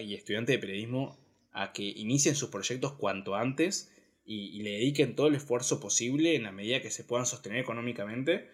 y 0.00 0.14
estudiantes 0.14 0.54
de 0.54 0.58
periodismo 0.58 1.18
a 1.52 1.72
que 1.72 1.82
inicien 1.82 2.36
sus 2.36 2.50
proyectos 2.50 2.92
cuanto 2.92 3.34
antes 3.34 3.92
y, 4.24 4.62
le 4.62 4.70
dediquen 4.70 5.16
todo 5.16 5.26
el 5.26 5.34
esfuerzo 5.34 5.80
posible 5.80 6.36
en 6.36 6.44
la 6.44 6.52
medida 6.52 6.80
que 6.80 6.90
se 6.90 7.04
puedan 7.04 7.26
sostener 7.26 7.58
económicamente. 7.58 8.48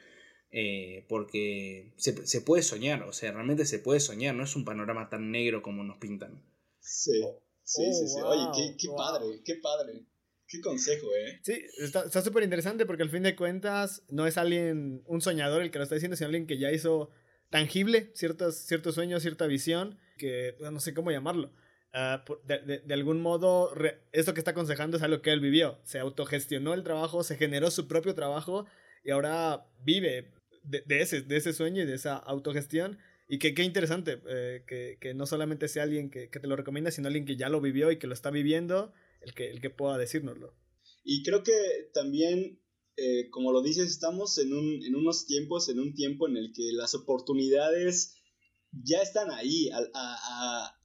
Eh, 0.53 1.05
porque 1.09 1.93
se, 1.97 2.41
puede 2.41 2.63
soñar, 2.63 3.03
o 3.03 3.13
sea, 3.13 3.33
realmente 3.33 3.67
se 3.67 3.79
puede 3.79 4.01
soñar, 4.01 4.35
no 4.35 4.45
es 4.45 4.57
un 4.57 4.65
panorama 4.65 5.11
tan 5.11 5.31
negro 5.31 5.61
como 5.61 5.85
nos 5.85 5.99
pintan. 5.99 6.43
Sí, 6.81 7.21
sí, 7.63 7.93
sí, 7.93 8.09
sí. 8.09 8.21
Oye, 8.25 8.47
qué, 8.55 8.77
qué 8.79 8.89
padre, 8.97 9.27
qué 9.45 9.57
padre. 9.57 10.07
Qué 10.49 10.61
consejo, 10.61 11.09
¿eh? 11.17 11.41
Sí, 11.43 11.61
está 11.79 12.23
súper 12.23 12.45
interesante 12.45 12.87
porque 12.87 13.03
al 13.03 13.11
fin 13.11 13.25
de 13.25 13.35
cuentas 13.35 14.05
no 14.09 14.27
es 14.27 14.39
alguien, 14.39 15.03
un 15.07 15.21
soñador 15.21 15.63
el 15.63 15.71
que 15.71 15.79
lo 15.79 15.85
está 15.85 15.97
diciendo, 15.97 16.17
sino 16.17 16.27
alguien 16.27 16.47
que 16.47 16.59
ya 16.59 16.71
hizo 16.71 17.11
tangible 17.51 18.11
ciertos, 18.15 18.57
ciertos 18.57 18.95
sueños, 18.95 19.23
cierta 19.23 19.47
visión, 19.47 19.99
que 20.19 20.57
no 20.61 20.79
sé 20.79 20.95
cómo 20.95 21.11
llamarlo. 21.11 21.53
Ah, 21.93 22.25
de, 22.45 22.81
de, 22.85 22.95
algún 22.95 23.23
modo, 23.23 23.73
esto 24.13 24.35
que 24.35 24.41
está 24.41 24.53
aconsejando 24.53 24.99
es 24.99 25.03
algo 25.03 25.23
que 25.23 25.33
él 25.33 25.41
vivió. 25.41 25.81
Se 25.83 25.99
autogestionó 25.99 26.75
el 26.75 26.85
trabajo, 26.85 27.25
se 27.25 27.37
generó 27.37 27.71
su 27.71 27.89
propio 27.89 28.15
trabajo 28.15 28.67
y 29.03 29.11
ahora 29.11 29.67
vive 29.83 30.33
de, 30.63 30.85
ese, 31.01 31.23
de 31.23 31.37
ese 31.37 31.53
sueño 31.53 31.83
y 31.83 31.87
de 31.87 31.95
esa 31.95 32.17
autogestión. 32.17 32.99
Y 33.29 33.39
que 33.39 33.55
qué 33.55 33.65
interesante 33.65 34.21
eh, 34.29 34.63
que, 34.67 34.99
que, 35.01 35.15
no 35.15 35.27
solamente 35.27 35.67
sea 35.67 35.83
alguien 35.83 36.11
que, 36.11 36.29
que, 36.29 36.39
te 36.39 36.47
lo 36.47 36.55
recomienda, 36.55 36.93
sino 36.93 37.09
alguien 37.09 37.25
que 37.25 37.37
ya 37.37 37.49
lo 37.49 37.61
vivió 37.61 37.91
y 37.91 37.97
que 37.97 38.07
lo 38.07 38.15
está 38.15 38.31
viviendo 38.31 38.93
el 39.21 39.35
que, 39.35 39.51
el 39.51 39.61
que 39.61 39.71
pueda 39.71 39.99
decírnoslo. 39.99 40.55
Y 41.05 41.23
creo 41.23 41.43
que 41.43 41.91
también, 41.95 42.61
eh, 42.97 43.29
como 43.31 43.53
lo 43.53 43.63
dices, 43.63 43.89
estamos 43.89 44.39
en, 44.39 44.53
un, 44.53 44.83
en 44.85 44.97
unos 44.97 45.27
tiempos, 45.27 45.69
en 45.69 45.81
un 45.81 45.95
tiempo 45.95 46.29
en 46.29 46.37
el 46.37 46.53
que 46.53 46.73
las 46.73 46.95
oportunidades 46.95 48.17
ya 48.73 49.01
están 49.01 49.31
ahí, 49.31 49.71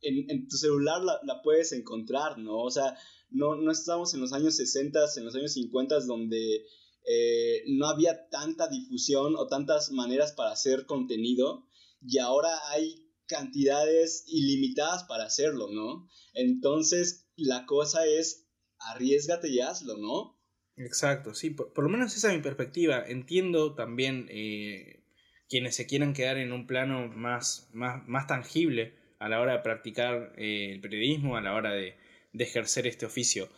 en, 0.01 0.29
en, 0.29 0.47
tu 0.47 0.57
celular 0.57 1.03
la, 1.03 1.19
la, 1.23 1.41
puedes 1.41 1.71
encontrar, 1.73 2.37
¿no? 2.37 2.59
O 2.59 2.71
sea, 2.71 2.97
no, 3.29 3.55
no 3.55 3.71
estamos 3.71 4.13
en 4.13 4.21
los 4.21 4.33
años 4.33 4.55
60, 4.55 4.99
en 5.17 5.25
los 5.25 5.35
años 5.35 5.53
50, 5.53 5.99
donde 6.01 6.65
eh, 7.05 7.63
no 7.67 7.87
había 7.87 8.29
tanta 8.29 8.67
difusión 8.67 9.35
o 9.35 9.47
tantas 9.47 9.91
maneras 9.91 10.33
para 10.33 10.51
hacer 10.51 10.85
contenido, 10.85 11.67
y 12.05 12.19
ahora 12.19 12.49
hay 12.69 13.07
cantidades 13.27 14.25
ilimitadas 14.27 15.05
para 15.05 15.25
hacerlo, 15.25 15.69
¿no? 15.71 16.07
Entonces, 16.33 17.20
la 17.35 17.65
cosa 17.65 18.05
es 18.05 18.47
arriesgate 18.79 19.49
y 19.49 19.59
hazlo, 19.59 19.97
¿no? 19.97 20.39
Exacto, 20.77 21.33
sí, 21.33 21.51
por, 21.51 21.83
lo 21.83 21.89
menos 21.89 22.15
esa 22.15 22.29
es 22.29 22.37
mi 22.37 22.41
perspectiva. 22.41 23.03
Entiendo 23.05 23.75
también 23.75 24.27
eh, 24.29 25.03
quienes 25.49 25.75
se 25.75 25.85
quieran 25.85 26.13
quedar 26.13 26.37
en 26.37 26.53
un 26.53 26.65
plano 26.67 27.07
más, 27.07 27.69
más, 27.73 28.07
más 28.07 28.27
tangible. 28.27 28.95
a 29.19 29.29
la 29.29 29.39
hora 29.39 29.53
de 29.53 29.59
practicar 29.59 30.33
eh, 30.37 30.71
el 30.73 30.81
periodismo, 30.81 31.37
a 31.37 31.41
la 31.41 31.53
hora 31.53 31.71
de, 31.71 31.95
de 32.33 32.43
ejercer 32.43 32.87
este 32.87 33.05
oficio. 33.05 33.49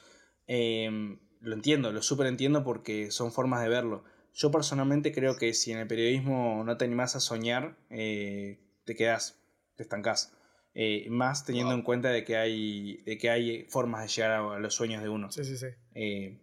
Em, 0.48 1.20
lo 1.40 1.56
entiendo, 1.56 1.92
lo 1.92 2.02
súper 2.02 2.28
entiendo 2.28 2.64
porque 2.64 3.12
son 3.12 3.32
formas 3.32 3.62
de 3.64 3.70
verlo. 3.70 4.04
Yo 4.34 4.52
personalmente 4.52 5.12
creo 5.12 5.38
que 5.38 5.54
si 5.54 5.72
en 5.72 5.78
el 5.80 5.88
periodismo 5.88 6.64
no 6.66 6.78
te 6.78 6.86
animás 6.86 7.16
a 7.16 7.20
soñar, 7.20 7.78
eh, 7.90 8.60
te 8.86 8.96
quedas, 8.96 9.40
te 9.76 9.84
estancás. 9.84 10.34
Eh, 10.76 11.08
más 11.10 11.46
teniendo 11.46 11.74
en 11.74 11.84
cuenta 11.84 12.10
de 12.10 12.24
que, 12.24 12.36
hay, 12.36 12.98
de 13.06 13.18
que 13.18 13.30
hay 13.30 13.66
formas 13.66 14.02
de 14.02 14.08
llegar 14.08 14.32
a, 14.32 14.60
los 14.60 14.74
sueños 14.74 15.04
de 15.04 15.10
uno. 15.10 15.32
Sí, 15.32 15.44
sí, 15.44 15.58
sí. 15.58 15.68
Eh, 15.94 16.40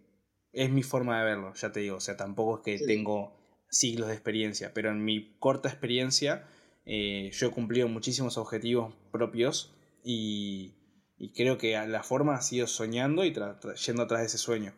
es 0.53 0.69
mi 0.69 0.83
forma 0.83 1.19
de 1.19 1.25
verlo, 1.25 1.53
ya 1.53 1.71
te 1.71 1.81
digo. 1.81 1.97
O 1.97 2.01
sea, 2.01 2.17
tampoco 2.17 2.57
es 2.57 2.79
que 2.79 2.85
tengo 2.85 3.37
siglos 3.69 4.07
de 4.07 4.13
experiencia, 4.13 4.73
pero 4.73 4.91
en 4.91 5.03
mi 5.03 5.37
corta 5.39 5.69
experiencia 5.69 6.47
yo 6.85 7.47
he 7.47 7.51
cumplido 7.51 7.87
muchísimos 7.87 8.37
objetivos 8.37 8.93
propios 9.11 9.73
y, 10.03 10.73
y 11.17 11.33
creo 11.33 11.59
que 11.59 11.73
la 11.87 12.01
forma 12.01 12.33
ha 12.33 12.41
sido 12.41 12.65
soñando 12.65 13.23
y 13.23 13.31
yendo 13.31 14.03
atrás 14.03 14.21
de 14.21 14.25
ese 14.25 14.39
sueño. 14.39 14.73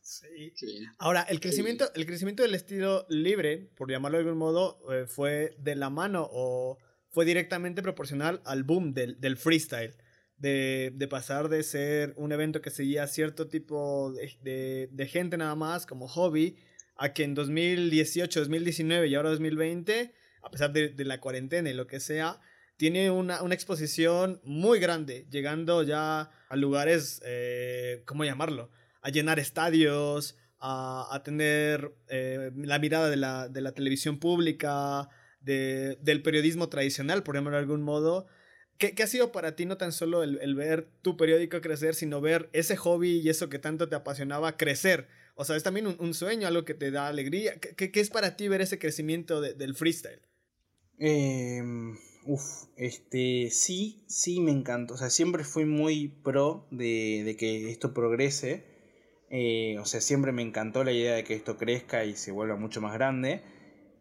Sí. 0.00 0.52
Ahora, 0.98 1.22
el 1.22 1.40
crecimiento, 1.40 1.92
el 1.94 2.06
crecimiento 2.06 2.42
del 2.42 2.54
estilo 2.54 3.06
libre, 3.08 3.70
por 3.76 3.90
llamarlo 3.90 4.18
de 4.18 4.24
algún 4.24 4.38
modo, 4.38 4.78
eh, 4.92 5.06
fue 5.06 5.56
de 5.58 5.74
la 5.74 5.90
mano 5.90 6.28
o 6.30 6.78
fue 7.12 7.24
directamente 7.24 7.82
proporcional 7.82 8.42
al 8.44 8.64
boom 8.64 8.94
del, 8.94 9.20
del 9.20 9.36
freestyle. 9.36 9.94
De, 10.36 10.90
de, 10.96 11.06
pasar 11.06 11.48
de 11.48 11.62
ser 11.62 12.14
un 12.16 12.32
evento 12.32 12.60
que 12.60 12.70
seguía 12.70 13.06
cierto 13.06 13.46
tipo 13.46 14.12
de, 14.42 14.88
de, 14.90 15.06
gente 15.06 15.36
nada 15.36 15.54
más 15.54 15.86
como 15.86 16.08
hobby, 16.08 16.56
a 16.96 17.12
que 17.12 17.22
en 17.22 17.34
2018, 17.34 18.40
2019 18.40 19.06
y 19.06 19.14
ahora 19.14 19.30
2020, 19.30 20.12
a 20.42 20.50
pesar 20.50 20.72
de, 20.72 20.92
la 21.04 21.20
cuarentena 21.20 21.70
y 21.70 21.74
lo 21.74 21.86
que 21.86 22.00
sea, 22.00 22.40
tiene 22.76 23.12
una, 23.12 23.40
una, 23.42 23.54
exposición 23.54 24.40
muy 24.42 24.80
grande, 24.80 25.28
llegando 25.30 25.84
ya 25.84 26.30
a 26.48 26.56
lugares, 26.56 27.22
eh, 27.24 28.02
¿cómo 28.04 28.24
llamarlo? 28.24 28.68
a 29.02 29.10
llenar 29.10 29.38
estadios, 29.38 30.36
a, 30.60 31.20
tener 31.24 31.92
eh, 32.08 32.52
la 32.54 32.78
mirada 32.78 33.14
la, 33.16 33.48
de 33.48 33.60
la 33.60 33.72
televisión 33.72 34.18
pública, 34.18 35.08
de, 35.42 35.98
del 36.00 36.22
periodismo 36.22 36.68
tradicional, 36.68 37.22
por 37.22 37.34
llamarlo 37.34 37.58
de 37.58 37.62
algún 37.62 37.82
modo. 37.82 38.26
¿Qué, 38.78 38.94
¿Qué, 38.94 39.02
ha 39.02 39.06
sido 39.06 39.32
para 39.32 39.54
ti 39.54 39.66
no 39.66 39.76
tan 39.76 39.92
solo 39.92 40.22
el, 40.22 40.38
el, 40.40 40.54
ver 40.54 40.88
tu 41.02 41.16
periódico 41.16 41.60
crecer, 41.60 41.94
sino 41.94 42.20
ver 42.20 42.48
ese 42.52 42.76
hobby 42.76 43.20
y 43.20 43.28
eso 43.28 43.48
que 43.48 43.58
tanto 43.58 43.88
te 43.88 43.96
apasionaba 43.96 44.56
crecer? 44.56 45.08
O 45.34 45.44
sea, 45.44 45.56
es 45.56 45.62
también 45.62 45.86
un, 45.86 45.96
un 45.98 46.14
sueño, 46.14 46.48
algo 46.48 46.64
que 46.64 46.74
te 46.74 46.90
da 46.90 47.08
alegría. 47.08 47.54
¿Qué, 47.60 47.90
qué 47.90 48.00
es 48.00 48.10
para 48.10 48.36
ti 48.36 48.48
ver 48.48 48.60
ese 48.60 48.78
crecimiento 48.78 49.40
de, 49.40 49.54
del 49.54 49.74
freestyle? 49.74 50.20
Eh, 50.98 51.62
este, 52.76 53.50
sí, 53.50 54.04
sí 54.06 54.40
me 54.40 54.52
encantó. 54.52 54.94
O 54.94 54.96
sea, 54.96 55.10
siempre 55.10 55.44
fui 55.44 55.64
muy 55.64 56.08
pro 56.08 56.66
de, 56.70 57.22
de 57.24 57.36
que 57.36 57.70
esto 57.70 57.92
progrese. 57.92 58.64
Eh, 59.30 59.78
o 59.78 59.84
sea, 59.84 60.00
siempre 60.00 60.32
me 60.32 60.42
encantó 60.42 60.84
la 60.84 60.92
idea 60.92 61.14
de 61.14 61.24
que 61.24 61.34
esto 61.34 61.56
crezca 61.56 62.04
y 62.04 62.16
se 62.16 62.32
vuelva 62.32 62.56
mucho 62.56 62.80
más 62.80 62.92
grande. 62.94 63.42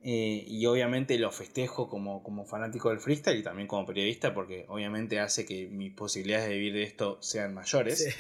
Eh, 0.04 0.46
y 0.48 0.66
obviamente 0.66 1.20
lo 1.20 1.32
festejo 1.32 1.88
como, 1.88 2.24
como 2.24 2.46
fanático 2.46 2.90
del 2.90 3.00
freestyle 3.00 3.38
y 3.38 3.44
también 3.44 3.68
como 3.68 3.86
periodista 3.86 4.34
porque 4.34 4.66
obviamente 4.68 5.20
hace 5.20 5.46
que 5.46 5.68
mis 5.68 5.94
posibilidades 5.94 6.50
de 6.50 6.56
vivir 6.56 6.74
de 6.74 6.84
esto 6.84 7.22
sean 7.22 7.54
mayores. 7.54 8.16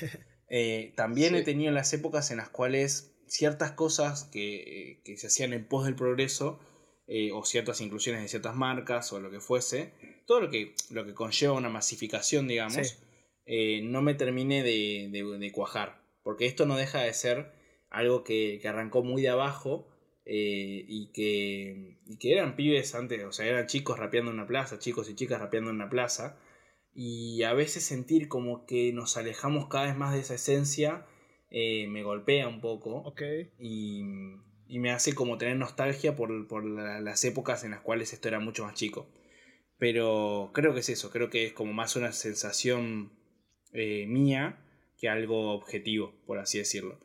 Eh, 0.53 0.91
también 0.97 1.33
he 1.33 1.43
tenido 1.43 1.71
las 1.71 1.93
épocas 1.93 2.29
en 2.29 2.35
las 2.35 2.49
cuales 2.49 3.15
ciertas 3.25 3.71
cosas 3.71 4.25
que, 4.25 4.99
que 5.05 5.15
se 5.15 5.27
hacían 5.27 5.53
en 5.53 5.65
pos 5.65 5.85
del 5.85 5.95
progreso 5.95 6.59
o 7.33 7.45
ciertas 7.45 7.79
inclusiones 7.79 8.21
de 8.21 8.27
ciertas 8.27 8.53
marcas 8.53 9.13
o 9.13 9.21
lo 9.21 9.31
que 9.31 9.39
fuese, 9.39 9.93
todo 10.27 10.41
lo 10.41 10.49
que, 10.49 10.75
lo 10.89 11.05
que 11.05 11.13
conlleva 11.13 11.53
una 11.53 11.69
masificación, 11.69 12.49
digamos, 12.49 13.01
no 13.83 14.01
me 14.01 14.13
termine 14.13 14.61
de, 14.61 15.07
de, 15.09 15.23
de 15.39 15.51
cuajar. 15.53 16.03
Porque 16.21 16.47
esto 16.47 16.65
no 16.65 16.75
deja 16.75 16.99
de 16.99 17.13
ser 17.13 17.53
algo 17.89 18.25
que, 18.25 18.59
que 18.61 18.67
arrancó 18.67 19.03
muy 19.03 19.21
de 19.21 19.29
abajo 19.29 19.87
eh, 20.33 20.85
y, 20.87 21.11
que, 21.11 21.97
y 22.07 22.15
que 22.17 22.31
eran 22.31 22.55
pibes 22.55 22.95
antes, 22.95 23.21
o 23.25 23.33
sea, 23.33 23.45
eran 23.47 23.67
chicos 23.67 23.99
rapeando 23.99 24.31
en 24.31 24.37
una 24.37 24.47
plaza, 24.47 24.79
chicos 24.79 25.09
y 25.09 25.15
chicas 25.15 25.41
rapeando 25.41 25.71
en 25.71 25.75
una 25.75 25.89
plaza. 25.89 26.37
Y 26.93 27.43
a 27.43 27.51
veces 27.53 27.83
sentir 27.83 28.29
como 28.29 28.65
que 28.65 28.93
nos 28.93 29.17
alejamos 29.17 29.67
cada 29.67 29.87
vez 29.87 29.97
más 29.97 30.13
de 30.13 30.21
esa 30.21 30.35
esencia 30.35 31.05
eh, 31.49 31.87
me 31.89 32.03
golpea 32.03 32.47
un 32.47 32.61
poco. 32.61 32.99
Okay. 32.99 33.51
Y, 33.59 34.03
y, 34.69 34.79
me 34.79 34.91
hace 34.91 35.13
como 35.13 35.37
tener 35.37 35.57
nostalgia 35.57 36.15
por, 36.15 36.47
por 36.47 36.63
las 36.63 37.25
épocas 37.25 37.65
en 37.65 37.71
las 37.71 37.81
cuales 37.81 38.13
esto 38.13 38.29
era 38.29 38.39
mucho 38.39 38.63
más 38.63 38.73
chico. 38.73 39.09
Pero 39.77 40.51
creo 40.53 40.73
que 40.73 40.79
es 40.79 40.87
eso, 40.89 41.09
creo 41.11 41.29
que 41.29 41.47
es 41.47 41.53
como 41.53 41.73
más 41.73 41.97
una 41.97 42.13
sensación 42.13 43.11
eh, 43.73 44.05
mía 44.07 44.63
que 44.97 45.09
algo 45.09 45.51
objetivo, 45.53 46.13
por 46.25 46.39
así 46.39 46.57
decirlo. 46.57 46.99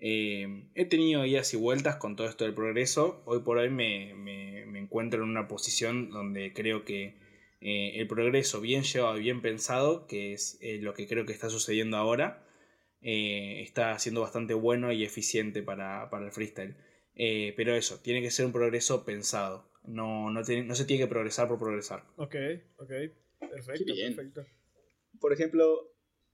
Eh, 0.00 0.64
he 0.74 0.86
tenido 0.86 1.26
idas 1.26 1.52
y 1.52 1.58
vueltas 1.58 1.96
con 1.96 2.16
todo 2.16 2.26
esto 2.28 2.44
del 2.44 2.54
progreso. 2.54 3.22
Hoy 3.26 3.40
por 3.40 3.58
hoy 3.58 3.68
me, 3.68 4.12
encuentro 4.78 5.22
en 5.22 5.28
una 5.28 5.46
posición 5.46 6.10
donde 6.10 6.54
creo 6.54 6.86
que 6.86 7.18
eh, 7.60 7.92
el 7.96 8.08
progreso 8.08 8.62
bien 8.62 8.82
llevado 8.82 9.18
y 9.18 9.22
bien 9.22 9.42
pensado, 9.42 10.06
que 10.06 10.32
es 10.32 10.58
eh, 10.62 10.78
lo 10.80 10.94
que 10.94 11.06
creo 11.06 11.26
que 11.26 11.32
está 11.32 11.50
sucediendo 11.50 11.98
ahora, 11.98 12.46
está 13.02 13.98
siendo 13.98 14.22
bastante 14.22 14.54
bueno 14.54 14.92
y 14.92 15.04
eficiente 15.04 15.62
para, 15.62 16.08
el 16.12 16.32
freestyle. 16.32 16.76
pero 17.56 17.74
eso, 17.74 18.00
tiene 18.00 18.22
que 18.22 18.30
ser 18.30 18.46
un 18.46 18.52
progreso 18.52 19.04
pensado. 19.04 19.70
No, 19.84 20.30
no, 20.30 20.40
no, 20.40 20.74
se 20.74 20.84
tiene 20.84 21.04
que 21.04 21.08
progresar 21.08 21.48
por 21.48 21.58
progresar. 21.58 22.04
Ok, 22.16 22.36
ok. 22.76 22.90
Perfecto, 23.38 23.94
perfecto. 23.94 24.46
Por 25.18 25.32
ejemplo, 25.32 25.89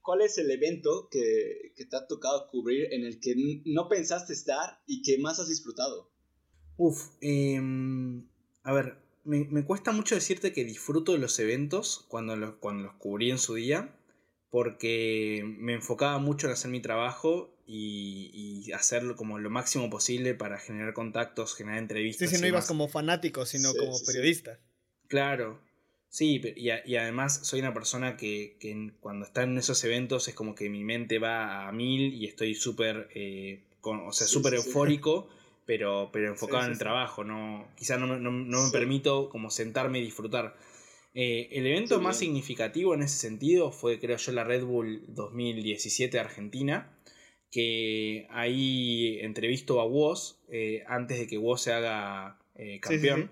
¿cuál 0.06 0.22
es 0.22 0.38
el 0.38 0.48
evento 0.52 1.08
que, 1.10 1.74
te 1.76 1.96
ha 1.96 2.06
tocado 2.06 2.46
cubrir 2.46 2.92
en 2.92 3.04
el 3.04 3.18
que 3.20 3.34
no 3.66 3.88
pensaste 3.88 4.32
estar 4.32 4.80
y 4.86 5.02
que 5.02 5.18
más 5.18 5.40
has 5.40 5.48
disfrutado? 5.48 6.12
Uf, 6.76 7.08
em, 7.20 8.24
a 8.62 8.72
ver, 8.72 8.98
me, 9.24 9.64
cuesta 9.64 9.90
mucho 9.90 10.14
decirte 10.14 10.52
que 10.52 10.64
disfruto 10.64 11.12
de 11.12 11.18
los 11.18 11.38
eventos 11.40 12.06
cuando 12.08 12.36
los, 12.36 12.54
cuando 12.54 12.84
los 12.84 12.94
cubrí 12.94 13.32
en 13.32 13.38
su 13.38 13.54
día, 13.54 13.98
porque 14.48 15.42
me 15.44 15.74
enfocaba 15.74 16.18
mucho 16.18 16.46
en 16.46 16.52
hacer 16.52 16.70
mi 16.70 16.80
trabajo 16.80 17.52
y, 17.66 18.70
hacerlo 18.72 19.16
como 19.16 19.38
lo 19.38 19.50
máximo 19.50 19.90
posible 19.90 20.34
para 20.34 20.58
generar 20.58 20.94
contactos, 20.94 21.56
generar 21.56 21.80
entrevistas. 21.80 22.30
Sí, 22.30 22.36
sí, 22.36 22.40
no 22.40 22.46
ibas 22.46 22.66
como 22.66 22.88
fanático, 22.88 23.44
sino 23.44 23.74
como 23.74 23.96
periodista. 24.04 24.60
Claro, 25.08 25.60
Sí, 26.16 26.40
y, 26.56 26.70
y, 26.70 26.96
además 26.96 27.40
soy 27.42 27.60
una 27.60 27.74
persona 27.74 28.16
que, 28.16 28.56
que, 28.58 28.92
cuando 29.00 29.26
está 29.26 29.42
en 29.42 29.58
esos 29.58 29.84
eventos 29.84 30.28
es 30.28 30.34
como 30.34 30.54
que 30.54 30.70
mi 30.70 30.82
mente 30.82 31.18
va 31.18 31.68
a 31.68 31.72
mil 31.72 32.14
y 32.14 32.24
estoy 32.24 32.54
súper, 32.54 33.10
eh, 33.14 33.64
o 33.82 34.12
sea, 34.12 34.26
súper 34.26 34.54
eufórico, 34.54 35.28
pero, 35.66 36.08
pero 36.14 36.28
enfocado 36.30 36.64
en 36.64 36.72
el 36.72 36.78
trabajo, 36.78 37.22
no, 37.22 37.68
quizás 37.76 38.00
no, 38.00 38.06
no, 38.06 38.30
no 38.30 38.62
me 38.64 38.70
permito 38.70 39.28
como 39.28 39.50
sentarme 39.50 39.98
y 39.98 40.04
disfrutar. 40.04 40.56
Eh, 41.12 41.50
el 41.52 41.66
evento 41.66 42.00
más 42.00 42.16
significativo 42.18 42.94
en 42.94 43.02
ese 43.02 43.18
sentido 43.18 43.70
fue, 43.70 44.00
creo 44.00 44.16
yo, 44.16 44.32
la 44.32 44.44
Red 44.44 44.64
Bull 44.64 45.04
2017 45.08 46.18
Argentina, 46.18 46.98
que 47.50 48.26
ahí 48.30 49.18
entrevisto 49.20 49.82
a 49.82 49.84
Woz 49.84 50.38
eh, 50.48 50.82
antes 50.88 51.18
de 51.18 51.26
que 51.26 51.36
Woz 51.36 51.60
se 51.60 51.74
haga 51.74 52.38
campeón. 52.80 53.30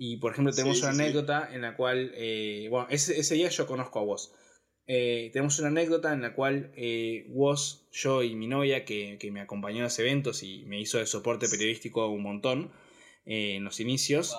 Y 0.00 0.18
por 0.18 0.32
ejemplo, 0.32 0.54
tenemos 0.54 0.80
una 0.80 0.90
anécdota 0.90 1.50
en 1.52 1.60
la 1.60 1.76
cual, 1.76 2.12
eh, 2.14 2.68
bueno, 2.70 2.86
ese, 2.88 3.18
ese, 3.18 3.34
día 3.34 3.48
yo 3.48 3.66
conozco 3.66 3.98
a 3.98 4.04
vos. 4.04 4.32
Eh, 4.86 5.30
tenemos 5.32 5.58
una 5.58 5.68
anécdota 5.68 6.12
en 6.12 6.22
la 6.22 6.34
cual 6.34 6.70
eh, 6.76 7.26
vos, 7.30 7.88
yo 7.90 8.22
y 8.22 8.36
mi 8.36 8.46
novia, 8.46 8.84
que, 8.84 9.18
que, 9.18 9.32
me 9.32 9.40
acompañó 9.40 9.80
a 9.80 9.84
los 9.84 9.98
eventos 9.98 10.44
y 10.44 10.64
me 10.66 10.80
hizo 10.80 10.98
de 10.98 11.06
soporte 11.06 11.48
periodístico 11.48 12.06
un 12.06 12.22
montón 12.22 12.70
en 13.26 13.64
los 13.64 13.80
inicios, 13.80 14.34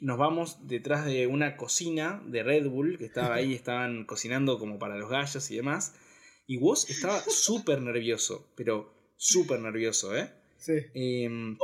nos 0.00 0.18
vamos 0.18 0.66
detrás 0.66 1.04
de 1.04 1.28
una 1.28 1.56
cocina 1.56 2.20
de 2.26 2.42
Red 2.42 2.66
Bull 2.66 2.98
que 2.98 3.04
estaba 3.04 3.36
ahí, 3.36 3.54
estaban 3.54 4.06
cocinando 4.06 4.58
como 4.58 4.78
para 4.78 4.96
los 4.96 5.08
gallos 5.08 5.50
y 5.50 5.56
demás. 5.56 5.94
Y 6.46 6.56
vos 6.56 6.88
estaba 6.90 7.20
súper 7.28 7.80
nervioso, 7.82 8.48
pero 8.56 8.92
súper 9.16 9.60
nervioso, 9.60 10.16
¿eh? 10.16 10.32
Sí. 10.58 10.74
Em, 10.94 11.56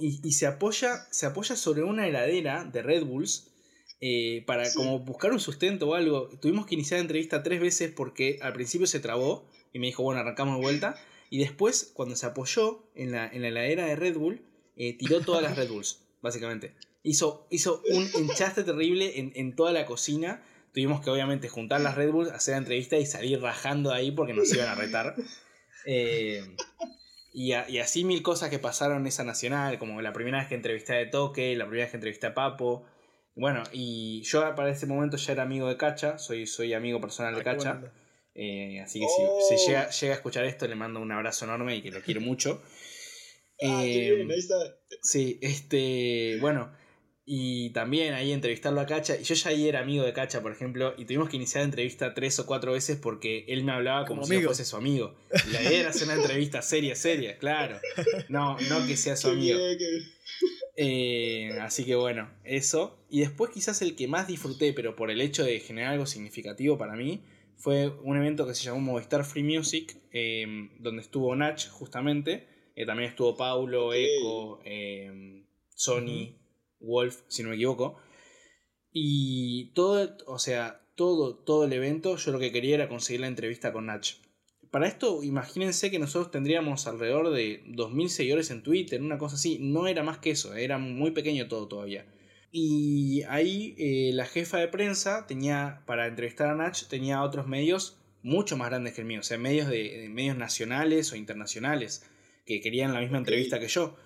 Y, 0.00 0.32
se, 0.32 0.46
apoya, 0.46 1.06
se 1.10 1.26
apoya 1.26 1.56
sobre 1.56 1.82
una 1.82 2.06
heladera 2.06 2.64
de 2.64 2.82
Red 2.82 3.04
Bulls 3.04 3.50
eh, 4.00 4.44
para 4.46 4.72
como 4.74 5.00
buscar 5.00 5.32
un 5.32 5.40
sustento 5.40 5.88
o 5.88 5.94
algo. 5.94 6.28
Tuvimos 6.40 6.66
que 6.66 6.74
iniciar 6.74 6.98
la 6.98 7.02
entrevista 7.02 7.42
tres 7.42 7.60
veces 7.60 7.92
porque 7.94 8.38
al 8.42 8.52
principio 8.52 8.86
se 8.86 9.00
trabó 9.00 9.48
y 9.72 9.78
me 9.78 9.86
dijo, 9.86 10.02
bueno, 10.02 10.20
arrancamos 10.20 10.56
de 10.56 10.62
vuelta. 10.62 10.96
Y 11.30 11.38
después, 11.38 11.90
cuando 11.94 12.16
se 12.16 12.26
apoyó 12.26 12.84
en 12.94 13.12
la, 13.12 13.26
en 13.26 13.42
la 13.42 13.48
heladera 13.48 13.86
de 13.86 13.96
Red 13.96 14.16
Bull, 14.16 14.42
eh, 14.76 14.96
tiró 14.96 15.20
todas 15.20 15.42
las 15.42 15.56
Red 15.56 15.70
Bulls, 15.70 16.00
básicamente. 16.22 16.74
Hizo, 17.02 17.46
hizo 17.50 17.82
un 17.90 18.08
enchaste 18.14 18.64
terrible 18.64 19.18
en, 19.18 19.32
en 19.34 19.54
toda 19.54 19.72
la 19.72 19.86
cocina. 19.86 20.42
Tuvimos 20.72 21.00
que 21.00 21.10
obviamente 21.10 21.48
juntar 21.48 21.80
las 21.80 21.94
Red 21.94 22.10
Bulls, 22.10 22.30
hacer 22.30 22.52
la 22.52 22.58
entrevista 22.58 22.98
y 22.98 23.06
salir 23.06 23.40
rajando 23.40 23.92
ahí 23.92 24.10
porque 24.10 24.34
nos 24.34 24.52
iban 24.52 24.68
a 24.68 24.74
retar. 24.74 25.14
Eh, 25.88 26.42
y, 27.38 27.52
así 27.52 28.02
mil 28.04 28.22
cosas 28.22 28.48
que 28.48 28.58
pasaron 28.58 29.02
en 29.02 29.06
esa 29.08 29.22
nacional, 29.22 29.78
como 29.78 30.00
la 30.00 30.12
primera 30.14 30.38
vez 30.38 30.48
que 30.48 30.54
entrevisté 30.54 30.94
a 30.94 30.96
De 30.96 31.06
Toque, 31.06 31.54
la 31.54 31.66
primera 31.66 31.84
vez 31.84 31.90
que 31.90 31.96
entrevisté 31.98 32.26
a 32.28 32.34
Papo. 32.34 32.86
Bueno, 33.34 33.62
y 33.72 34.22
yo 34.22 34.54
para 34.54 34.70
ese 34.70 34.86
momento 34.86 35.18
ya 35.18 35.32
era 35.34 35.42
amigo 35.42 35.68
de 35.68 35.76
Cacha, 35.76 36.16
soy, 36.18 36.46
soy 36.46 36.72
amigo 36.72 36.98
personal 36.98 37.34
de 37.34 37.42
Ah, 37.42 37.44
Cacha. 37.44 37.92
eh, 38.34 38.80
así 38.80 39.00
que 39.00 39.06
Oh. 39.06 39.40
si, 39.48 39.56
si 39.56 39.66
llega, 39.66 39.90
llega 39.90 40.14
a 40.14 40.16
escuchar 40.16 40.44
esto, 40.46 40.66
le 40.66 40.74
mando 40.76 40.98
un 41.00 41.12
abrazo 41.12 41.44
enorme 41.44 41.76
y 41.76 41.82
que 41.82 41.90
lo 41.90 42.00
quiero 42.00 42.22
mucho. 42.22 42.62
Ah, 43.62 43.82
qué 43.84 44.08
Eh, 44.08 44.14
bien, 44.14 44.30
ahí 44.30 44.38
está. 44.38 44.56
Sí, 45.02 45.38
este, 45.42 46.38
bueno, 46.40 46.70
y 47.28 47.70
también 47.70 48.14
ahí 48.14 48.30
entrevistarlo 48.30 48.80
a 48.80 48.86
Cacha, 48.86 49.16
y 49.20 49.24
yo 49.24 49.34
ya 49.34 49.50
ahí 49.50 49.68
era 49.68 49.80
amigo 49.80 50.04
de 50.04 50.12
Cacha, 50.12 50.40
por 50.42 50.52
ejemplo, 50.52 50.94
y 50.96 51.06
tuvimos 51.06 51.28
que 51.28 51.34
iniciar 51.34 51.62
la 51.62 51.66
entrevista 51.66 52.14
tres 52.14 52.38
o 52.38 52.46
cuatro 52.46 52.72
veces 52.72 52.98
porque 53.02 53.44
él 53.48 53.64
me 53.64 53.72
hablaba 53.72 54.06
como, 54.06 54.22
Como 54.22 54.32
si 54.32 54.40
yo 54.40 54.46
fuese 54.46 54.64
su 54.64 54.76
amigo. 54.76 55.16
Y 55.48 55.50
la 55.50 55.60
idea 55.60 55.80
era 55.80 55.90
hacer 55.90 56.04
una 56.04 56.14
entrevista 56.14 56.62
seria, 56.62 56.94
seria, 56.94 57.36
claro. 57.36 57.80
No, 58.28 58.56
no 58.70 58.86
que 58.86 58.96
sea 58.96 59.16
su 59.16 59.28
amigo. 59.28 59.58
Eh, 60.76 61.50
así 61.62 61.84
que 61.84 61.96
bueno, 61.96 62.30
eso. 62.44 62.96
Y 63.10 63.20
después 63.20 63.50
quizás 63.50 63.82
el 63.82 63.96
que 63.96 64.06
más 64.06 64.28
disfruté, 64.28 64.72
pero 64.72 64.94
por 64.94 65.10
el 65.10 65.20
hecho 65.20 65.42
de 65.42 65.58
generar 65.58 65.94
algo 65.94 66.06
significativo 66.06 66.78
para 66.78 66.94
mí, 66.94 67.24
fue 67.56 67.88
un 67.88 68.16
evento 68.16 68.46
que 68.46 68.54
se 68.54 68.62
llamó 68.64 68.78
Movistar 68.78 69.24
Free 69.24 69.42
Music, 69.42 69.96
eh, 70.12 70.46
donde 70.78 71.02
estuvo 71.02 71.34
Nach 71.34 71.68
justamente. 71.70 72.46
Eh, 72.76 72.86
también 72.86 73.10
estuvo 73.10 73.36
Paulo, 73.36 73.88
Ok. 73.88 73.94
Echo, 73.96 74.60
eh, 74.64 75.42
Sony, 75.74 76.36
Wolf, 76.86 77.22
si 77.28 77.42
no 77.42 77.50
me 77.50 77.56
equivoco. 77.56 77.98
Y 78.92 79.72
todo, 79.74 80.16
o 80.26 80.38
sea, 80.38 80.86
todo, 80.94 81.36
todo 81.36 81.64
el 81.64 81.72
evento, 81.72 82.16
yo 82.16 82.32
lo 82.32 82.38
que 82.38 82.52
quería 82.52 82.76
era 82.76 82.88
conseguir 82.88 83.20
la 83.20 83.26
entrevista 83.26 83.72
con 83.72 83.86
Nach. 83.86 84.06
Para 84.70 84.88
esto, 84.88 85.22
imagínense 85.22 85.90
que 85.90 85.98
nosotros 85.98 86.30
tendríamos 86.30 86.86
alrededor 86.86 87.30
de 87.30 87.62
2.000 87.66 88.08
seguidores 88.08 88.50
en 88.50 88.62
Twitter, 88.62 89.00
una 89.00 89.18
cosa 89.18 89.36
así. 89.36 89.58
No 89.60 89.86
era 89.86 90.02
más 90.02 90.18
que 90.18 90.30
eso, 90.30 90.54
era 90.54 90.78
muy 90.78 91.12
pequeño 91.12 91.48
todo 91.48 91.68
todavía. 91.68 92.06
Y 92.50 93.22
ahí 93.28 93.74
eh, 93.78 94.10
la 94.14 94.24
jefa 94.24 94.58
de 94.58 94.68
prensa 94.68 95.26
tenía, 95.26 95.82
para 95.86 96.06
entrevistar 96.06 96.48
a 96.48 96.54
Nach, 96.54 96.86
tenía 96.88 97.22
otros 97.22 97.46
medios 97.46 97.98
mucho 98.22 98.56
más 98.56 98.70
grandes 98.70 98.94
que 98.94 99.02
el 99.02 99.06
mío, 99.06 99.20
o 99.20 99.22
sea, 99.22 99.38
medios 99.38 99.68
de, 99.68 100.00
de 100.00 100.08
medios 100.08 100.36
nacionales 100.36 101.12
o 101.12 101.16
internacionales 101.16 102.04
que 102.44 102.60
querían 102.60 102.94
la 102.94 103.00
misma 103.00 103.18
entrevista 103.18 103.60
que 103.60 103.68
yo. 103.68 103.96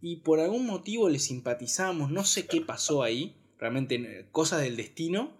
Y 0.00 0.16
por 0.16 0.40
algún 0.40 0.66
motivo 0.66 1.08
le 1.08 1.18
simpatizamos, 1.18 2.10
no 2.10 2.24
sé 2.24 2.46
qué 2.46 2.60
pasó 2.60 3.02
ahí, 3.02 3.36
realmente 3.58 3.96
eh, 3.96 4.28
cosas 4.30 4.62
del 4.62 4.76
destino, 4.76 5.36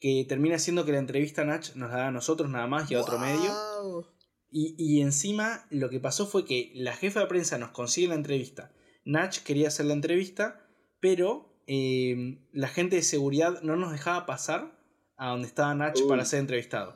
que 0.00 0.24
termina 0.28 0.58
siendo 0.58 0.84
que 0.84 0.92
la 0.92 0.98
entrevista 0.98 1.42
a 1.42 1.44
Nach 1.44 1.74
nos 1.74 1.90
la 1.90 1.96
da 1.96 2.08
a 2.08 2.12
nosotros 2.12 2.50
nada 2.50 2.66
más 2.66 2.90
y 2.90 2.94
a 2.94 3.00
otro 3.00 3.18
medio. 3.18 4.06
Y, 4.50 4.74
y 4.78 5.02
encima 5.02 5.66
lo 5.70 5.90
que 5.90 6.00
pasó 6.00 6.26
fue 6.26 6.44
que 6.44 6.72
la 6.74 6.94
jefa 6.94 7.20
de 7.20 7.26
prensa 7.26 7.58
nos 7.58 7.70
consigue 7.70 8.08
la 8.08 8.14
entrevista. 8.14 8.72
Nach 9.04 9.36
quería 9.42 9.68
hacer 9.68 9.86
la 9.86 9.94
entrevista, 9.94 10.66
pero 11.00 11.62
eh, 11.66 12.38
la 12.52 12.68
gente 12.68 12.96
de 12.96 13.02
seguridad 13.02 13.60
no 13.62 13.76
nos 13.76 13.92
dejaba 13.92 14.24
pasar 14.24 14.78
a 15.16 15.30
donde 15.30 15.48
estaba 15.48 15.74
Nach 15.74 15.98
para 16.08 16.24
ser 16.24 16.40
entrevistado. 16.40 16.94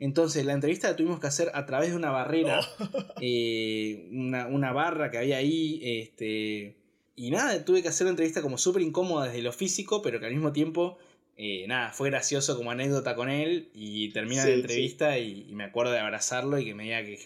Entonces 0.00 0.44
la 0.44 0.54
entrevista 0.54 0.88
la 0.90 0.96
tuvimos 0.96 1.20
que 1.20 1.28
hacer 1.28 1.50
a 1.54 1.64
través 1.66 1.90
de 1.90 1.96
una 1.96 2.10
barrera, 2.10 2.60
eh, 3.20 4.08
una, 4.10 4.46
una 4.48 4.72
barra 4.72 5.10
que 5.10 5.18
había 5.18 5.36
ahí. 5.36 5.80
Este, 5.84 6.74
y 7.16 7.30
nada, 7.30 7.64
tuve 7.64 7.82
que 7.82 7.88
hacer 7.88 8.06
la 8.06 8.10
entrevista 8.10 8.42
como 8.42 8.58
súper 8.58 8.82
incómoda 8.82 9.26
desde 9.26 9.42
lo 9.42 9.52
físico, 9.52 10.02
pero 10.02 10.18
que 10.18 10.26
al 10.26 10.32
mismo 10.32 10.52
tiempo, 10.52 10.98
eh, 11.36 11.66
nada, 11.68 11.90
fue 11.92 12.10
gracioso 12.10 12.56
como 12.56 12.70
anécdota 12.70 13.14
con 13.14 13.28
él. 13.30 13.68
Y 13.74 14.08
termina 14.10 14.42
Sí, 14.42 14.48
la 14.48 14.54
sí. 14.54 14.60
entrevista 14.62 15.18
y, 15.18 15.46
y 15.48 15.54
me 15.54 15.64
acuerdo 15.64 15.92
de 15.92 15.98
abrazarlo 16.00 16.58
y 16.58 16.64
que 16.64 16.74
me 16.74 16.84
diga 16.84 17.02
que, 17.04 17.18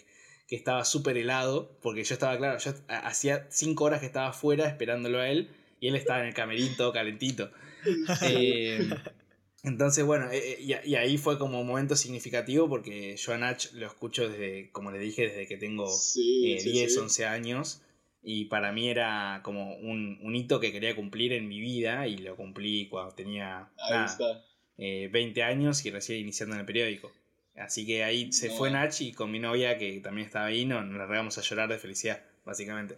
que 0.47 0.55
estaba 0.55 0.83
súper 0.85 1.17
helado, 1.17 1.77
porque 1.81 2.03
yo 2.03 2.13
estaba, 2.13 2.37
claro, 2.37 2.59
yo 2.59 2.73
ha- 2.89 3.07
hacía 3.07 3.47
cinco 3.49 3.85
horas 3.85 4.01
que 4.01 4.05
estaba 4.05 4.27
afuera 4.27 4.67
esperándolo 4.67 5.19
a 5.19 5.29
él 5.29 5.49
y 5.79 5.87
él 5.87 5.95
estaba 5.95 6.19
en 6.21 6.27
el 6.27 6.33
camerín 6.33 6.75
todo 6.75 6.91
calentito. 6.91 7.51
Eh, 8.23 8.89
entonces, 9.65 10.03
bueno, 10.05 10.29
eh, 10.31 10.53
eh, 10.53 10.57
y, 10.85 10.91
y 10.91 10.95
ahí 10.95 11.17
fue 11.17 11.37
como 11.37 11.59
un 11.61 11.67
momento 11.67 11.95
significativo 11.95 12.69
porque 12.69 13.15
yo 13.17 13.33
a 13.33 13.37
Nach 13.37 13.71
lo 13.73 13.87
escucho 13.87 14.29
desde, 14.29 14.69
como 14.71 14.91
le 14.91 14.99
dije, 14.99 15.23
desde 15.27 15.47
que 15.47 15.57
tengo 15.57 15.87
Sí, 15.87 16.53
eh, 16.53 16.59
sí, 16.59 16.71
10, 16.71 16.93
sí. 16.93 16.99
11 16.99 17.25
años. 17.25 17.81
Y 18.27 18.45
para 18.45 18.71
mí 18.71 18.89
era 18.89 19.41
como 19.43 19.75
un, 19.75 20.17
un 20.21 20.35
hito 20.35 20.59
que 20.59 20.71
quería 20.71 20.95
cumplir 20.95 21.31
en 21.33 21.47
mi 21.47 21.59
vida 21.59 22.07
y 22.07 22.17
lo 22.17 22.35
cumplí 22.35 22.87
cuando 22.87 23.13
tenía 23.13 23.69
nada, 23.77 24.05
está. 24.05 24.43
eh, 24.77 25.09
20 25.11 25.43
años 25.43 25.85
y 25.85 25.91
recién 25.91 26.19
iniciando 26.21 26.55
en 26.55 26.61
el 26.61 26.65
periódico. 26.65 27.11
Así 27.55 27.85
que 27.85 28.03
ahí 28.03 28.31
se 28.33 28.47
No. 28.49 28.55
fue 28.55 28.71
Nach 28.71 28.99
y 28.99 29.13
con 29.13 29.31
mi 29.31 29.39
novia, 29.39 29.77
que 29.77 29.99
también 29.99 30.25
estaba 30.25 30.45
ahí, 30.47 30.65
nos, 30.65 30.85
nos 30.85 31.07
regamos 31.07 31.37
a 31.37 31.41
llorar 31.41 31.69
de 31.69 31.77
felicidad, 31.77 32.21
básicamente. 32.43 32.97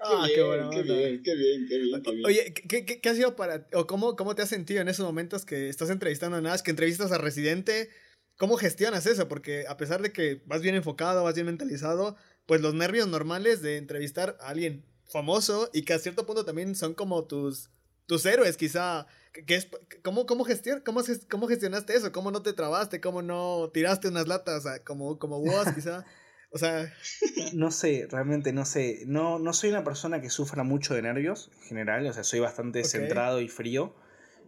Ah, 0.00 0.24
qué 0.28 0.34
qué 0.34 0.42
bien, 0.42 0.70
qué 0.70 0.82
bien, 0.82 1.22
qué 1.22 1.34
bien, 1.34 1.66
qué 1.68 1.78
bien, 1.78 2.02
qué 2.02 2.10
bien. 2.12 2.26
Oye, 2.26 2.54
¿qué, 2.54 2.84
qué, 2.84 3.00
qué 3.00 3.08
ha 3.08 3.14
sido 3.14 3.34
para 3.36 3.66
o 3.72 3.86
cómo, 3.86 4.14
cómo 4.16 4.34
te 4.34 4.42
has 4.42 4.48
sentido 4.48 4.80
en 4.80 4.88
esos 4.88 5.04
momentos 5.04 5.44
que 5.44 5.68
estás 5.68 5.90
entrevistando 5.90 6.36
a 6.36 6.40
Nash, 6.40 6.60
que 6.60 6.70
entrevistas 6.70 7.10
a 7.12 7.18
Residente? 7.18 7.88
¿Cómo 8.36 8.56
gestionas 8.56 9.06
eso? 9.06 9.26
Porque 9.26 9.64
a 9.68 9.76
pesar 9.76 10.00
de 10.00 10.12
que 10.12 10.42
vas 10.46 10.62
bien 10.62 10.76
enfocado, 10.76 11.24
vas 11.24 11.34
bien 11.34 11.46
mentalizado, 11.46 12.16
pues 12.46 12.60
los 12.60 12.74
nervios 12.74 13.08
normales 13.08 13.62
de 13.62 13.76
entrevistar 13.78 14.36
a 14.40 14.48
alguien 14.50 14.84
famoso 15.06 15.68
y 15.72 15.82
que 15.82 15.94
a 15.94 15.98
cierto 15.98 16.24
punto 16.26 16.44
también 16.44 16.76
son 16.76 16.94
como 16.94 17.24
tus, 17.26 17.70
tus 18.06 18.24
héroes, 18.26 18.56
quizá. 18.56 19.06
que- 19.32 19.54
es, 19.56 19.68
¿cómo, 20.02 20.26
cómo, 20.26 20.44
gestion, 20.44 20.82
cómo, 20.84 21.02
¿Cómo 21.28 21.48
gestionaste 21.48 21.94
eso? 21.96 22.12
¿Cómo 22.12 22.30
no 22.30 22.42
te 22.42 22.52
trabaste? 22.52 23.00
¿Cómo 23.00 23.22
no 23.22 23.70
tiraste 23.74 24.06
unas 24.08 24.28
latas 24.28 24.64
como, 24.84 25.18
como 25.18 25.40
vos, 25.40 25.66
quizá? 25.74 26.04
O 26.50 26.58
sea, 26.58 26.92
No 27.54 27.70
sé, 27.70 28.06
realmente 28.10 28.52
no 28.52 28.64
sé. 28.64 29.02
No, 29.06 29.38
no 29.38 29.52
soy 29.52 29.70
una 29.70 29.84
persona 29.84 30.20
que 30.20 30.30
sufra 30.30 30.62
mucho 30.62 30.94
de 30.94 31.02
nervios 31.02 31.50
en 31.54 31.68
general, 31.68 32.06
o 32.06 32.12
sea, 32.12 32.24
soy 32.24 32.40
bastante 32.40 32.84
centrado 32.84 33.40
y 33.40 33.48
frío. 33.48 33.94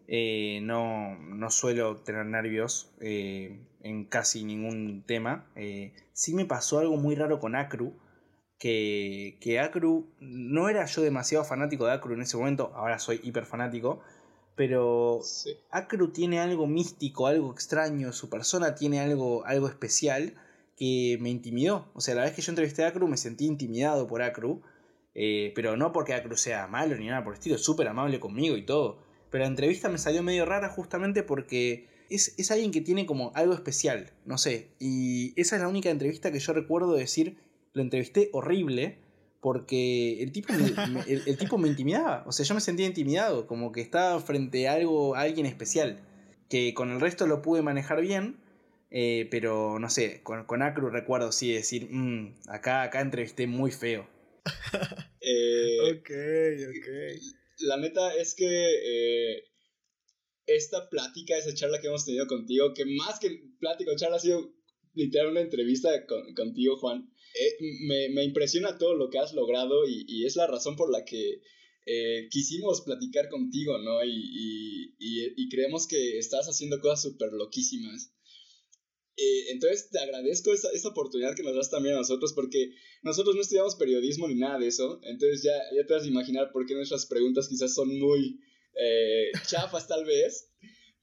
Eh, 0.08 0.60
no, 0.62 1.16
no 1.18 1.50
suelo 1.50 1.96
tener 1.98 2.26
nervios 2.26 2.92
eh, 3.00 3.60
en 3.82 4.04
casi 4.06 4.44
ningún 4.44 5.04
tema. 5.06 5.50
Eh, 5.54 5.92
sí 6.12 6.34
me 6.34 6.46
pasó 6.46 6.80
algo 6.80 6.96
muy 6.96 7.14
raro 7.14 7.38
con 7.38 7.54
Acru, 7.54 7.94
que, 8.58 9.38
que 9.40 9.60
Acru, 9.60 10.12
no 10.20 10.68
era 10.68 10.84
yo 10.84 11.02
demasiado 11.02 11.44
fanático 11.44 11.86
de 11.86 11.92
Acru 11.92 12.14
en 12.14 12.22
ese 12.22 12.36
momento, 12.36 12.72
ahora 12.74 12.98
soy 12.98 13.20
hiper 13.22 13.46
fanático, 13.46 14.02
pero 14.56 15.20
Sí. 15.22 15.56
Acru 15.70 16.12
tiene 16.12 16.40
algo 16.40 16.66
místico, 16.66 17.26
algo 17.26 17.52
extraño, 17.52 18.12
su 18.12 18.28
persona 18.28 18.74
tiene 18.74 19.00
algo, 19.00 19.46
algo 19.46 19.68
especial 19.68 20.34
que 20.80 21.18
me 21.20 21.28
intimidó. 21.30 21.90
O 21.94 22.00
sea, 22.00 22.14
la 22.16 22.22
vez 22.24 22.32
que 22.32 22.40
yo 22.42 22.50
entrevisté 22.50 22.82
a 22.84 22.88
Acru 22.88 23.06
me 23.06 23.18
sentí 23.18 23.44
intimidado 23.46 24.06
por 24.08 24.22
Acru, 24.22 24.62
eh, 25.14 25.52
pero 25.54 25.76
no 25.76 25.92
porque 25.92 26.14
Acru 26.14 26.36
sea 26.38 26.66
malo 26.66 26.96
ni 26.96 27.06
nada 27.06 27.22
por 27.22 27.34
el 27.34 27.38
estilo, 27.38 27.56
es 27.56 27.62
súper 27.62 27.86
amable 27.86 28.18
conmigo 28.18 28.56
y 28.56 28.64
todo. 28.64 28.98
Pero 29.30 29.44
la 29.44 29.48
entrevista 29.50 29.88
me 29.90 29.98
salió 29.98 30.22
medio 30.22 30.46
rara 30.46 30.70
justamente 30.70 31.22
porque 31.22 31.86
es, 32.08 32.34
es 32.38 32.50
alguien 32.50 32.70
que 32.72 32.80
tiene 32.80 33.04
como 33.06 33.30
algo 33.34 33.52
especial, 33.52 34.10
no 34.24 34.38
sé. 34.38 34.70
Y 34.80 35.38
esa 35.40 35.56
es 35.56 35.62
la 35.62 35.68
única 35.68 35.90
entrevista 35.90 36.32
que 36.32 36.40
yo 36.40 36.52
recuerdo 36.54 36.94
decir, 36.94 37.36
lo 37.74 37.82
entrevisté 37.82 38.30
horrible. 38.32 38.98
Porque 39.42 40.22
el 40.22 40.32
tipo, 40.32 40.52
me, 40.52 40.70
me- 40.88 41.00
el, 41.08 41.22
el 41.26 41.36
tipo 41.38 41.56
me 41.58 41.68
intimidaba. 41.68 42.24
O 42.26 42.32
sea, 42.32 42.44
yo 42.44 42.54
me 42.54 42.60
sentía 42.60 42.86
intimidado. 42.86 43.46
Como 43.46 43.72
que 43.72 43.80
estaba 43.80 44.18
frente 44.20 44.68
a 44.68 44.74
algo, 44.74 45.14
a 45.14 45.20
alguien 45.20 45.46
especial. 45.46 46.00
Que 46.50 46.74
con 46.74 46.90
el 46.90 47.00
resto 47.00 47.26
lo 47.26 47.40
pude 47.42 47.62
manejar 47.62 48.00
bien. 48.02 48.36
Eh, 48.90 49.28
pero 49.30 49.78
no 49.78 49.88
sé, 49.90 50.22
con, 50.22 50.44
con 50.46 50.62
Acru 50.62 50.90
recuerdo 50.90 51.32
sí 51.32 51.52
decir, 51.52 51.88
"Mm, 51.90 52.34
acá, 52.48 52.82
acá 52.82 53.00
entrevisté 53.00 53.46
muy 53.46 53.70
feo. 53.70 54.08
Eh, 55.22 55.78
ok, 55.92 56.10
ok. 56.70 56.88
la 57.58 57.76
neta 57.76 58.14
es 58.14 58.34
que 58.34 58.46
eh, 58.46 59.44
esta 60.46 60.88
plática, 60.88 61.36
esa 61.36 61.54
charla 61.54 61.80
que 61.80 61.88
hemos 61.88 62.04
tenido 62.06 62.26
contigo, 62.26 62.72
que 62.74 62.84
más 62.86 63.20
que 63.20 63.30
plática 63.58 63.92
o 63.92 63.96
charla 63.96 64.16
ha 64.16 64.20
sido 64.20 64.52
literal 64.94 65.28
una 65.28 65.40
entrevista 65.42 66.06
con- 66.06 66.34
contigo, 66.34 66.76
Juan, 66.78 67.12
eh, 67.38 67.56
me, 67.86 68.08
me 68.08 68.24
impresiona 68.24 68.78
todo 68.78 68.94
lo 68.94 69.10
que 69.10 69.18
has 69.18 69.34
logrado 69.34 69.86
y, 69.86 70.04
y 70.08 70.24
es 70.26 70.36
la 70.36 70.46
razón 70.46 70.74
por 70.76 70.90
la 70.90 71.04
que 71.04 71.42
eh, 71.86 72.28
quisimos 72.30 72.80
platicar 72.82 73.28
contigo, 73.28 73.78
¿no? 73.78 74.02
Y, 74.04 74.10
y- 74.10 74.94
y- 74.98 75.32
y 75.36 75.48
creemos 75.48 75.86
que 75.86 76.18
estás 76.18 76.46
haciendo 76.48 76.80
cosas 76.80 77.02
súper 77.02 77.32
loquísimas. 77.32 78.12
Eh, 79.16 79.50
entonces 79.50 79.90
te 79.90 79.98
agradezco 79.98 80.52
esta, 80.52 80.68
esta 80.72 80.88
oportunidad 80.88 81.34
que 81.34 81.42
nos 81.42 81.54
das 81.54 81.70
también 81.70 81.94
a 81.94 81.98
nosotros 81.98 82.32
porque 82.32 82.72
nosotros 83.02 83.34
no 83.34 83.42
estudiamos 83.42 83.74
periodismo 83.76 84.26
ni 84.28 84.34
nada 84.36 84.58
de 84.58 84.68
eso, 84.68 85.00
entonces 85.02 85.42
ya, 85.42 85.52
ya 85.76 85.84
te 85.86 85.92
vas 85.92 86.04
a 86.04 86.08
imaginar 86.08 86.50
por 86.52 86.64
qué 86.66 86.74
nuestras 86.74 87.06
preguntas 87.06 87.48
quizás 87.48 87.74
son 87.74 87.98
muy 87.98 88.40
eh, 88.80 89.30
chafas 89.46 89.86
tal 89.88 90.04
vez, 90.04 90.48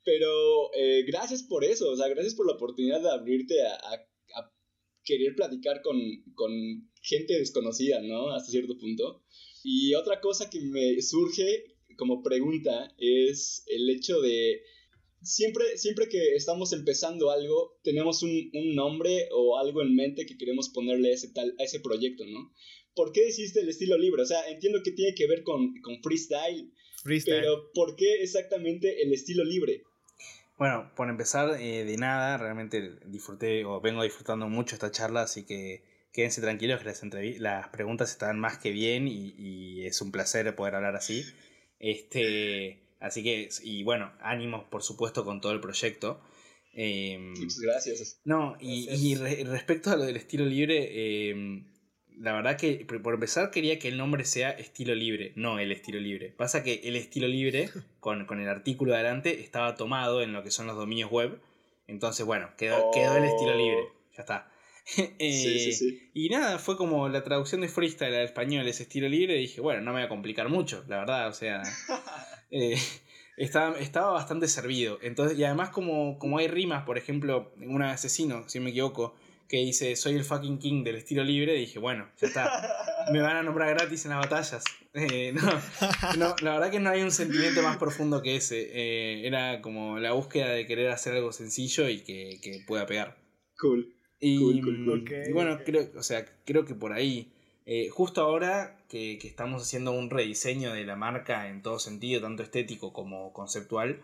pero 0.03 0.73
eh, 0.73 1.03
gracias 1.05 1.43
por 1.43 1.63
eso, 1.63 1.91
o 1.91 1.95
sea, 1.95 2.07
gracias 2.07 2.33
por 2.33 2.47
la 2.47 2.53
oportunidad 2.53 3.01
de 3.01 3.11
abrirte 3.11 3.61
a, 3.63 3.73
a- 3.75 4.07
a 4.35 4.53
querer 5.03 5.35
platicar 5.35 5.81
con, 5.81 5.97
con 6.33 6.51
gente 7.01 7.37
desconocida, 7.37 8.01
¿no? 8.01 8.31
Hasta 8.31 8.51
cierto 8.51 8.77
punto. 8.77 9.23
Y 9.63 9.93
otra 9.95 10.19
cosa 10.21 10.49
que 10.49 10.59
me 10.61 11.01
surge 11.01 11.75
como 11.97 12.21
pregunta 12.23 12.93
es 12.97 13.63
el 13.67 13.89
hecho 13.89 14.19
de 14.21 14.61
siempre, 15.21 15.77
siempre 15.77 16.09
que 16.09 16.35
estamos 16.35 16.73
empezando 16.73 17.31
algo, 17.31 17.77
tenemos 17.83 18.23
un, 18.23 18.49
un 18.53 18.75
nombre 18.75 19.27
o 19.31 19.57
algo 19.57 19.81
en 19.81 19.95
mente 19.95 20.25
que 20.25 20.37
queremos 20.37 20.69
ponerle 20.69 21.11
a 21.11 21.13
ese, 21.13 21.29
tal, 21.29 21.55
a 21.59 21.63
ese 21.63 21.79
proyecto, 21.79 22.25
¿no? 22.25 22.51
¿por 22.97 23.13
qué 23.13 23.23
decidiste 23.25 23.61
el 23.61 23.69
estilo 23.69 23.97
libre? 23.97 24.23
O 24.23 24.25
sea, 24.25 24.45
entiendo 24.49 24.81
que 24.83 24.91
tiene 24.91 25.15
que 25.15 25.27
ver 25.27 25.43
con, 25.43 25.79
con 25.81 26.01
freestyle, 26.01 26.73
Freestyle. 27.03 27.39
pero 27.39 27.71
¿por 27.73 27.95
qué 27.95 28.23
exactamente 28.23 29.03
el 29.03 29.13
estilo 29.13 29.45
libre? 29.45 29.83
Bueno, 30.57 30.91
por 30.95 31.07
empezar, 31.07 31.61
eh, 31.61 31.85
de 31.85 31.97
nada, 31.97 32.37
realmente 32.37 32.97
disfruté 33.05 33.63
o 33.63 33.79
vengo 33.79 34.03
disfrutando 34.03 34.49
mucho 34.49 34.73
esta 34.73 34.91
charla, 34.91 35.21
así 35.21 35.45
que 35.45 35.83
quédense 36.11 36.41
tranquilos 36.41 36.79
que 36.79 36.85
las, 36.85 37.03
las 37.39 37.69
preguntas 37.69 38.09
están 38.09 38.39
más 38.39 38.57
que 38.57 38.71
bien 38.71 39.07
y, 39.07 39.35
y 39.37 39.85
es 39.85 40.01
un 40.01 40.11
placer 40.11 40.53
poder 40.55 40.73
hablar 40.73 40.95
así. 40.95 41.23
Este, 41.79 42.79
así 42.99 43.23
que, 43.23 43.49
y 43.63 43.83
bueno, 43.83 44.11
ánimos 44.21 44.63
por 44.65 44.83
supuesto 44.83 45.23
con 45.25 45.41
todo 45.41 45.51
el 45.51 45.59
proyecto. 45.59 46.21
Em, 46.73 47.31
Muchas 47.31 47.59
gracias. 47.59 48.21
no, 48.25 48.55
y, 48.59 48.85
Gracias. 48.85 49.03
y 49.05 49.15
re- 49.15 49.43
respecto 49.45 49.89
a 49.91 49.95
lo 49.95 50.03
del 50.03 50.15
estilo 50.15 50.45
libre, 50.45 51.29
em, 51.29 51.65
la 52.19 52.33
verdad 52.33 52.57
que 52.57 52.85
por 53.03 53.13
empezar 53.15 53.49
quería 53.51 53.79
que 53.79 53.87
el 53.87 53.97
nombre 53.97 54.25
sea 54.25 54.51
estilo 54.51 54.93
libre, 54.95 55.33
no 55.35 55.59
el 55.59 55.71
estilo 55.71 55.99
libre. 55.99 56.29
Pasa 56.37 56.63
que 56.63 56.81
el 56.83 56.95
estilo 56.95 57.27
libre, 57.27 57.69
con, 57.99 58.25
con 58.25 58.39
el 58.39 58.47
artículo 58.49 58.91
de 58.93 58.99
adelante, 58.99 59.39
estaba 59.41 59.75
tomado 59.75 60.21
en 60.21 60.33
lo 60.33 60.43
que 60.43 60.51
son 60.51 60.67
los 60.67 60.75
dominios 60.75 61.09
web. 61.11 61.39
Entonces, 61.87 62.25
bueno, 62.25 62.49
quedó, 62.57 62.91
quedó 62.93 63.17
el 63.17 63.23
estilo 63.23 63.55
libre. 63.55 63.87
Ya 64.15 64.21
está. 64.21 64.51
Eh, 65.19 65.33
sí, 65.33 65.59
sí, 65.59 65.73
sí. 65.73 66.09
Y 66.13 66.29
nada, 66.29 66.59
fue 66.59 66.77
como 66.77 67.09
la 67.09 67.21
traducción 67.21 67.59
de 67.59 67.67
freestyle 67.67 68.15
al 68.15 68.23
español 68.23 68.65
es 68.69 68.79
estilo 68.79 69.09
libre. 69.09 69.35
Y 69.35 69.41
dije, 69.41 69.59
bueno, 69.59 69.81
no 69.81 69.91
me 69.91 69.99
voy 69.99 70.05
a 70.05 70.09
complicar 70.09 70.47
mucho, 70.47 70.85
la 70.87 70.99
verdad. 70.99 71.27
O 71.27 71.33
sea, 71.33 71.61
eh, 72.51 72.77
estaba, 73.37 73.77
estaba 73.79 74.11
bastante 74.13 74.47
servido. 74.47 74.99
Entonces, 75.01 75.37
y 75.37 75.43
además, 75.43 75.69
como, 75.69 76.17
como 76.19 76.37
hay 76.37 76.47
rimas, 76.47 76.83
por 76.85 76.97
ejemplo, 76.97 77.51
en 77.59 77.73
una 77.73 77.87
de 77.87 77.93
asesino, 77.93 78.47
si 78.47 78.59
no 78.59 78.65
me 78.65 78.71
equivoco, 78.71 79.15
que 79.47 79.57
dice 79.57 79.95
soy 79.95 80.15
el 80.15 80.25
fucking 80.25 80.59
king 80.59 80.83
del 80.83 80.97
estilo 80.97 81.23
libre, 81.23 81.53
dije, 81.53 81.79
bueno, 81.79 82.09
ya 82.19 82.27
está. 82.27 82.51
Me 83.13 83.21
van 83.21 83.37
a 83.37 83.43
nombrar 83.43 83.69
gratis 83.69 84.03
en 84.05 84.11
las 84.11 84.19
batallas. 84.19 84.63
Eh, 84.99 85.31
no, 85.31 85.43
no, 86.17 86.35
la 86.41 86.53
verdad 86.53 86.71
que 86.71 86.79
no 86.79 86.89
hay 86.89 87.03
un 87.03 87.11
sentimiento 87.11 87.61
más 87.61 87.77
profundo 87.77 88.23
que 88.23 88.35
ese. 88.35 88.67
Eh, 88.73 89.27
era 89.27 89.61
como 89.61 89.99
la 89.99 90.13
búsqueda 90.13 90.49
de 90.49 90.65
querer 90.65 90.89
hacer 90.89 91.13
algo 91.13 91.31
sencillo 91.31 91.87
y 91.87 91.99
que, 91.99 92.39
que 92.41 92.63
pueda 92.65 92.87
pegar. 92.87 93.15
Cool. 93.59 93.93
Y, 94.19 94.39
Cool, 94.39 94.61
cool, 94.61 94.85
cool. 94.85 95.05
y 95.29 95.31
bueno, 95.33 95.59
creo, 95.63 95.91
o 95.95 96.01
sea, 96.01 96.25
creo 96.45 96.65
que 96.65 96.73
por 96.73 96.93
ahí, 96.93 97.31
eh, 97.67 97.89
justo 97.89 98.21
ahora 98.21 98.76
que, 98.87 99.17
que 99.19 99.27
estamos 99.27 99.61
haciendo 99.61 99.91
un 99.91 100.09
rediseño 100.09 100.73
de 100.73 100.85
la 100.85 100.95
marca 100.95 101.49
en 101.49 101.61
todo 101.61 101.79
sentido, 101.79 102.21
tanto 102.21 102.43
estético 102.43 102.93
como 102.93 103.33
conceptual, 103.33 104.01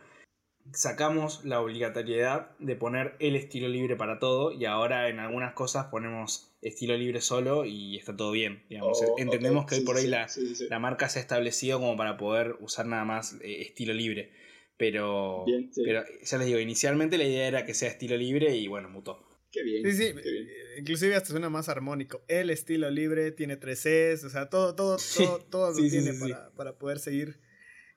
sacamos 0.71 1.43
la 1.43 1.59
obligatoriedad 1.61 2.51
de 2.59 2.75
poner 2.75 3.15
el 3.19 3.35
estilo 3.35 3.67
libre 3.67 3.95
para 3.95 4.19
todo 4.19 4.51
y 4.51 4.65
ahora 4.65 5.09
en 5.09 5.19
algunas 5.19 5.53
cosas 5.53 5.87
ponemos 5.87 6.51
estilo 6.61 6.95
libre 6.95 7.21
solo 7.21 7.65
y 7.65 7.97
está 7.97 8.15
todo 8.15 8.31
bien. 8.31 8.63
Digamos. 8.69 9.01
Oh, 9.05 9.15
Entendemos 9.17 9.65
que 9.65 9.75
hoy 9.75 9.81
sí, 9.81 9.85
por 9.85 9.95
hoy 9.97 10.03
sí, 10.03 10.07
la, 10.07 10.27
sí, 10.29 10.53
la 10.69 10.79
marca 10.79 11.09
se 11.09 11.19
ha 11.19 11.21
establecido 11.21 11.79
como 11.79 11.97
para 11.97 12.17
poder 12.17 12.55
usar 12.59 12.85
nada 12.85 13.03
más 13.03 13.33
eh, 13.41 13.61
estilo 13.61 13.93
libre. 13.93 14.31
Pero, 14.77 15.43
Bien, 15.45 15.69
pero 15.75 16.03
ya 16.23 16.37
les 16.37 16.47
digo, 16.47 16.59
inicialmente 16.59 17.17
la 17.17 17.25
idea 17.25 17.47
era 17.47 17.65
que 17.65 17.73
sea 17.73 17.89
estilo 17.89 18.17
libre 18.17 18.55
y 18.55 18.67
bueno, 18.67 18.89
mutó. 18.89 19.23
Qué 19.53 19.63
bien. 19.63 19.85
Sí, 19.85 19.91
sí, 19.97 20.13
qué 20.21 20.31
bien. 20.31 20.47
eh, 20.49 20.79
inclusive 20.79 21.15
hasta 21.15 21.29
suena 21.29 21.49
más 21.49 21.69
armónico. 21.69 22.25
El 22.27 22.49
estilo 22.49 22.89
libre 22.89 23.31
tiene 23.31 23.55
tres 23.55 23.79
Cs, 23.83 24.23
o 24.25 24.29
sea, 24.29 24.49
todo, 24.49 24.75
todo, 24.75 24.97
todo, 24.97 25.39
todo 25.39 25.73
Sí, 25.75 25.83
lo 25.83 25.89
tiene 25.89 26.13
para, 26.15 26.51
para 26.55 26.77
poder 26.79 26.99
seguir 26.99 27.39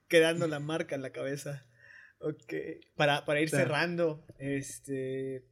quedando 0.07 0.47
la 0.47 0.61
marca 0.61 0.95
en 0.95 1.03
la 1.03 1.11
cabeza. 1.11 1.67
Ok, 2.19 2.53
para, 2.95 3.25
para 3.25 3.41
ir 3.41 3.49
cerrando, 3.51 4.25
este, 4.39 5.45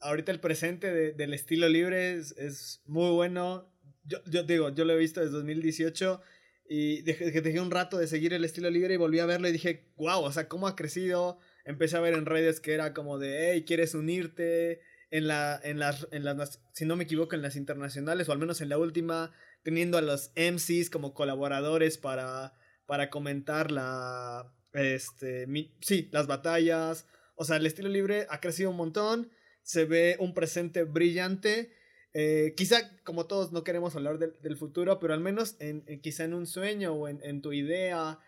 ahorita 0.00 0.32
el 0.32 0.40
presente 0.40 0.92
de- 0.92 1.12
del 1.12 1.32
estilo 1.34 1.68
libre 1.68 2.14
es, 2.14 2.32
es 2.38 2.82
muy 2.86 3.10
bueno. 3.12 3.72
Yo, 4.04 4.18
yo 4.26 4.42
digo, 4.42 4.68
yo 4.74 4.84
lo 4.84 4.92
he 4.94 4.98
visto 4.98 5.20
desde 5.20 5.32
2018 5.32 6.20
y 6.68 7.02
dejé, 7.02 7.40
dejé 7.40 7.60
un 7.60 7.70
rato 7.70 7.98
de 7.98 8.06
seguir 8.08 8.32
el 8.34 8.44
estilo 8.44 8.68
libre 8.70 8.94
y 8.94 8.96
volví 8.96 9.18
a 9.20 9.26
verlo 9.26 9.48
y 9.48 9.52
dije, 9.52 9.86
wow, 9.96 10.22
o 10.24 10.32
sea, 10.32 10.48
cómo 10.48 10.66
ha 10.66 10.76
crecido. 10.76 11.38
Empecé 11.64 11.96
a 11.96 12.00
ver 12.00 12.14
en 12.14 12.26
redes 12.26 12.58
que 12.60 12.72
era 12.74 12.92
como 12.94 13.18
de, 13.18 13.52
hey, 13.52 13.64
¿quieres 13.64 13.94
unirte? 13.94 14.80
En, 15.12 15.28
la, 15.28 15.60
en, 15.62 15.78
las, 15.78 16.08
en 16.10 16.24
las, 16.24 16.60
si 16.72 16.86
no 16.86 16.96
me 16.96 17.04
equivoco, 17.04 17.34
en 17.36 17.42
las 17.42 17.54
internacionales, 17.54 18.28
o 18.28 18.32
al 18.32 18.38
menos 18.38 18.62
en 18.62 18.70
la 18.70 18.78
última, 18.78 19.30
teniendo 19.62 19.98
a 19.98 20.00
los 20.00 20.32
MCs 20.36 20.88
como 20.88 21.12
colaboradores 21.12 21.98
para, 21.98 22.54
para 22.86 23.10
comentar 23.10 23.70
la, 23.70 24.50
este, 24.72 25.46
sí, 25.80 26.08
las 26.12 26.26
batallas. 26.26 27.06
O 27.34 27.44
sea, 27.44 27.56
el 27.56 27.66
estilo 27.66 27.90
libre 27.90 28.26
ha 28.30 28.40
crecido 28.40 28.70
un 28.70 28.76
montón, 28.76 29.30
se 29.62 29.84
ve 29.84 30.16
un 30.18 30.32
presente 30.32 30.84
brillante. 30.84 31.74
Eh, 32.14 32.54
quizá, 32.56 32.96
como 33.04 33.26
todos, 33.26 33.52
no 33.52 33.64
queremos 33.64 33.94
hablar 33.94 34.18
del, 34.18 34.56
futuro, 34.56 34.98
pero 34.98 35.12
al 35.12 35.20
menos 35.20 35.56
en, 35.60 35.84
en- 35.88 36.00
quizá 36.00 36.24
en 36.24 36.32
un 36.32 36.46
sueño 36.46 36.94
o 36.94 37.08
en, 37.08 37.20
en 37.22 37.42
tu 37.42 37.52
idea, 37.52 38.18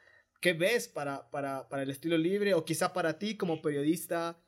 ¿qué 0.42 0.52
ves 0.52 0.88
para, 0.88 1.30
para, 1.30 1.66
para 1.70 1.82
el 1.82 1.90
estilo 1.90 2.18
libre? 2.18 2.52
O 2.52 2.66
quizá 2.66 2.92
para 2.92 3.18
ti 3.18 3.36
como 3.38 3.62
periodista, 3.62 4.38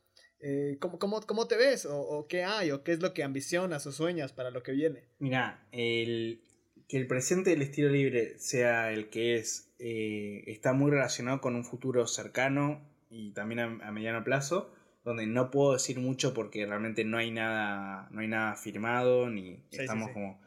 eh, 0.41 0.77
¿cómo, 0.81 0.99
cómo, 0.99 1.21
cómo 1.23 1.47
te 1.49 1.57
ves? 1.57 1.87
O, 1.87 1.99
o 1.99 2.27
qué 2.29 2.45
hay? 2.45 2.71
¿O 2.71 2.83
qué 2.85 2.93
es 2.93 3.01
lo 3.01 3.13
que 3.15 3.23
ambicionas 3.25 3.87
o 3.87 3.93
sueñas 3.93 4.33
para 4.33 4.51
lo 4.51 4.63
que 4.63 4.73
viene? 4.73 5.05
Mira, 5.19 5.67
el, 5.73 6.41
que 6.89 6.97
el 6.99 7.07
presente 7.07 7.51
del 7.51 7.63
estilo 7.63 7.89
libre 7.91 8.39
sea 8.39 8.93
el 8.93 9.09
que 9.09 9.37
es, 9.37 9.73
eh, 9.79 10.45
está 10.47 10.73
muy 10.73 10.91
relacionado 10.91 11.41
con 11.41 11.55
un 11.57 11.65
futuro 11.65 12.07
cercano 12.07 12.81
y 13.11 13.33
también 13.33 13.61
a, 13.61 13.65
a 13.87 13.93
mediano 13.93 14.25
plazo, 14.25 14.73
donde 15.05 15.27
no 15.27 15.51
puedo 15.51 15.73
decir 15.75 15.99
mucho 16.01 16.35
porque 16.35 16.67
realmente 16.67 17.05
no 17.05 17.17
hay 17.19 17.31
nada, 17.31 18.09
no 18.11 18.21
hay 18.21 18.29
nada 18.29 18.57
firmado, 18.57 19.31
ni 19.31 19.63
Sí, 19.71 19.79
estamos 19.81 20.09
sí. 20.09 20.15
como... 20.15 20.41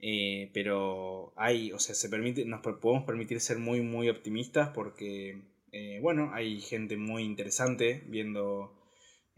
eh, 0.00 0.50
pero 0.52 1.32
hay, 1.36 1.70
o 1.72 1.78
sea, 1.78 1.94
se 1.94 2.08
permite, 2.08 2.44
nos 2.44 2.60
podemos 2.60 3.04
permitir 3.04 3.40
ser 3.40 3.58
muy, 3.58 3.80
muy 3.82 4.08
optimistas 4.08 4.70
porque, 4.70 5.42
eh, 5.72 5.98
bueno, 6.02 6.30
hay 6.34 6.60
gente 6.60 6.96
muy 6.96 7.22
interesante 7.22 8.02
viendo, 8.08 8.74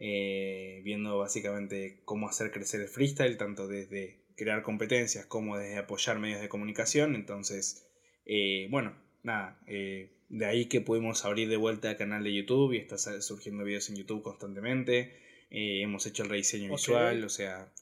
eh, 0.05 0.81
viendo 0.83 1.17
básicamente 1.19 2.01
cómo 2.05 2.29
hacer 2.29 2.51
crecer 2.51 2.81
el 2.81 2.89
freestyle, 2.89 3.37
tanto 3.37 3.69
desde 3.69 4.19
crear 4.37 4.63
competencias 4.63 5.27
como 5.27 5.57
desde 5.59 5.79
apoyar 5.79 6.19
medios 6.19 6.41
de 6.41 6.49
comunicación. 6.49 7.15
Entonces, 7.15 7.87
eh, 8.27 8.67
bueno, 8.69 8.97
nada, 9.23 9.61
eh, 9.69 10.11
de 10.29 10.47
ahí 10.47 10.67
que 10.67 10.81
pudimos 10.81 11.25
abrir 11.25 11.49
de 11.49 11.57
vuelta 11.57 11.89
el 11.93 11.97
canal 11.97 12.25
de 12.25 12.35
YouTube 12.35 12.73
y 12.73 12.79
está 12.79 12.99
surgiendo 12.99 13.63
videos 13.63 13.89
en 13.91 13.97
YouTube 13.97 14.23
constantemente. 14.23 15.13
Eh, 15.51 15.83
hemos 15.83 16.05
hecho 16.07 16.25
el 16.25 16.31
rediseño 16.31 16.71
visual, 16.79 17.23
o 17.25 17.29
sea, 17.29 17.73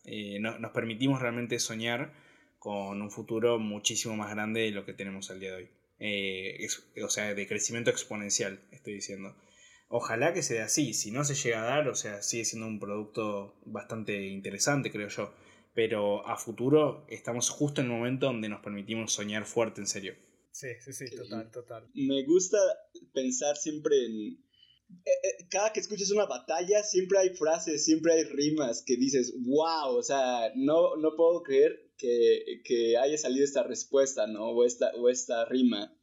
no- 0.41 0.59
nos 0.59 0.73
permitimos 0.73 1.23
realmente 1.23 1.59
soñar 1.59 2.13
con 2.59 3.01
un 3.01 3.11
futuro 3.11 3.59
muchísimo 3.59 4.15
más 4.17 4.31
grande 4.35 4.61
de 4.61 4.73
lo 4.73 4.85
que 4.85 4.93
tenemos 4.93 5.31
al 5.31 5.41
día 5.41 5.53
de 5.53 5.57
hoy. 5.57 5.69
Es- 6.01 6.85
o 7.03 7.09
sea, 7.09 7.33
de 7.33 7.47
crecimiento 7.47 7.89
exponencial, 7.91 8.61
estoy 8.73 8.93
diciendo. 8.95 9.35
Ojalá 9.93 10.33
que 10.33 10.45
sea 10.45 10.67
así, 10.67 10.95
si 10.95 11.11
no 11.11 11.25
se 11.25 11.35
llega 11.35 11.63
a 11.65 11.67
dar, 11.67 11.89
o 11.89 11.97
sea, 11.97 12.23
sigue 12.23 12.45
siendo 12.45 12.69
un 12.69 12.79
producto 12.79 13.57
bastante 13.67 14.29
interesante, 14.29 14.93
creo 14.93 15.09
yo. 15.09 15.35
Pero 15.75 16.27
a 16.29 16.37
futuro 16.37 17.05
estamos 17.09 17.51
justo 17.51 17.81
en 17.81 17.89
el 17.89 17.93
momento 17.93 18.27
donde 18.27 18.49
nos 18.49 18.63
permitimos 18.63 19.13
soñar 19.13 19.47
fuerte, 19.47 19.81
en 19.81 19.89
serio. 19.89 20.15
Sí, 20.53 20.69
sí, 20.85 20.93
sí, 20.93 21.11
total, 21.17 21.51
total. 21.51 21.91
Me 21.95 22.25
gusta 22.25 22.59
pensar 23.13 23.57
siempre 23.57 23.97
en... 24.07 24.15
eh, 25.05 25.11
eh, 25.11 25.47
Cada 25.51 25.73
que 25.73 25.81
escuchas 25.81 26.11
una 26.13 26.27
batalla, 26.27 26.83
siempre 26.85 27.19
hay 27.19 27.31
frases, 27.31 27.85
siempre 27.85 28.13
hay 28.13 28.25
rimas 28.25 28.85
que 28.87 28.97
dices, 28.97 29.35
wow, 29.45 29.97
o 29.97 30.03
sea, 30.03 30.53
no, 30.55 30.97
no 30.97 31.17
puedo 31.17 31.43
creer 31.43 31.93
que, 31.99 32.63
que 32.65 32.97
haya 32.97 33.19
salido 33.19 33.45
esta 33.45 33.65
respuesta, 33.65 34.29
¿no? 34.29 34.51
O 34.51 34.65
esta, 34.65 34.93
o 34.97 35.09
esta 35.09 35.45
rima. 35.47 35.97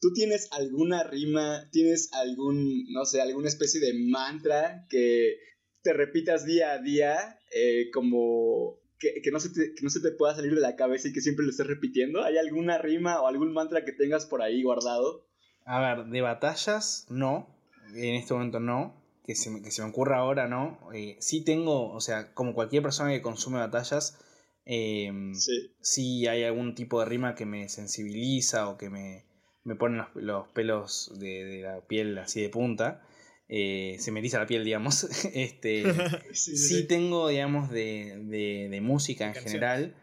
¿Tú 0.00 0.12
tienes 0.12 0.48
alguna 0.52 1.02
rima, 1.04 1.68
tienes 1.72 2.10
algún, 2.12 2.84
no 2.92 3.04
sé, 3.04 3.20
alguna 3.20 3.48
especie 3.48 3.80
de 3.80 3.94
mantra 3.94 4.86
que 4.88 5.36
te 5.82 5.92
repitas 5.92 6.44
día 6.44 6.72
a 6.72 6.78
día, 6.78 7.38
eh, 7.52 7.90
como 7.92 8.78
que, 8.98 9.20
que 9.22 9.30
no 9.30 9.40
se 9.40 9.50
te, 9.50 9.74
que 9.74 9.82
no 9.82 9.90
se 9.90 10.00
te 10.00 10.10
pueda 10.12 10.34
salir 10.36 10.54
de 10.54 10.60
la 10.60 10.76
cabeza 10.76 11.08
y 11.08 11.12
que 11.12 11.20
siempre 11.20 11.44
lo 11.44 11.50
estés 11.50 11.66
repitiendo? 11.66 12.22
¿Hay 12.22 12.36
alguna 12.36 12.78
rima 12.78 13.20
o 13.20 13.26
algún 13.26 13.52
mantra 13.52 13.84
que 13.84 13.92
tengas 13.92 14.26
por 14.26 14.42
ahí 14.42 14.62
guardado? 14.62 15.26
A 15.64 15.80
ver, 15.80 16.06
de 16.06 16.20
batallas, 16.20 17.06
no. 17.08 17.48
En 17.94 18.14
este 18.14 18.34
momento 18.34 18.60
no. 18.60 18.96
Que 19.24 19.34
se 19.34 19.50
me, 19.50 19.60
que 19.60 19.70
se 19.70 19.82
me 19.82 19.90
ocurra 19.90 20.18
ahora, 20.18 20.48
no. 20.48 20.78
Eh, 20.94 21.16
sí 21.20 21.44
tengo, 21.44 21.92
o 21.92 22.00
sea, 22.00 22.32
como 22.32 22.54
cualquier 22.54 22.82
persona 22.82 23.10
que 23.12 23.20
consume 23.20 23.58
batallas, 23.58 24.18
eh, 24.64 25.12
Sí. 25.34 25.70
sí 25.80 26.26
hay 26.26 26.44
algún 26.44 26.74
tipo 26.74 27.00
de 27.00 27.06
rima 27.06 27.34
que 27.34 27.44
me 27.44 27.68
sensibiliza 27.68 28.68
o 28.70 28.78
que 28.78 28.88
me, 28.88 29.26
me 29.68 29.76
pone 29.76 29.98
los, 29.98 30.06
los 30.14 30.48
pelos 30.48 31.12
de, 31.18 31.44
de 31.44 31.62
la 31.62 31.80
piel 31.82 32.16
así 32.18 32.40
de 32.40 32.48
punta. 32.48 33.02
Eh, 33.50 33.96
se 33.98 34.10
me 34.12 34.20
eriza 34.20 34.38
la 34.38 34.46
piel, 34.46 34.64
digamos. 34.64 35.04
este, 35.34 35.84
Sí, 36.32 36.56
sí 36.56 36.86
tengo, 36.86 37.28
digamos, 37.28 37.70
de, 37.70 38.18
de, 38.24 38.68
de 38.70 38.80
música 38.80 39.26
en 39.26 39.34
general. 39.34 39.94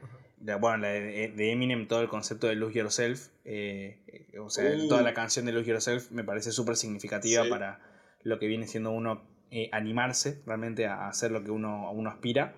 La, 0.44 0.58
bueno, 0.58 0.78
la 0.78 0.90
de, 0.90 1.52
Eminem, 1.52 1.88
todo 1.88 2.02
el 2.02 2.08
concepto 2.08 2.48
de 2.48 2.56
Lose 2.56 2.78
Yourself. 2.78 3.30
eh, 3.46 3.98
o 4.40 4.50
sea, 4.50 4.66
Uh. 4.76 4.88
toda 4.88 5.02
la 5.02 5.14
canción 5.14 5.46
de 5.46 5.52
Lose 5.52 5.70
Yourself 5.70 6.12
me 6.12 6.24
parece 6.24 6.52
súper 6.52 6.76
significativa 6.76 7.44
para 7.50 7.80
lo 8.24 8.38
que 8.40 8.48
viene 8.48 8.68
siendo 8.68 8.92
uno 8.92 9.24
eh, 9.52 9.70
animarse 9.72 10.42
realmente 10.46 10.86
a 10.88 11.08
hacer 11.08 11.32
lo 11.32 11.44
que 11.44 11.52
uno, 11.52 11.92
uno 11.92 12.10
aspira. 12.10 12.56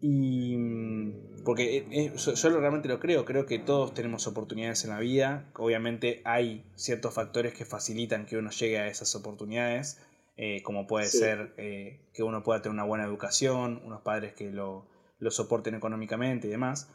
Y 0.00 0.56
mm, 0.56 1.42
porque 1.44 1.78
eh, 1.78 1.86
eh, 1.90 2.12
yo, 2.16 2.60
realmente 2.60 2.88
lo 2.88 3.00
creo, 3.00 3.24
creo 3.24 3.46
que 3.46 3.58
todos 3.58 3.94
tenemos 3.94 4.26
oportunidades 4.26 4.84
en 4.84 4.90
la 4.90 5.00
vida, 5.00 5.50
obviamente 5.56 6.22
hay 6.24 6.64
ciertos 6.76 7.14
factores 7.14 7.54
que 7.54 7.64
facilitan 7.64 8.26
que 8.26 8.36
uno 8.36 8.50
llegue 8.50 8.78
a 8.78 8.86
esas 8.86 9.14
oportunidades, 9.16 10.00
eh, 10.36 10.62
como 10.62 10.86
puede 10.86 11.06
ser 11.06 11.54
que 11.56 12.22
uno 12.22 12.44
pueda 12.44 12.62
tener 12.62 12.74
una 12.74 12.84
buena 12.84 13.04
educación, 13.04 13.82
unos 13.84 14.02
padres 14.02 14.34
que 14.34 14.50
lo, 14.50 14.86
lo 15.18 15.30
soporten 15.32 15.74
económicamente 15.74 16.46
y 16.46 16.50
demás. 16.50 16.88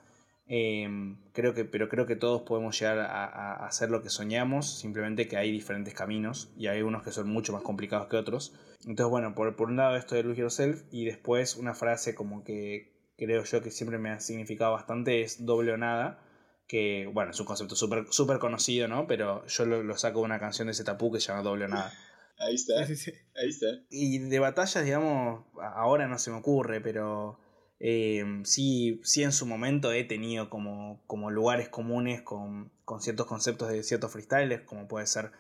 Em, 0.46 1.18
creo 1.32 1.54
que, 1.54 1.64
pero 1.64 1.88
creo 1.88 2.06
que 2.06 2.18
todos 2.18 2.42
podemos 2.42 2.78
llegar 2.78 3.00
a, 3.00 3.66
hacer 3.66 3.90
lo 3.90 4.02
que 4.02 4.10
soñamos, 4.10 4.80
simplemente 4.80 5.28
que 5.28 5.38
hay 5.38 5.52
diferentes 5.52 5.94
caminos 5.94 6.52
y 6.58 6.68
hay 6.68 6.82
unos 6.82 7.04
que 7.04 7.12
son 7.12 7.30
mucho 7.30 7.54
más 7.54 7.64
complicados 7.64 8.08
que 8.08 8.18
otros. 8.18 8.54
Entonces, 8.86 9.10
bueno, 9.10 9.36
por, 9.36 9.56
por 9.56 9.70
un 9.70 9.78
lado 9.78 9.96
esto 9.96 10.16
de 10.16 10.24
Lose 10.24 10.42
Yourself 10.42 10.84
y 10.92 11.06
después 11.06 11.56
una 11.56 11.74
frase 11.74 12.14
como 12.14 12.44
que 12.44 12.93
creo 13.18 13.44
yo 13.44 13.62
que 13.62 13.72
siempre 13.72 13.98
me 13.98 14.10
ha 14.12 14.20
significado 14.20 14.74
bastante 14.74 15.22
es 15.22 15.46
doble 15.46 15.74
o 15.74 15.78
nada, 15.78 16.24
que 16.68 17.10
bueno, 17.14 17.32
es 17.32 17.40
un 17.40 17.46
concepto 17.46 17.76
súper 17.76 18.06
super 18.10 18.40
conocido, 18.40 18.88
¿no? 18.88 19.08
Pero 19.08 19.46
yo 19.48 19.66
lo, 19.66 19.98
saco 19.98 20.20
de 20.20 20.26
una 20.26 20.40
canción 20.40 20.68
de 20.68 20.74
Zetapu 20.74 21.12
que 21.12 21.20
se 21.20 21.28
llama 21.28 21.44
doble 21.44 21.66
o 21.66 21.68
nada. 21.68 21.92
Ahí 22.40 22.56
está, 22.56 22.80
ahí 22.80 23.50
está. 23.50 23.68
Y 23.90 24.18
de 24.20 24.40
batallas, 24.40 24.84
digamos, 24.84 25.46
ahora 25.62 26.08
no 26.08 26.18
se 26.18 26.32
me 26.32 26.38
ocurre, 26.38 26.82
pero 26.82 27.40
Em, 27.86 28.46
sí, 28.46 29.02
sí, 29.04 29.24
en 29.24 29.34
su 29.34 29.46
momento 29.46 29.92
he 29.92 30.06
tenido 30.06 30.50
como, 30.50 31.04
como 31.06 31.32
lugares 31.32 31.68
comunes 31.68 32.22
con, 32.22 32.72
con, 32.86 33.02
ciertos 33.02 33.26
conceptos 33.26 33.68
de 33.68 33.84
ciertos 33.84 34.10
freestyles, 34.10 34.62
como 34.62 34.88
puede 34.88 35.06
ser 35.06 35.32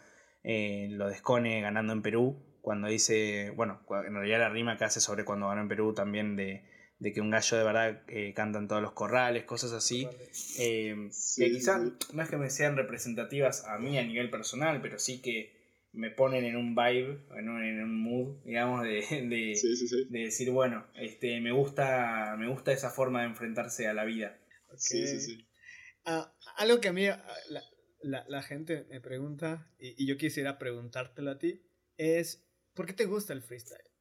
eh, 0.43 0.89
lo 0.91 1.07
de 1.07 1.15
Scone 1.15 1.61
ganando 1.61 1.93
en 1.93 2.01
Perú, 2.01 2.43
cuando 2.61 2.89
dice, 2.89 3.51
bueno, 3.51 3.79
en 4.05 4.13
realidad 4.13 4.39
la 4.39 4.49
rima 4.49 4.77
que 4.77 4.83
hace 4.83 4.99
sobre 4.99 5.23
cuando 5.23 5.47
ganó 5.47 5.61
en 5.61 5.69
Perú 5.69 5.93
también 5.93 6.35
de, 6.35 6.65
de 7.03 7.11
que 7.11 7.19
un 7.19 7.29
gallo 7.29 7.57
de 7.57 7.63
verdad 7.65 8.01
eh, 8.07 8.33
canta 8.33 8.59
en 8.59 8.69
todos 8.69 8.81
los 8.81 8.93
corrales, 8.93 9.43
cosas 9.43 9.73
así, 9.73 10.07
em, 10.57 11.11
que 11.35 11.51
quizás 11.51 11.81
no 12.13 12.23
es 12.23 12.29
que 12.29 12.37
me 12.37 12.49
sean 12.49 12.77
representativas 12.77 13.65
a 13.65 13.77
mí 13.77 13.97
a 13.97 14.03
nivel 14.03 14.29
personal, 14.29 14.81
pero 14.81 14.97
sí 14.97 15.21
que 15.21 15.51
me 15.91 16.11
ponen 16.11 16.45
en 16.45 16.55
un 16.55 16.73
vibe, 16.73 17.25
en 17.37 17.49
un, 17.49 17.61
en 17.61 17.83
un 17.83 17.99
mood, 17.99 18.37
digamos, 18.45 18.83
de, 18.83 19.01
de, 19.27 20.07
de, 20.09 20.19
decir, 20.19 20.49
bueno, 20.51 20.87
este, 20.95 21.41
me 21.41 21.51
gusta, 21.51 22.37
me 22.39 22.47
gusta 22.47 22.71
esa 22.71 22.89
forma 22.89 23.19
de 23.19 23.27
enfrentarse 23.27 23.85
a 23.85 23.93
la 23.93 24.05
vida. 24.05 24.39
Sí, 24.77 25.05
sí, 25.05 25.19
sí. 25.19 25.45
Ah, 26.05 26.33
algo 26.55 26.79
que 26.79 26.87
a 26.87 26.93
mí 26.93 27.05
ah, 27.07 27.21
la, 27.49 27.63
la, 28.01 28.23
la 28.29 28.41
gente 28.41 28.85
me 28.89 29.01
pregunta, 29.01 29.69
y, 29.77 30.01
y, 30.01 30.07
yo 30.07 30.15
quisiera 30.15 30.57
preguntártelo 30.57 31.31
a 31.31 31.37
ti, 31.37 31.61
es, 31.97 32.47
¿por 32.73 32.85
qué 32.85 32.93
te 32.93 33.05
gusta 33.05 33.33
el 33.33 33.41
freestyle? 33.41 33.92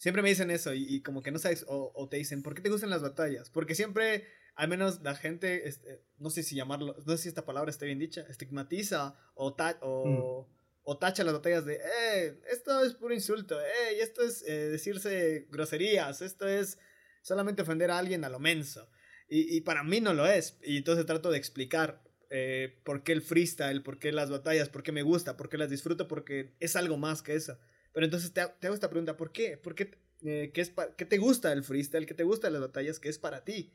Siempre 0.00 0.22
me 0.22 0.30
dicen 0.30 0.50
eso, 0.50 0.72
y, 0.72 0.86
y 0.88 1.02
como 1.02 1.22
que 1.22 1.30
no 1.30 1.38
sabes, 1.38 1.64
o, 1.68 1.92
o, 1.94 2.08
te 2.08 2.16
dicen, 2.16 2.42
¿por 2.42 2.54
qué 2.54 2.62
te 2.62 2.70
gustan 2.70 2.88
las 2.88 3.02
batallas? 3.02 3.50
Porque 3.50 3.74
siempre, 3.74 4.26
al 4.54 4.68
menos 4.68 5.02
la 5.02 5.14
gente, 5.14 5.68
este, 5.68 6.02
no 6.18 6.30
sé 6.30 6.42
si 6.42 6.56
llamarlo, 6.56 6.96
no 7.06 7.16
sé 7.16 7.24
si 7.24 7.28
esta 7.28 7.44
palabra 7.44 7.70
está 7.70 7.84
bien 7.84 7.98
dicha, 7.98 8.22
estigmatiza 8.28 9.14
o... 9.34 9.54
Ta, 9.54 9.78
o 9.82 10.46
mm 10.46 10.60
o 10.82 10.98
tacha 10.98 11.22
las 11.22 11.34
batallas 11.34 11.64
de, 11.66 11.74
eh, 11.74 12.40
esto 12.50 12.82
es 12.82 12.94
puro 12.94 13.14
insulto, 13.14 13.60
eh, 13.60 14.00
esto 14.00 14.22
es 14.22 14.42
eh, 14.42 14.70
decirse 14.70 15.46
groserías, 15.50 16.22
esto 16.22 16.48
es 16.48 16.78
solamente 17.22 17.62
ofender 17.62 17.90
a 17.90 17.98
alguien 17.98 18.24
a 18.24 18.28
lo 18.28 18.40
menso. 18.40 18.90
Y, 19.28 19.56
y 19.56 19.60
para 19.60 19.84
mí 19.84 20.00
no 20.00 20.14
lo 20.14 20.26
es. 20.26 20.58
Y 20.62 20.78
entonces 20.78 21.06
trato 21.06 21.30
de 21.30 21.38
explicar 21.38 22.02
eh, 22.30 22.80
por 22.84 23.04
qué 23.04 23.12
el 23.12 23.22
freestyle, 23.22 23.82
por 23.82 23.98
qué 23.98 24.10
las 24.10 24.30
batallas, 24.30 24.68
por 24.68 24.82
qué 24.82 24.90
me 24.90 25.02
gusta, 25.02 25.36
por 25.36 25.48
qué 25.48 25.58
las 25.58 25.70
disfruto, 25.70 26.08
porque 26.08 26.54
es 26.58 26.74
algo 26.74 26.96
más 26.96 27.22
que 27.22 27.34
eso. 27.34 27.58
Pero 27.92 28.06
entonces 28.06 28.32
te, 28.32 28.40
hago 28.40 28.74
esta 28.74 28.90
pregunta, 28.90 29.16
¿por 29.16 29.32
qué? 29.32 29.56
¿Por 29.56 29.74
qué, 29.74 29.90
qué, 30.20 30.50
es 30.54 30.72
¿Qué 30.96 31.04
te 31.04 31.18
gusta 31.18 31.52
el 31.52 31.64
freestyle? 31.64 32.06
¿Qué 32.06 32.14
te 32.14 32.24
gusta 32.24 32.50
las 32.50 32.60
batallas? 32.60 33.00
¿Qué 33.00 33.08
es 33.08 33.18
para 33.18 33.44
ti? 33.44 33.72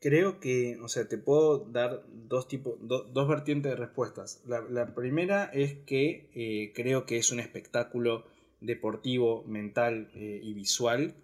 Creo 0.00 0.38
que, 0.38 0.78
o 0.80 0.88
sea, 0.88 1.08
te 1.08 1.18
puedo 1.18 1.66
dar 1.70 2.04
dos, 2.08 2.46
tipos, 2.46 2.74
dos 2.80 3.28
vertientes 3.28 3.72
de 3.72 3.76
respuestas. 3.76 4.42
La, 4.46 4.94
primera 4.94 5.46
es 5.46 5.74
que 5.86 6.30
eh, 6.34 6.72
creo 6.74 7.04
que 7.04 7.18
es 7.18 7.32
un 7.32 7.40
espectáculo 7.40 8.24
deportivo, 8.60 9.44
mental 9.44 10.10
eh, 10.14 10.40
y 10.42 10.54
visual 10.54 11.14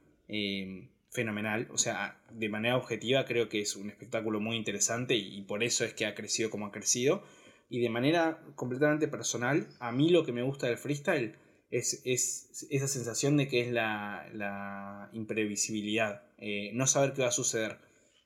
fenomenal. 1.15 1.69
O 1.71 1.79
sea, 1.79 2.21
de 2.31 2.49
manera 2.49 2.77
objetiva 2.77 3.25
creo 3.25 3.49
que 3.49 3.61
es 3.61 3.77
un 3.77 3.89
espectáculo 3.89 4.41
muy 4.41 4.57
interesante 4.57 5.15
y, 5.15 5.41
por 5.43 5.63
eso 5.63 5.85
es 5.85 5.95
que 5.95 6.07
ha 6.07 6.15
crecido 6.15 6.51
como 6.51 6.67
ha 6.67 6.73
crecido. 6.73 7.23
Y 7.71 7.81
de 7.81 7.89
manera 7.89 8.43
completamente 8.57 9.09
personal, 9.09 9.69
a 9.79 9.93
mí 9.93 10.11
lo 10.11 10.25
que 10.25 10.33
me 10.33 10.43
gusta 10.43 10.67
del 10.67 10.77
freestyle 10.77 11.37
es, 11.79 12.01
es 12.05 12.67
esa 12.71 12.89
sensación 12.89 13.37
de 13.37 13.49
que 13.49 13.61
es 13.61 13.73
la, 13.73 14.29
la 14.33 15.11
imprevisibilidad, 15.13 16.23
eh, 16.39 16.71
no 16.75 16.87
saber 16.87 17.13
qué 17.13 17.23
va 17.23 17.29
a 17.29 17.33
suceder 17.33 17.79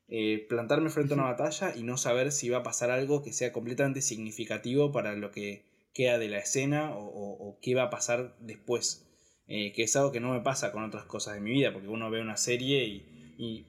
eh, 0.09 0.47
plantarme 0.49 0.91
frente 0.91 1.15
a 1.15 1.17
una 1.17 1.27
batalla 1.27 1.75
y 1.75 1.83
no 1.83 1.97
saber 1.99 2.33
si 2.33 2.49
va 2.49 2.59
a 2.59 2.63
pasar 2.63 2.91
algo 2.91 3.23
que 3.23 3.33
sea 3.33 3.53
completamente 3.53 4.03
significativo 4.03 4.93
para 4.93 5.15
lo 5.15 5.31
que 5.31 5.65
queda 5.95 6.19
de 6.19 6.29
la 6.29 6.39
escena 6.39 6.93
o, 6.95 7.59
qué 7.63 7.75
va 7.75 7.85
a 7.85 7.91
pasar 7.91 8.37
después. 8.41 9.05
Eh, 9.51 9.73
que 9.73 9.83
es 9.83 9.97
algo 9.97 10.13
que 10.13 10.21
no 10.21 10.33
me 10.35 10.41
pasa 10.41 10.73
con 10.73 10.85
otras 10.85 11.07
cosas 11.07 11.35
de 11.35 11.41
mi 11.41 11.51
vida, 11.51 11.73
porque 11.73 11.89
uno 11.89 12.11
ve 12.11 12.21
una 12.21 12.37
serie 12.37 12.85
y, 12.87 13.15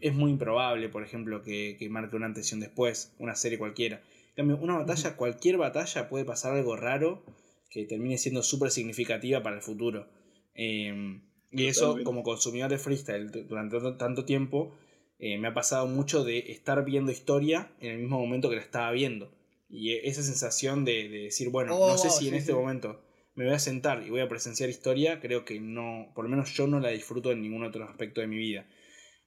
es 0.02 0.14
muy 0.16 0.32
improbable, 0.32 0.90
por 0.90 1.04
ejemplo, 1.04 1.44
que, 1.44 1.78
marque 1.92 2.16
una 2.16 2.26
antes 2.26 2.52
y 2.52 2.56
un 2.56 2.60
después, 2.60 3.14
una 3.20 3.36
serie 3.36 3.58
cualquiera. 3.58 4.02
En 4.30 4.48
cambio, 4.48 4.58
una 4.58 4.78
batalla, 4.78 5.16
cualquier 5.16 5.58
batalla 5.58 6.10
puede 6.10 6.26
pasar 6.26 6.54
algo 6.54 6.76
raro 6.76 7.24
que 7.70 7.86
termine 7.86 8.18
siendo 8.18 8.44
súper 8.44 8.72
significativa 8.72 9.44
para 9.44 9.56
el 9.56 9.62
futuro. 9.62 10.08
Em, 10.54 11.22
y 11.52 11.68
eso, 11.68 11.98
como 12.04 12.24
consumidor 12.24 12.70
de 12.70 12.78
freestyle 12.78 13.32
durante 13.48 13.80
tanto 13.98 14.26
tiempo, 14.26 14.76
eh, 15.20 15.38
me 15.38 15.48
ha 15.48 15.54
pasado 15.54 15.88
mucho 15.88 16.24
de 16.24 16.52
estar 16.52 16.84
viendo 16.86 17.12
historia 17.12 17.72
en 17.80 17.92
el 17.92 17.98
mismo 18.00 18.20
momento 18.20 18.50
que 18.50 18.56
la 18.56 18.62
estaba 18.62 18.92
viendo. 18.92 19.34
Y 19.70 19.92
e, 19.92 20.08
esa 20.08 20.24
sensación 20.24 20.86
de, 20.86 21.10
decir, 21.10 21.50
bueno, 21.50 21.78
no 21.78 21.98
sé 21.98 22.08
oh, 22.08 22.12
si 22.12 22.28
en 22.28 22.36
este 22.36 22.54
momento 22.54 23.02
me 23.36 23.46
voy 23.46 23.54
a 23.54 23.60
sentar 23.60 24.04
y 24.06 24.10
voy 24.10 24.22
a 24.22 24.28
presenciar 24.28 24.70
historia, 24.70 25.20
creo 25.20 25.46
que 25.46 25.60
no, 25.60 26.12
por 26.16 26.26
lo 26.26 26.30
menos 26.30 26.54
yo 26.54 26.68
no 26.68 26.80
la 26.80 26.90
disfruto 26.90 27.32
en 27.32 27.42
ningún 27.42 27.64
otro 27.64 27.86
aspecto 27.86 28.22
de 28.22 28.28
mi 28.28 28.38
vida. 28.38 28.68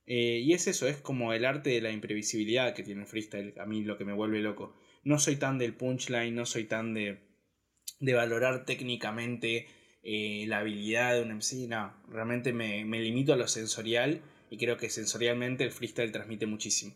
Eh, 0.07 0.41
y 0.45 0.53
es 0.53 0.67
eso, 0.67 0.89
es 0.89 0.97
como 0.97 1.33
el 1.33 1.45
arte 1.45 1.71
de 1.71 1.81
la 1.81 1.93
imprevisibilidad 1.93 2.75
que 2.75 2.83
tiene 2.83 3.03
el 3.03 3.07
freestyle, 3.07 3.55
a 3.59 3.67
mí 3.67 3.83
lo 3.85 3.97
que 3.97 4.05
me 4.05 4.13
vuelve 4.13 4.41
loco. 4.41 4.75
No 5.05 5.19
soy 5.19 5.37
tan 5.37 5.59
del 5.59 5.75
punchline, 5.75 6.35
no 6.35 6.47
soy 6.47 6.65
tan 6.65 6.95
de, 6.95 7.21
de 8.03 8.15
valorar 8.15 8.67
técnicamente 8.67 9.69
eh, 10.03 10.45
la 10.49 10.59
habilidad 10.59 11.15
de 11.15 11.23
un 11.23 11.37
MC, 11.37 11.69
no, 11.69 11.97
realmente 12.09 12.53
me, 12.53 12.85
me 12.85 13.01
limito 13.01 13.33
a 13.33 13.37
lo 13.37 13.47
sensorial 13.47 14.21
y 14.51 14.59
creo 14.59 14.77
que 14.77 14.91
sensorialmente 14.91 15.63
el 15.65 15.71
freestyle 15.71 16.11
transmite 16.11 16.47
muchísimo. 16.47 16.95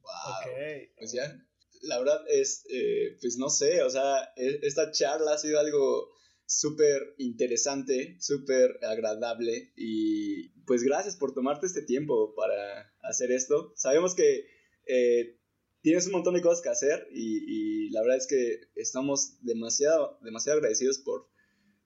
Wow. 0.00 0.52
Pues 0.98 1.12
ya, 1.12 1.46
la 1.82 1.98
verdad 1.98 2.22
es, 2.28 2.64
eh, 2.70 3.18
pues 3.20 3.36
no 3.36 3.50
sé, 3.50 3.82
o 3.82 3.90
sea, 3.90 4.32
e, 4.36 4.60
esta 4.62 4.90
charla 4.90 5.34
ha 5.34 5.38
sido 5.38 5.60
algo 5.60 6.08
súper 6.46 7.14
interesante, 7.18 8.16
súper 8.20 8.78
agradable 8.82 9.72
y 9.76 10.48
pues 10.64 10.82
gracias 10.82 11.16
por 11.16 11.34
tomarte 11.34 11.66
este 11.66 11.82
tiempo 11.82 12.34
para 12.34 12.92
hacer 13.02 13.30
esto. 13.30 13.74
Sabemos 13.76 14.14
que 14.14 14.46
eh, 14.86 15.38
tienes 15.86 16.06
un 16.08 16.14
montón 16.14 16.34
de 16.34 16.42
cosas 16.42 16.62
que 16.62 16.68
hacer 16.68 17.06
y, 17.12 17.90
la 17.90 18.02
verdad 18.02 18.16
es 18.16 18.26
que 18.26 18.58
estamos 18.74 19.38
demasiado, 19.42 20.18
demasiado 20.20 20.58
agradecidos 20.58 20.98
por 20.98 21.28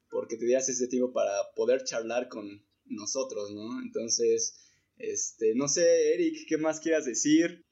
porque 0.09 0.39
te 0.39 0.47
dieras 0.47 0.71
este 0.71 0.89
tiempo 0.89 1.13
para 1.13 1.31
poder 1.55 1.85
charlar 1.85 2.29
con 2.31 2.67
nosotros, 2.87 3.53
¿no? 3.53 3.79
Entonces, 3.83 4.59
este, 4.97 5.55
no 5.55 5.69
sé, 5.69 6.15
Eric, 6.15 6.47
¿qué 6.49 6.57
más 6.57 6.81
quieras 6.81 7.05
decir? 7.05 7.67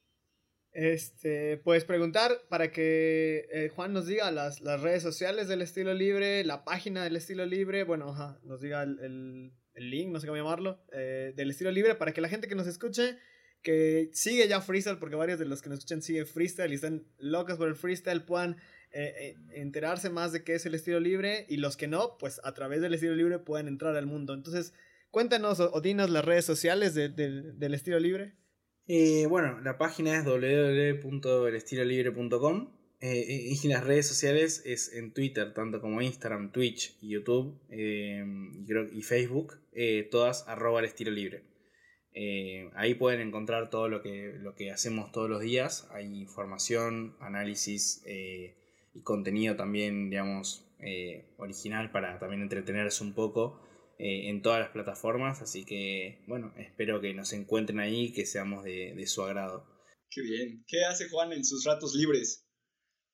Este, 0.72 1.56
puedes 1.56 1.86
preguntar 1.86 2.42
para 2.50 2.72
que 2.72 3.48
eh, 3.50 3.70
Juan 3.70 3.94
nos 3.94 4.06
diga 4.06 4.30
las, 4.30 4.60
redes 4.60 5.02
sociales 5.02 5.48
del 5.48 5.62
estilo 5.62 5.94
libre, 5.94 6.44
la 6.44 6.62
página 6.62 7.04
del 7.04 7.16
estilo 7.16 7.46
libre, 7.46 7.84
bueno, 7.84 8.14
nos 8.42 8.60
diga 8.60 8.82
el, 8.82 9.54
link, 9.76 10.10
no 10.10 10.20
sé 10.20 10.26
cómo 10.26 10.36
llamarlo, 10.36 10.84
eh, 10.92 11.32
del 11.34 11.48
estilo 11.48 11.70
libre, 11.70 11.94
para 11.94 12.12
que 12.12 12.20
la 12.20 12.28
gente 12.28 12.48
que 12.48 12.54
nos 12.54 12.66
escuche, 12.66 13.16
que 13.62 14.10
sigue 14.12 14.48
ya 14.48 14.60
freestyle, 14.60 14.98
porque 14.98 15.16
varios 15.16 15.38
de 15.38 15.46
los 15.46 15.62
que 15.62 15.68
nos 15.68 15.78
escuchan 15.78 16.02
siguen 16.02 16.26
freestyle 16.26 16.72
y 16.72 16.76
están 16.76 17.06
locos 17.18 17.56
por 17.56 17.68
el 17.68 17.74
freestyle, 17.74 18.24
puedan 18.24 18.56
eh, 18.92 19.34
enterarse 19.52 20.10
más 20.10 20.32
de 20.32 20.44
qué 20.44 20.54
es 20.54 20.66
el 20.66 20.74
estilo 20.74 21.00
libre 21.00 21.46
y 21.48 21.58
los 21.58 21.76
que 21.76 21.88
no, 21.88 22.16
pues 22.18 22.40
a 22.44 22.54
través 22.54 22.80
del 22.80 22.94
estilo 22.94 23.14
libre 23.14 23.38
pueden 23.38 23.68
entrar 23.68 23.96
al 23.96 24.06
mundo. 24.06 24.34
Entonces, 24.34 24.72
Cuéntanos 25.10 25.60
o, 25.60 25.80
dinos 25.80 26.10
las 26.10 26.24
redes 26.24 26.44
sociales 26.44 26.94
del 26.94 27.74
estilo 27.74 27.98
libre. 27.98 28.34
Eh, 28.86 29.26
bueno, 29.26 29.58
la 29.60 29.76
página 29.78 30.18
es 30.18 30.24
www.elestilolibre.com 30.24 32.68
eh, 33.00 33.54
y 33.62 33.68
las 33.68 33.84
redes 33.84 34.06
sociales 34.06 34.62
es 34.66 34.92
en 34.92 35.12
Twitter, 35.12 35.54
tanto 35.54 35.80
como 35.80 36.02
Instagram, 36.02 36.52
Twitch, 36.52 36.98
YouTube 37.00 37.58
eh, 37.70 38.22
y, 38.92 39.02
Facebook, 39.02 39.54
todas 40.10 40.46
arroba 40.46 40.80
el 40.80 40.86
estilo 40.86 41.10
libre. 41.10 41.44
Ahí 42.74 42.94
pueden 42.94 43.20
encontrar 43.20 43.70
todo 43.70 43.88
lo 43.88 44.02
que, 44.02 44.34
lo 44.38 44.54
que 44.54 44.70
hacemos 44.70 45.12
todos 45.12 45.28
los 45.30 45.40
días. 45.40 45.86
Hay 45.90 46.06
información, 46.20 47.16
análisis 47.20 48.02
y 48.06 49.02
contenido 49.02 49.56
también, 49.56 50.10
digamos, 50.10 50.64
original 51.36 51.90
para 51.90 52.18
también 52.18 52.42
entretenerse 52.42 53.02
un 53.04 53.14
poco. 53.14 53.60
eh, 53.98 54.28
en 54.28 54.42
todas 54.42 54.60
las 54.60 54.70
plataformas, 54.70 55.42
así 55.42 55.64
que 55.64 56.22
bueno, 56.28 56.54
espero 56.56 57.00
que 57.00 57.12
nos 57.14 57.32
encuentren 57.32 57.80
ahí, 57.80 58.12
que 58.12 58.26
seamos 58.26 58.64
de, 58.64 58.94
de 58.94 59.06
su 59.06 59.22
agrado. 59.22 59.66
Qué 60.10 60.22
bien. 60.22 60.64
¿Qué 60.66 60.84
hace 60.84 61.08
Juan 61.08 61.32
en 61.32 61.44
sus 61.44 61.64
ratos 61.64 61.94
libres? 61.94 62.46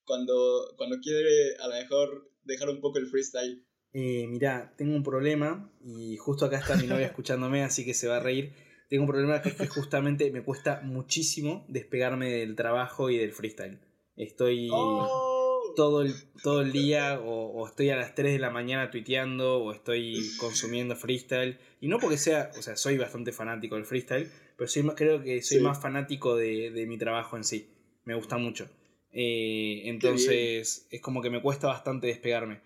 Cuando, 0.04 0.74
cuando 0.76 0.98
quiere 1.00 1.56
a 1.58 1.68
lo 1.68 1.74
mejor 1.74 2.30
dejar 2.44 2.68
un 2.68 2.80
poco 2.80 2.98
el 2.98 3.06
freestyle. 3.06 3.66
Eh, 3.94 4.26
mirá, 4.28 4.74
tengo 4.76 4.94
un 4.94 5.02
problema 5.02 5.72
y 5.82 6.16
justo 6.18 6.44
acá 6.44 6.58
está 6.58 6.76
mi 6.76 6.86
novia 6.86 7.06
escuchándome, 7.06 7.62
así 7.62 7.84
que 7.84 7.94
se 7.94 8.08
va 8.08 8.18
a 8.18 8.20
reír. 8.20 8.52
Tengo 8.88 9.04
un 9.04 9.08
problema 9.10 9.40
que 9.42 9.48
es 9.50 9.54
que 9.56 9.66
justamente 9.66 10.30
me 10.30 10.42
cuesta 10.42 10.80
muchísimo 10.82 11.64
despegarme 11.68 12.30
del 12.30 12.54
trabajo 12.56 13.10
y 13.10 13.16
del 13.18 13.32
freestyle. 13.32 13.78
Estoy 14.16 14.68
¡Oh! 14.70 15.72
todo, 15.74 16.02
el, 16.02 16.14
todo 16.42 16.60
el 16.60 16.70
día 16.70 17.18
o, 17.20 17.46
o 17.52 17.66
estoy 17.66 17.90
a 17.90 17.96
las 17.96 18.14
3 18.14 18.32
de 18.32 18.38
la 18.38 18.50
mañana 18.50 18.90
tuiteando 18.90 19.62
o 19.62 19.72
estoy 19.72 20.22
consumiendo 20.38 20.94
freestyle. 20.96 21.58
Y 21.80 21.88
no 21.88 21.98
porque 21.98 22.16
sea, 22.18 22.50
o 22.58 22.62
sea, 22.62 22.76
soy 22.76 22.96
bastante 22.98 23.32
fanático 23.32 23.74
del 23.74 23.84
freestyle, 23.86 24.30
pero 24.56 24.68
soy 24.68 24.82
más, 24.84 24.94
creo 24.94 25.22
que 25.22 25.42
soy 25.42 25.58
Sí. 25.58 25.62
más 25.64 25.80
fanático 25.80 26.36
de, 26.36 26.70
de 26.70 26.86
mi 26.86 26.96
trabajo 26.98 27.36
en 27.36 27.44
sí. 27.44 27.68
Me 28.04 28.14
gusta 28.14 28.36
mucho. 28.36 28.68
Eh, 29.10 29.82
entonces 29.88 30.86
es 30.90 31.00
como 31.00 31.22
que 31.22 31.30
me 31.30 31.40
cuesta 31.42 31.66
bastante 31.68 32.06
despegarme. 32.06 32.60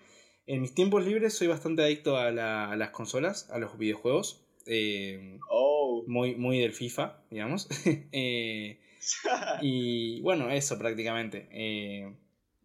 En 0.47 0.61
mis 0.63 0.75
tiempos 0.75 1.05
libres 1.07 1.35
soy 1.35 1.47
bastante 1.47 1.83
adicto 1.83 2.17
a, 2.17 2.31
la- 2.31 2.71
a 2.73 2.77
las 2.77 2.91
consolas, 2.91 3.49
a 3.51 3.59
los 3.59 3.79
videojuegos. 3.79 4.45
eh, 4.67 5.39
Oh. 5.51 5.68
Muy, 6.09 6.35
muy 6.35 6.59
del 6.61 6.73
FIFA, 6.73 7.23
digamos. 7.31 7.69
Eh, 8.13 8.81
y 9.63 10.21
bueno, 10.23 10.51
eso 10.51 10.79
prácticamente. 10.79 11.49
Eh, 11.53 12.17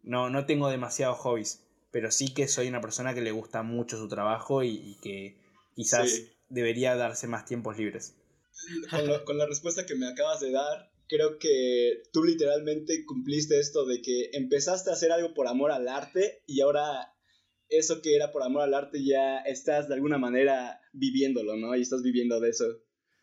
no, 0.02 0.30
no 0.30 0.46
tengo 0.46 0.68
demasiados 0.68 1.18
hobbies, 1.18 1.64
pero 1.90 2.10
sí 2.10 2.34
que 2.34 2.48
soy 2.48 2.68
una 2.68 2.80
persona 2.80 3.14
que 3.14 3.20
le 3.22 3.30
gusta 3.30 3.62
mucho 3.62 3.96
su 3.98 4.08
trabajo 4.08 4.62
y, 4.62 4.70
y 4.70 4.96
que 5.02 5.36
quizás 5.74 6.10
Sí. 6.10 6.30
debería 6.48 6.96
darse 6.96 7.26
más 7.28 7.44
tiempos 7.46 7.78
libres. 7.78 8.16
con, 8.90 9.06
lo- 9.06 9.24
con 9.24 9.38
la 9.38 9.46
respuesta 9.46 9.86
que 9.86 9.94
me 9.94 10.08
acabas 10.08 10.40
de 10.40 10.50
dar, 10.50 10.90
creo 11.08 11.38
que 11.38 12.02
tú 12.12 12.22
literalmente 12.24 13.04
cumpliste 13.04 13.58
esto 13.60 13.84
de 13.86 14.00
que 14.02 14.30
empezaste 14.32 14.90
a 14.90 14.94
hacer 14.94 15.12
algo 15.12 15.34
por 15.34 15.48
amor 15.48 15.70
al 15.72 15.88
arte 15.88 16.42
y 16.46 16.60
ahora 16.60 17.12
eso 17.68 18.02
que 18.02 18.14
era 18.14 18.30
por 18.32 18.42
amor 18.42 18.62
al 18.62 18.74
arte 18.74 19.04
ya 19.04 19.38
estás 19.38 19.88
de 19.88 19.94
alguna 19.94 20.18
manera 20.18 20.80
viviéndolo, 20.92 21.56
¿no? 21.56 21.74
Y 21.76 21.82
estás 21.82 22.02
viviendo 22.02 22.40
de 22.40 22.50
eso. 22.50 22.64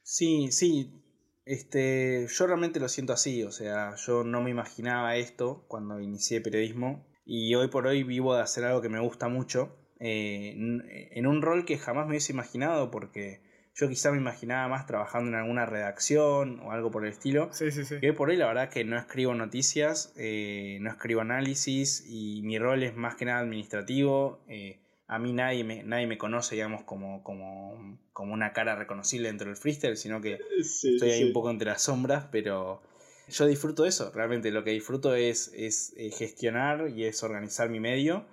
Sí, 0.04 0.52
sí. 0.52 0.98
Este, 1.46 2.28
yo 2.28 2.48
realmente 2.48 2.80
lo 2.80 2.88
siento 2.88 3.14
así, 3.14 3.44
o 3.44 3.52
sea, 3.52 3.96
yo 3.96 4.24
no 4.24 4.42
me 4.42 4.52
imaginaba 4.52 5.16
esto 5.16 5.66
cuando 5.68 6.00
inicié 6.00 6.40
periodismo 6.40 7.04
y 7.26 7.56
hoy 7.56 7.68
por 7.68 7.88
hoy 7.88 8.04
vivo 8.04 8.36
de 8.36 8.42
hacer 8.42 8.64
algo 8.64 8.82
que 8.82 8.90
me 8.90 9.00
gusta 9.00 9.28
mucho, 9.28 9.76
eh, 10.00 10.52
en 10.56 11.28
un 11.28 11.42
rol 11.42 11.66
que 11.66 11.78
jamás 11.80 12.06
me 12.06 12.12
hubiese 12.12 12.32
imaginado 12.32 12.92
porque 12.92 13.42
yo 13.74 13.90
quizá 13.90 14.12
me 14.12 14.18
imaginaba 14.18 14.68
más 14.68 14.86
trabajando 14.86 15.30
en 15.30 15.36
alguna 15.36 15.66
redacción 15.66 16.60
o 16.60 16.72
algo 16.72 16.92
por 16.92 17.06
el 17.06 17.12
estilo. 17.12 17.50
Sí, 17.52 17.72
sí, 17.72 17.86
sí. 17.86 18.00
Que 18.00 18.10
hoy 18.10 18.16
por 18.16 18.30
hoy 18.30 18.38
la 18.38 18.48
verdad 18.48 18.70
que 18.70 18.84
no 18.84 18.98
escribo 18.98 19.34
noticias, 19.34 20.14
eh, 20.18 20.78
no 20.82 20.92
escribo 20.92 21.22
análisis 21.22 22.06
y 22.08 22.42
mi 22.44 22.60
rol 22.60 22.84
es 22.84 22.96
más 22.96 23.16
que 23.16 23.26
nada 23.26 23.40
administrativo. 23.40 24.44
eh, 24.48 24.80
a 25.12 25.20
mí 25.20 25.34
nadie 25.34 25.64
me, 25.64 25.84
nadie 25.84 26.08
me 26.08 26.18
conoce, 26.18 26.56
digamos, 26.56 26.84
como, 26.86 27.24
como, 27.24 28.00
como 28.14 28.34
una 28.34 28.54
cara 28.54 28.76
reconocible 28.76 29.28
dentro 29.28 29.48
del 29.48 29.58
freestyle, 29.58 29.98
sino 29.98 30.22
que 30.22 30.42
Sí, 30.64 30.94
estoy 30.94 31.10
ahí 31.12 31.20
sí. 31.20 31.26
un 31.26 31.34
poco 31.34 31.50
entre 31.52 31.68
las 31.70 31.84
sombras, 31.84 32.28
pero 32.32 32.82
yo 33.30 33.46
disfruto 33.46 33.86
eso. 33.86 34.12
Realmente 34.12 34.52
lo 34.52 34.64
que 34.64 34.72
disfruto 34.72 35.14
es, 35.16 35.52
es 35.54 35.94
eh, 35.98 36.12
gestionar 36.12 36.90
y 36.90 37.04
es 37.06 37.24
organizar 37.24 37.70
mi 37.70 37.80
medio 37.82 38.26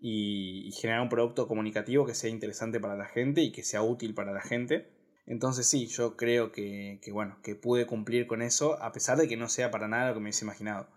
y, 0.00 0.66
y 0.68 0.72
generar 0.72 1.02
un 1.02 1.08
producto 1.08 1.48
comunicativo 1.48 2.06
que 2.06 2.14
sea 2.14 2.30
interesante 2.30 2.80
para 2.80 2.96
la 2.96 3.06
gente 3.06 3.42
y 3.42 3.52
que 3.52 3.62
sea 3.64 3.82
útil 3.82 4.14
para 4.14 4.32
la 4.32 4.42
gente. 4.42 4.88
Entonces 5.26 5.66
sí, 5.66 5.86
yo 5.88 6.16
creo 6.16 6.52
que, 6.52 7.00
que, 7.02 7.12
bueno, 7.12 7.38
que 7.42 7.54
pude 7.56 7.86
cumplir 7.86 8.26
con 8.28 8.42
eso, 8.42 8.82
a 8.82 8.92
pesar 8.92 9.18
de 9.18 9.28
que 9.28 9.36
no 9.36 9.48
sea 9.48 9.70
para 9.72 9.88
nada 9.88 10.08
lo 10.08 10.14
que 10.14 10.20
me 10.20 10.24
hubiese 10.26 10.44
imaginado. 10.44 10.88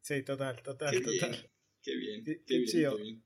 Sí, 0.00 0.22
total, 0.22 0.62
total, 0.62 0.92
Qué 0.92 1.00
total. 1.00 1.30
bien, 1.30 1.50
qué 1.82 1.96
bien, 1.96 2.24
Qué- 2.24 2.36
qué, 2.38 2.44
qué 2.46 2.58
bien, 2.58 2.66
chido. 2.66 2.96
qué 2.96 3.02
bien. 3.02 3.24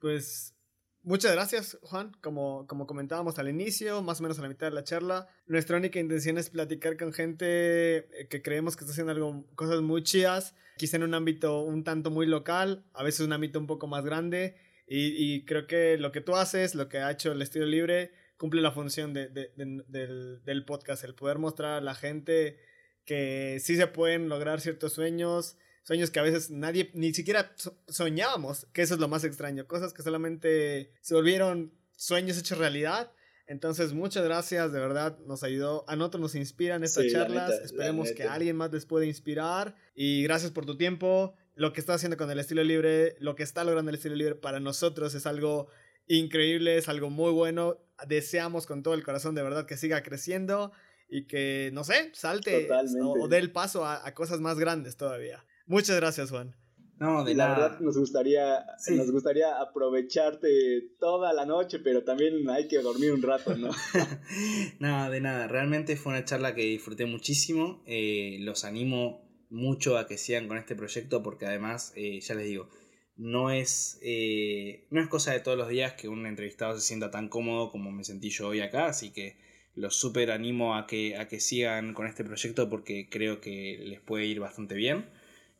Pues 0.00 0.54
muchas 1.02 1.32
gracias, 1.32 1.78
Juan. 1.82 2.12
Como, 2.20 2.66
como 2.66 2.86
comentábamos 2.86 3.38
al 3.38 3.48
inicio, 3.48 4.02
más 4.02 4.20
o 4.20 4.22
menos 4.22 4.38
a 4.38 4.42
la 4.42 4.48
mitad 4.48 4.68
de 4.68 4.74
la 4.74 4.84
charla, 4.84 5.28
nuestra 5.46 5.76
única 5.76 5.98
intención 6.00 6.38
es 6.38 6.50
platicar 6.50 6.96
con 6.96 7.12
gente 7.12 7.96
eh, 7.98 8.28
que 8.28 8.42
creemos 8.42 8.76
que 8.76 8.84
está 8.84 8.92
haciendo 8.92 9.12
algo, 9.12 9.44
cosas 9.54 9.80
muy 9.82 10.02
chidas, 10.02 10.54
quizá 10.76 10.96
en 10.96 11.02
un 11.04 11.14
ámbito 11.14 11.62
un 11.62 11.84
tanto 11.84 12.10
muy 12.10 12.26
local, 12.26 12.84
a 12.94 13.02
veces 13.02 13.20
un 13.26 13.32
ámbito 13.32 13.58
un 13.58 13.66
poco 13.66 13.86
más 13.86 14.04
grande. 14.04 14.56
Y, 14.94 15.44
creo 15.46 15.66
que 15.66 15.96
lo 15.96 16.12
que 16.12 16.20
tú 16.20 16.36
haces, 16.36 16.74
lo 16.74 16.88
que 16.90 16.98
ha 16.98 17.10
hecho 17.10 17.32
el 17.32 17.40
estilo 17.40 17.64
libre, 17.64 18.12
cumple 18.36 18.60
la 18.60 18.72
función 18.72 19.14
de- 19.14 19.28
de- 19.28 19.50
de- 19.56 19.84
del, 19.88 20.42
del 20.44 20.64
podcast, 20.66 21.02
el 21.04 21.14
poder 21.14 21.38
mostrar 21.38 21.74
a 21.78 21.80
la 21.80 21.94
gente 21.94 22.58
que 23.06 23.58
sí 23.60 23.76
se 23.76 23.86
pueden 23.86 24.28
lograr 24.28 24.60
ciertos 24.60 24.92
sueños, 24.92 25.56
sueños 25.82 26.10
que 26.10 26.20
a 26.20 26.22
veces 26.22 26.50
nadie, 26.50 26.90
ni 26.94 27.12
siquiera 27.14 27.52
so- 27.56 27.76
soñábamos, 27.88 28.66
que 28.72 28.82
eso 28.82 28.94
es 28.94 29.00
lo 29.00 29.08
más 29.08 29.24
extraño, 29.24 29.66
cosas 29.66 29.92
que 29.92 30.02
solamente 30.02 30.92
se 31.00 31.14
volvieron 31.14 31.72
sueños 31.96 32.38
hechos 32.38 32.58
realidad. 32.58 33.10
Entonces, 33.48 33.92
muchas 33.92 34.24
gracias, 34.24 34.72
de 34.72 34.78
verdad, 34.78 35.18
nos 35.26 35.42
ayudó, 35.42 35.84
a 35.88 35.96
nosotros 35.96 36.20
nos 36.20 36.34
inspiran 36.36 36.84
estas 36.84 37.04
Sí, 37.04 37.10
la 37.10 37.18
charlas, 37.20 37.50
neta, 37.50 37.64
esperemos 37.64 38.12
que 38.12 38.22
a 38.22 38.32
alguien 38.34 38.56
más 38.56 38.72
les 38.72 38.86
pueda 38.86 39.04
inspirar 39.04 39.74
y 39.94 40.22
gracias 40.22 40.52
por 40.52 40.64
tu 40.64 40.76
tiempo, 40.78 41.34
lo 41.54 41.72
que 41.72 41.80
estás 41.80 41.96
haciendo 41.96 42.16
con 42.16 42.30
el 42.30 42.38
estilo 42.38 42.62
libre, 42.64 43.16
lo 43.18 43.34
que 43.34 43.42
está 43.42 43.64
logrando 43.64 43.90
el 43.90 43.96
estilo 43.96 44.14
libre 44.14 44.36
para 44.36 44.60
nosotros 44.60 45.14
es 45.14 45.26
algo 45.26 45.66
increíble, 46.06 46.76
es 46.78 46.88
algo 46.88 47.10
muy 47.10 47.30
bueno, 47.32 47.78
deseamos 48.06 48.66
con 48.66 48.82
todo 48.82 48.94
el 48.94 49.02
corazón 49.04 49.34
de 49.34 49.42
verdad 49.42 49.66
que 49.66 49.76
siga 49.76 50.02
creciendo 50.02 50.72
y 51.08 51.26
que, 51.26 51.70
no 51.74 51.84
sé, 51.84 52.10
salte 52.14 52.62
Totalmente. 52.62 53.00
o, 53.02 53.24
o 53.24 53.28
dé 53.28 53.38
el 53.38 53.52
paso 53.52 53.84
a, 53.84 54.06
a 54.06 54.14
cosas 54.14 54.40
más 54.40 54.58
grandes 54.58 54.96
todavía. 54.96 55.44
Muchas 55.66 55.96
gracias, 55.96 56.30
Juan. 56.30 56.54
No, 56.98 57.24
de 57.24 57.34
la 57.34 57.48
nada. 57.48 57.58
verdad 57.68 57.80
nos 57.80 57.98
gustaría, 57.98 58.64
Sí. 58.78 58.94
nos 58.94 59.10
gustaría 59.10 59.60
aprovecharte 59.60 60.48
toda 61.00 61.32
la 61.32 61.44
noche, 61.44 61.80
pero 61.80 62.04
también 62.04 62.48
hay 62.48 62.68
que 62.68 62.78
dormir 62.80 63.12
un 63.12 63.22
rato, 63.22 63.56
¿no? 63.56 63.70
nada, 64.78 65.10
de 65.10 65.20
nada. 65.20 65.48
Realmente 65.48 65.96
fue 65.96 66.12
una 66.12 66.24
charla 66.24 66.54
que 66.54 66.62
disfruté 66.62 67.06
muchísimo. 67.06 67.82
eh, 67.86 68.36
los 68.40 68.64
animo 68.64 69.28
mucho 69.50 69.98
a 69.98 70.06
que 70.06 70.16
sigan 70.16 70.48
con 70.48 70.58
este 70.58 70.74
proyecto 70.76 71.22
porque 71.22 71.44
además, 71.46 71.92
eh, 71.96 72.20
ya 72.20 72.34
les 72.34 72.46
digo, 72.46 72.68
no 73.16 73.50
es, 73.50 73.98
eh, 74.02 74.86
no 74.90 75.00
es 75.00 75.08
cosa 75.08 75.32
de 75.32 75.40
todos 75.40 75.58
los 75.58 75.68
días 75.68 75.92
que 75.94 76.08
un 76.08 76.24
entrevistado 76.26 76.74
se 76.78 76.80
sienta 76.86 77.10
tan 77.10 77.28
cómodo 77.28 77.70
como 77.70 77.90
me 77.90 78.04
sentí 78.04 78.30
yo 78.30 78.48
hoy 78.48 78.60
acá. 78.60 78.86
Así 78.86 79.12
que 79.12 79.36
los 79.74 79.96
súper 79.96 80.30
animo 80.30 80.76
a 80.76 80.86
que, 80.86 81.16
a 81.16 81.26
que 81.28 81.40
sigan 81.40 81.94
con 81.94 82.06
este 82.06 82.24
proyecto 82.24 82.68
porque 82.70 83.08
creo 83.10 83.40
que 83.40 83.78
les 83.84 84.00
puede 84.00 84.26
ir 84.26 84.38
bastante 84.40 84.74
bien. 84.76 85.06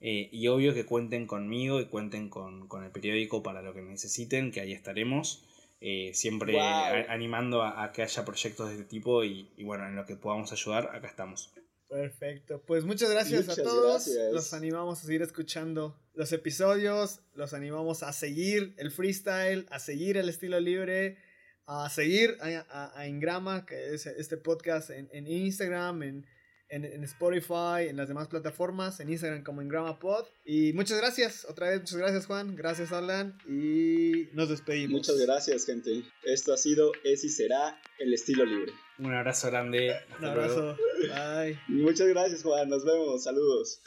Eh, 0.05 0.29
y 0.33 0.49
obvio 0.49 0.75
que 0.75 0.85
cuenten 0.85 1.27
conmigo 1.29 1.81
y 1.81 1.87
cuenten 1.87 2.29
con, 2.29 2.67
con 2.67 2.83
el 2.83 2.91
periódico 2.91 3.43
para 3.45 3.63
lo 3.63 3.73
que 3.73 3.83
necesiten, 3.83 4.51
que 4.51 4.61
ahí 4.61 4.73
estaremos. 4.73 5.47
eh, 5.85 6.13
siempre 6.15 6.53
Wow. 6.53 6.61
a- 6.63 7.13
animando 7.13 7.63
a, 7.63 7.83
a 7.83 7.91
que 7.93 8.03
haya 8.03 8.25
proyectos 8.25 8.69
de 8.69 8.75
este 8.75 8.85
tipo 8.87 9.25
y, 9.25 9.51
y 9.57 9.65
bueno, 9.65 9.85
en 9.87 9.97
lo 9.97 10.05
que 10.07 10.15
podamos 10.17 10.53
ayudar, 10.53 10.95
acá 10.95 11.09
estamos. 11.09 11.53
Perfecto. 11.89 12.63
Pues 12.67 12.85
muchas 12.85 13.11
gracias 13.11 13.43
Muchas 13.47 13.59
a 13.59 13.63
todos. 13.65 14.07
gracias. 14.07 14.33
Los 14.33 14.55
animamos 14.55 15.01
a 15.03 15.07
seguir 15.07 15.23
escuchando 15.23 15.97
los 16.15 16.33
episodios. 16.33 17.21
Los 17.35 17.53
animamos 17.53 18.03
a 18.03 18.13
seguir 18.13 18.75
el 18.79 18.91
freestyle, 18.93 19.67
a 19.71 19.79
seguir 19.79 20.17
el 20.17 20.29
estilo 20.29 20.59
libre, 20.61 21.19
a 21.67 21.91
seguir 21.91 22.37
a, 22.41 22.65
a- 22.71 22.99
a 23.01 23.07
Ingrama, 23.09 23.67
que 23.67 23.93
es 23.95 24.07
este 24.07 24.37
podcast 24.37 24.91
en, 24.91 25.09
en 25.13 25.27
Instagram, 25.27 26.03
en, 26.05 26.27
en- 26.73 26.85
en 26.85 27.05
Spotify, 27.05 27.89
en 27.89 27.97
las 27.97 28.09
demás 28.09 28.27
plataformas, 28.29 28.99
en 29.01 29.09
Instagram 29.11 29.45
como 29.45 29.63
Ingrama 29.63 29.99
Pod. 29.99 30.25
Y 30.45 30.73
muchas 30.73 30.99
gracias. 30.99 31.47
Otra 31.49 31.69
vez, 31.71 31.81
muchas 31.81 31.97
gracias, 31.99 32.27
Juan. 32.27 32.57
Gracias, 32.57 32.91
Alan. 32.93 33.39
Y 33.49 34.29
nos 34.33 34.49
despedimos. 34.49 34.93
Muchas 34.93 35.19
gracias, 35.19 35.65
gente. 35.67 36.03
Esto 36.25 36.53
ha 36.53 36.57
sido, 36.57 36.93
es 37.05 37.23
y 37.25 37.29
será 37.29 37.81
el 37.99 38.13
estilo 38.13 38.45
libre. 38.45 38.73
Un 38.99 39.13
abrazo 39.15 39.49
grande. 39.51 39.95
Un 40.19 40.25
abrazo. 40.25 40.77
Bye. 41.03 41.59
Muchas 41.69 42.09
gracias, 42.09 42.43
Juan. 42.43 42.69
Nos 42.69 42.85
vemos. 42.85 43.23
Saludos. 43.25 43.81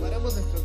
Paramos 0.00 0.34
nuestros 0.34 0.62